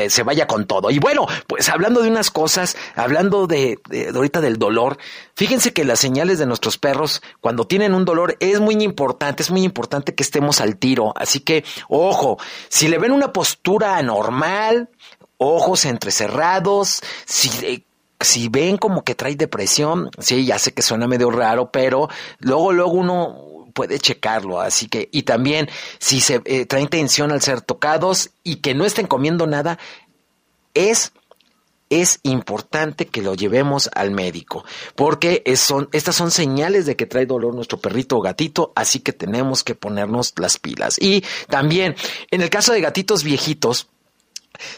se 0.08 0.22
vaya 0.22 0.46
con 0.46 0.66
todo. 0.66 0.90
Y 0.90 0.98
bueno, 0.98 1.26
pues 1.46 1.68
hablando 1.68 2.02
de 2.02 2.08
unas 2.14 2.30
cosas, 2.30 2.76
hablando 2.94 3.46
de, 3.46 3.78
de 3.88 4.08
ahorita 4.08 4.40
del 4.40 4.58
dolor, 4.58 4.98
fíjense 5.34 5.72
que 5.72 5.84
las 5.84 5.98
señales 5.98 6.38
de 6.38 6.46
nuestros 6.46 6.78
perros 6.78 7.22
cuando 7.40 7.66
tienen 7.66 7.94
un 7.94 8.04
dolor 8.04 8.36
es 8.40 8.60
muy 8.60 8.82
importante, 8.82 9.42
es 9.42 9.50
muy 9.50 9.62
importante 9.62 10.14
que 10.14 10.22
estemos 10.22 10.60
al 10.60 10.76
tiro. 10.76 11.12
Así 11.16 11.40
que, 11.40 11.64
ojo, 11.88 12.38
si 12.68 12.88
le 12.88 12.98
ven 12.98 13.12
una 13.12 13.32
postura 13.32 13.96
anormal, 13.96 14.88
ojos 15.38 15.84
entrecerrados, 15.84 17.00
si, 17.24 17.50
eh, 17.66 17.82
si 18.20 18.48
ven 18.48 18.76
como 18.76 19.02
que 19.02 19.14
trae 19.14 19.34
depresión, 19.36 20.10
sí, 20.18 20.46
ya 20.46 20.58
sé 20.58 20.72
que 20.72 20.82
suena 20.82 21.06
medio 21.06 21.30
raro, 21.30 21.70
pero 21.70 22.08
luego, 22.38 22.72
luego 22.72 22.92
uno 22.92 23.68
puede 23.74 23.98
checarlo, 23.98 24.60
así 24.60 24.88
que, 24.88 25.08
y 25.10 25.22
también 25.22 25.68
si 25.98 26.20
se 26.20 26.40
eh, 26.44 26.64
trae 26.64 26.80
intención 26.80 27.32
al 27.32 27.42
ser 27.42 27.60
tocados 27.60 28.30
y 28.44 28.56
que 28.56 28.74
no 28.74 28.84
estén 28.84 29.08
comiendo 29.08 29.46
nada, 29.46 29.78
es 30.74 31.12
es 31.94 32.18
importante 32.24 33.06
que 33.06 33.22
lo 33.22 33.34
llevemos 33.34 33.88
al 33.94 34.10
médico, 34.10 34.64
porque 34.96 35.44
son, 35.56 35.88
estas 35.92 36.16
son 36.16 36.32
señales 36.32 36.86
de 36.86 36.96
que 36.96 37.06
trae 37.06 37.24
dolor 37.24 37.54
nuestro 37.54 37.78
perrito 37.78 38.16
o 38.16 38.20
gatito, 38.20 38.72
así 38.74 38.98
que 38.98 39.12
tenemos 39.12 39.62
que 39.62 39.76
ponernos 39.76 40.34
las 40.38 40.58
pilas. 40.58 40.98
Y 41.00 41.24
también, 41.48 41.94
en 42.32 42.40
el 42.40 42.50
caso 42.50 42.72
de 42.72 42.80
gatitos 42.80 43.22
viejitos, 43.22 43.88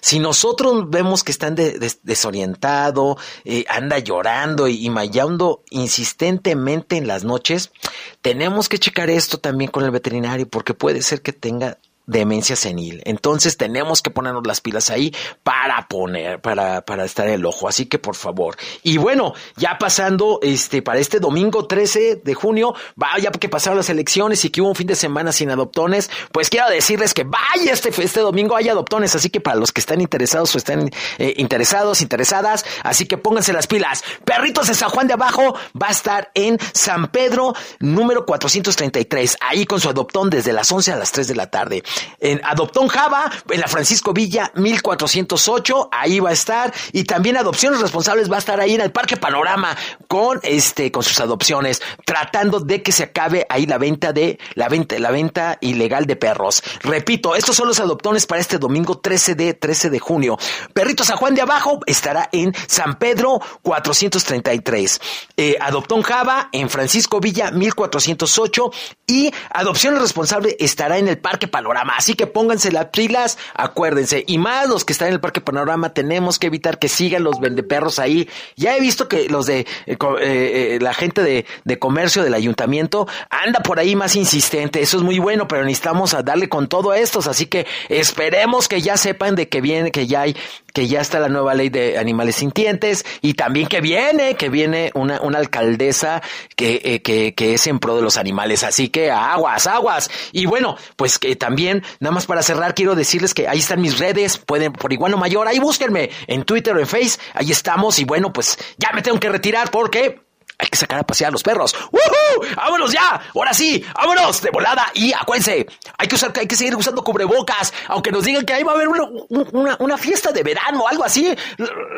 si 0.00 0.18
nosotros 0.18 0.90
vemos 0.90 1.24
que 1.24 1.32
están 1.32 1.54
desorientado, 1.54 3.16
eh, 3.44 3.64
anda 3.68 3.98
llorando 3.98 4.68
y, 4.68 4.84
y 4.84 4.90
mayando 4.90 5.62
insistentemente 5.70 6.96
en 6.96 7.06
las 7.06 7.24
noches, 7.24 7.72
tenemos 8.20 8.68
que 8.68 8.78
checar 8.78 9.08
esto 9.08 9.38
también 9.38 9.70
con 9.70 9.84
el 9.84 9.90
veterinario 9.90 10.48
porque 10.48 10.74
puede 10.74 11.02
ser 11.02 11.22
que 11.22 11.32
tenga 11.32 11.78
demencia 12.06 12.56
senil. 12.56 13.02
Entonces 13.04 13.56
tenemos 13.56 14.00
que 14.00 14.10
ponernos 14.10 14.46
las 14.46 14.60
pilas 14.60 14.90
ahí 14.90 15.14
para 15.42 15.86
poner, 15.88 16.40
para, 16.40 16.82
para 16.82 17.04
estar 17.04 17.26
en 17.26 17.34
el 17.34 17.46
ojo. 17.46 17.68
Así 17.68 17.86
que 17.86 17.98
por 17.98 18.14
favor. 18.14 18.56
Y 18.82 18.96
bueno, 18.96 19.34
ya 19.56 19.76
pasando 19.78 20.38
este, 20.42 20.82
para 20.82 21.00
este 21.00 21.20
domingo 21.20 21.66
13 21.66 22.16
de 22.24 22.34
junio, 22.34 22.74
vaya 22.94 23.30
que 23.30 23.48
pasaron 23.48 23.76
las 23.76 23.90
elecciones 23.90 24.44
y 24.44 24.50
que 24.50 24.60
hubo 24.60 24.68
un 24.68 24.74
fin 24.74 24.86
de 24.86 24.94
semana 24.94 25.32
sin 25.32 25.50
adoptones, 25.50 26.10
pues 26.32 26.48
quiero 26.48 26.70
decirles 26.70 27.12
que 27.12 27.24
vaya 27.24 27.72
este, 27.72 27.90
este 28.02 28.20
domingo 28.20 28.56
hay 28.56 28.68
adoptones. 28.68 29.14
Así 29.14 29.28
que 29.28 29.40
para 29.40 29.56
los 29.56 29.72
que 29.72 29.80
están 29.80 30.00
interesados 30.00 30.54
o 30.54 30.58
están 30.58 30.90
eh, 31.18 31.34
interesados, 31.36 32.00
interesadas, 32.00 32.64
así 32.82 33.06
que 33.06 33.18
pónganse 33.18 33.52
las 33.52 33.66
pilas. 33.66 34.04
Perritos 34.24 34.68
de 34.68 34.74
San 34.74 34.90
Juan 34.90 35.06
de 35.06 35.14
Abajo 35.14 35.56
va 35.80 35.88
a 35.88 35.92
estar 35.92 36.30
en 36.34 36.58
San 36.72 37.08
Pedro 37.08 37.54
número 37.80 38.24
433, 38.24 39.38
ahí 39.40 39.66
con 39.66 39.80
su 39.80 39.88
adoptón 39.88 40.30
desde 40.30 40.52
las 40.52 40.70
11 40.70 40.92
a 40.92 40.96
las 40.96 41.12
3 41.12 41.28
de 41.28 41.34
la 41.34 41.50
tarde 41.50 41.82
en 42.20 42.40
Adoptón 42.44 42.88
Java, 42.88 43.30
en 43.50 43.60
la 43.60 43.68
Francisco 43.68 44.12
Villa 44.12 44.50
1408, 44.54 45.88
ahí 45.92 46.20
va 46.20 46.30
a 46.30 46.32
estar, 46.32 46.72
y 46.92 47.04
también 47.04 47.36
Adopciones 47.36 47.80
Responsables 47.80 48.30
va 48.30 48.36
a 48.36 48.38
estar 48.38 48.60
ahí 48.60 48.74
en 48.74 48.80
el 48.80 48.92
Parque 48.92 49.16
Panorama 49.16 49.76
con 50.08 50.40
este, 50.42 50.90
con 50.90 51.02
sus 51.02 51.20
adopciones, 51.20 51.82
tratando 52.04 52.60
de 52.60 52.82
que 52.82 52.92
se 52.92 53.04
acabe 53.04 53.46
ahí 53.48 53.66
la 53.66 53.78
venta 53.78 54.12
de, 54.12 54.38
la 54.54 54.68
venta, 54.68 54.98
la 54.98 55.10
venta 55.10 55.58
ilegal 55.60 56.06
de 56.06 56.16
perros. 56.16 56.62
Repito, 56.80 57.34
estos 57.34 57.56
son 57.56 57.68
los 57.68 57.80
adoptones 57.80 58.26
para 58.26 58.40
este 58.40 58.58
domingo 58.58 58.98
13 58.98 59.34
de, 59.34 59.54
13 59.54 59.90
de 59.90 59.98
junio. 59.98 60.38
Perrito 60.72 61.04
San 61.04 61.16
Juan 61.16 61.34
de 61.34 61.42
Abajo 61.42 61.80
estará 61.86 62.28
en 62.32 62.52
San 62.66 62.98
Pedro 62.98 63.40
433. 63.62 65.00
Eh, 65.36 65.56
Adoptón 65.60 66.02
Java 66.02 66.48
en 66.52 66.70
Francisco 66.70 67.20
Villa 67.20 67.50
1408 67.50 68.70
y 69.06 69.32
Adopciones 69.50 70.00
Responsable 70.00 70.56
estará 70.58 70.98
en 70.98 71.08
el 71.08 71.18
Parque 71.18 71.48
Panorama. 71.48 71.85
Así 71.96 72.14
que 72.14 72.26
pónganse 72.26 72.72
las 72.72 72.86
pilas, 72.86 73.38
acuérdense. 73.54 74.24
Y 74.26 74.38
más 74.38 74.68
los 74.68 74.84
que 74.84 74.92
están 74.92 75.08
en 75.08 75.14
el 75.14 75.20
Parque 75.20 75.40
Panorama, 75.40 75.92
tenemos 75.92 76.38
que 76.38 76.46
evitar 76.46 76.78
que 76.78 76.88
sigan 76.88 77.24
los 77.24 77.40
vendeperros 77.40 77.98
ahí. 77.98 78.28
Ya 78.56 78.76
he 78.76 78.80
visto 78.80 79.08
que 79.08 79.28
los 79.28 79.46
de 79.46 79.60
eh, 79.60 79.66
eh, 79.86 79.96
eh, 80.20 80.78
la 80.80 80.94
gente 80.94 81.22
de, 81.22 81.46
de, 81.64 81.78
comercio 81.78 82.22
del 82.22 82.34
ayuntamiento 82.34 83.06
anda 83.30 83.60
por 83.60 83.78
ahí 83.78 83.96
más 83.96 84.16
insistente. 84.16 84.80
Eso 84.80 84.96
es 84.98 85.02
muy 85.02 85.18
bueno, 85.18 85.46
pero 85.48 85.64
necesitamos 85.64 86.14
a 86.14 86.22
darle 86.22 86.48
con 86.48 86.68
todo 86.68 86.94
estos. 86.94 87.26
Así 87.26 87.46
que 87.46 87.66
esperemos 87.88 88.68
que 88.68 88.80
ya 88.80 88.96
sepan 88.96 89.34
de 89.34 89.48
que 89.48 89.60
viene, 89.60 89.90
que 89.90 90.06
ya 90.06 90.22
hay 90.22 90.36
que 90.76 90.86
ya 90.86 91.00
está 91.00 91.18
la 91.18 91.30
nueva 91.30 91.54
ley 91.54 91.70
de 91.70 91.98
animales 91.98 92.36
sintientes 92.36 93.06
y 93.22 93.32
también 93.32 93.66
que 93.66 93.80
viene, 93.80 94.34
que 94.34 94.50
viene 94.50 94.90
una, 94.92 95.22
una 95.22 95.38
alcaldesa 95.38 96.22
que, 96.54 97.00
que, 97.02 97.34
que 97.34 97.54
es 97.54 97.66
en 97.66 97.78
pro 97.78 97.96
de 97.96 98.02
los 98.02 98.18
animales. 98.18 98.62
Así 98.62 98.90
que 98.90 99.10
aguas, 99.10 99.66
aguas. 99.66 100.10
Y 100.32 100.44
bueno, 100.44 100.76
pues 100.96 101.18
que 101.18 101.34
también 101.34 101.82
Nada 102.00 102.12
más 102.12 102.26
para 102.26 102.42
cerrar, 102.42 102.74
quiero 102.74 102.94
decirles 102.94 103.32
que 103.32 103.48
ahí 103.48 103.58
están 103.58 103.80
mis 103.80 103.98
redes, 103.98 104.38
pueden 104.38 104.72
por 104.72 104.92
igual 104.92 105.16
mayor, 105.16 105.48
ahí 105.48 105.58
búsquenme 105.58 106.10
en 106.26 106.44
Twitter 106.44 106.76
o 106.76 106.80
en 106.80 106.86
Face, 106.86 107.18
ahí 107.32 107.50
estamos 107.50 107.98
y 107.98 108.04
bueno, 108.04 108.32
pues 108.32 108.58
ya 108.76 108.90
me 108.92 109.02
tengo 109.02 109.18
que 109.18 109.28
retirar 109.28 109.70
porque 109.70 110.25
hay 110.58 110.68
que 110.68 110.78
sacar 110.78 111.00
a 111.00 111.02
pasear 111.02 111.28
a 111.28 111.32
los 111.32 111.42
perros. 111.42 111.74
¡Woohoo! 111.92 112.54
¡Vámonos 112.56 112.92
ya! 112.92 113.20
Ahora 113.34 113.52
sí, 113.52 113.84
vámonos 113.94 114.40
de 114.40 114.50
volada. 114.50 114.90
Y 114.94 115.12
acuérdense, 115.12 115.66
hay 115.98 116.08
que 116.08 116.14
usar, 116.14 116.32
hay 116.38 116.46
que 116.46 116.56
seguir 116.56 116.74
usando 116.74 117.04
cubrebocas, 117.04 117.74
aunque 117.88 118.10
nos 118.10 118.24
digan 118.24 118.44
que 118.46 118.54
ahí 118.54 118.62
va 118.62 118.72
a 118.72 118.74
haber 118.74 118.88
una, 118.88 119.76
una, 119.78 119.98
fiesta 119.98 120.32
de 120.32 120.42
verano 120.42 120.84
o 120.84 120.88
algo 120.88 121.04
así. 121.04 121.34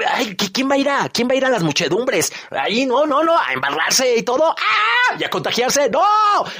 Ay, 0.08 0.34
¿quién 0.36 0.68
va 0.68 0.74
a 0.74 0.78
ir 0.78 0.88
a, 0.88 1.08
quién 1.08 1.28
va 1.28 1.34
a 1.34 1.36
ir 1.36 1.44
a 1.44 1.50
las 1.50 1.62
muchedumbres? 1.62 2.32
Ahí 2.50 2.84
no, 2.84 3.06
no, 3.06 3.22
no, 3.22 3.38
a 3.38 3.52
embarrarse 3.52 4.16
y 4.16 4.22
todo. 4.22 4.50
¡Ah! 4.50 5.16
Y 5.18 5.24
a 5.24 5.30
contagiarse. 5.30 5.88
¡No! 5.90 6.02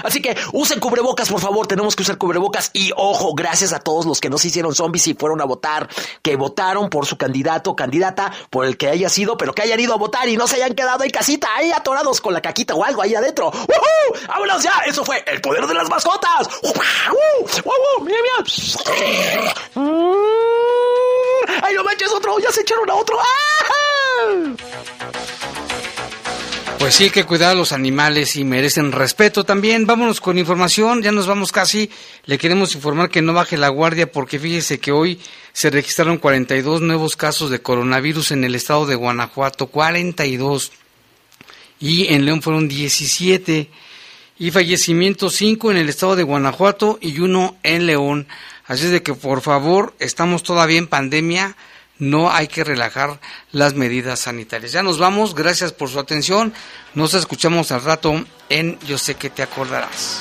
Así 0.04 0.22
que 0.22 0.36
usen 0.52 0.78
cubrebocas, 0.78 1.28
por 1.28 1.40
favor. 1.40 1.66
Tenemos 1.66 1.96
que 1.96 2.02
usar 2.02 2.16
cubrebocas. 2.16 2.70
Y 2.74 2.92
ojo, 2.96 3.34
gracias 3.34 3.72
a 3.72 3.80
todos 3.80 4.06
los 4.06 4.20
que 4.20 4.30
no 4.30 4.38
se 4.38 4.48
hicieron 4.48 4.74
zombies 4.74 5.08
y 5.08 5.14
fueron 5.14 5.40
a 5.40 5.44
votar, 5.44 5.88
que 6.22 6.36
votaron 6.36 6.90
por 6.90 7.06
su 7.06 7.16
candidato 7.16 7.70
o 7.70 7.76
candidata, 7.76 8.32
por 8.50 8.66
el 8.66 8.76
que 8.76 8.88
haya 8.88 9.08
sido, 9.08 9.36
pero 9.36 9.52
que 9.52 9.62
hayan 9.62 9.80
ido 9.80 9.94
a 9.94 9.96
votar 9.96 10.28
y 10.28 10.36
no 10.36 10.46
se 10.46 10.56
hayan 10.56 10.74
quedado 10.74 11.02
en 11.02 11.10
casita 11.10 11.48
con 12.20 12.32
la 12.34 12.40
caquita 12.40 12.74
o 12.74 12.84
algo 12.84 13.02
ahí 13.02 13.14
adentro. 13.14 13.50
¡Woohoo! 13.50 14.26
¡Vámonos 14.28 14.62
ya! 14.62 14.82
Eso 14.86 15.04
fue 15.04 15.22
el 15.26 15.40
poder 15.40 15.66
de 15.66 15.74
las 15.74 15.88
mascotas. 15.88 16.48
¡Woohoo! 16.62 18.04
¡Mira, 18.04 18.18
mira! 18.22 18.44
¡Ay, 21.62 21.74
no 21.74 21.84
manches 21.84 22.12
otro! 22.12 22.38
¡Ya 22.38 22.52
se 22.52 22.60
echaron 22.60 22.88
a 22.90 22.94
otro! 22.94 23.18
¡Ah! 23.18 23.24
Pues 26.78 26.94
sí, 26.94 27.10
que 27.10 27.24
cuidar 27.24 27.50
a 27.50 27.54
los 27.54 27.72
animales 27.72 28.36
y 28.36 28.44
merecen 28.44 28.92
respeto 28.92 29.44
también. 29.44 29.84
Vámonos 29.86 30.20
con 30.20 30.38
información, 30.38 31.02
ya 31.02 31.10
nos 31.10 31.26
vamos 31.26 31.50
casi. 31.50 31.90
Le 32.24 32.38
queremos 32.38 32.74
informar 32.74 33.10
que 33.10 33.20
no 33.20 33.32
baje 33.32 33.56
la 33.56 33.68
guardia 33.68 34.12
porque 34.12 34.38
fíjese 34.38 34.78
que 34.78 34.92
hoy 34.92 35.20
se 35.52 35.70
registraron 35.70 36.18
42 36.18 36.80
nuevos 36.80 37.16
casos 37.16 37.50
de 37.50 37.60
coronavirus 37.60 38.30
en 38.30 38.44
el 38.44 38.54
estado 38.54 38.86
de 38.86 38.94
Guanajuato. 38.94 39.66
42 39.66 40.70
y 41.80 42.12
en 42.12 42.24
León 42.24 42.42
fueron 42.42 42.68
17 42.68 43.70
y 44.38 44.50
fallecimientos 44.50 45.34
5 45.34 45.70
en 45.70 45.76
el 45.76 45.88
estado 45.88 46.16
de 46.16 46.22
Guanajuato 46.22 46.98
y 47.00 47.18
uno 47.20 47.56
en 47.62 47.86
León. 47.86 48.28
Así 48.66 48.86
es 48.86 48.90
de 48.90 49.02
que 49.02 49.14
por 49.14 49.40
favor, 49.40 49.94
estamos 49.98 50.42
todavía 50.42 50.78
en 50.78 50.86
pandemia, 50.86 51.56
no 51.98 52.30
hay 52.30 52.46
que 52.46 52.64
relajar 52.64 53.18
las 53.50 53.74
medidas 53.74 54.20
sanitarias. 54.20 54.72
Ya 54.72 54.82
nos 54.82 54.98
vamos, 54.98 55.34
gracias 55.34 55.72
por 55.72 55.88
su 55.88 55.98
atención. 55.98 56.52
Nos 56.94 57.14
escuchamos 57.14 57.72
al 57.72 57.82
rato 57.82 58.24
en 58.48 58.78
Yo 58.86 58.98
sé 58.98 59.16
que 59.16 59.30
te 59.30 59.42
acordarás. 59.42 60.20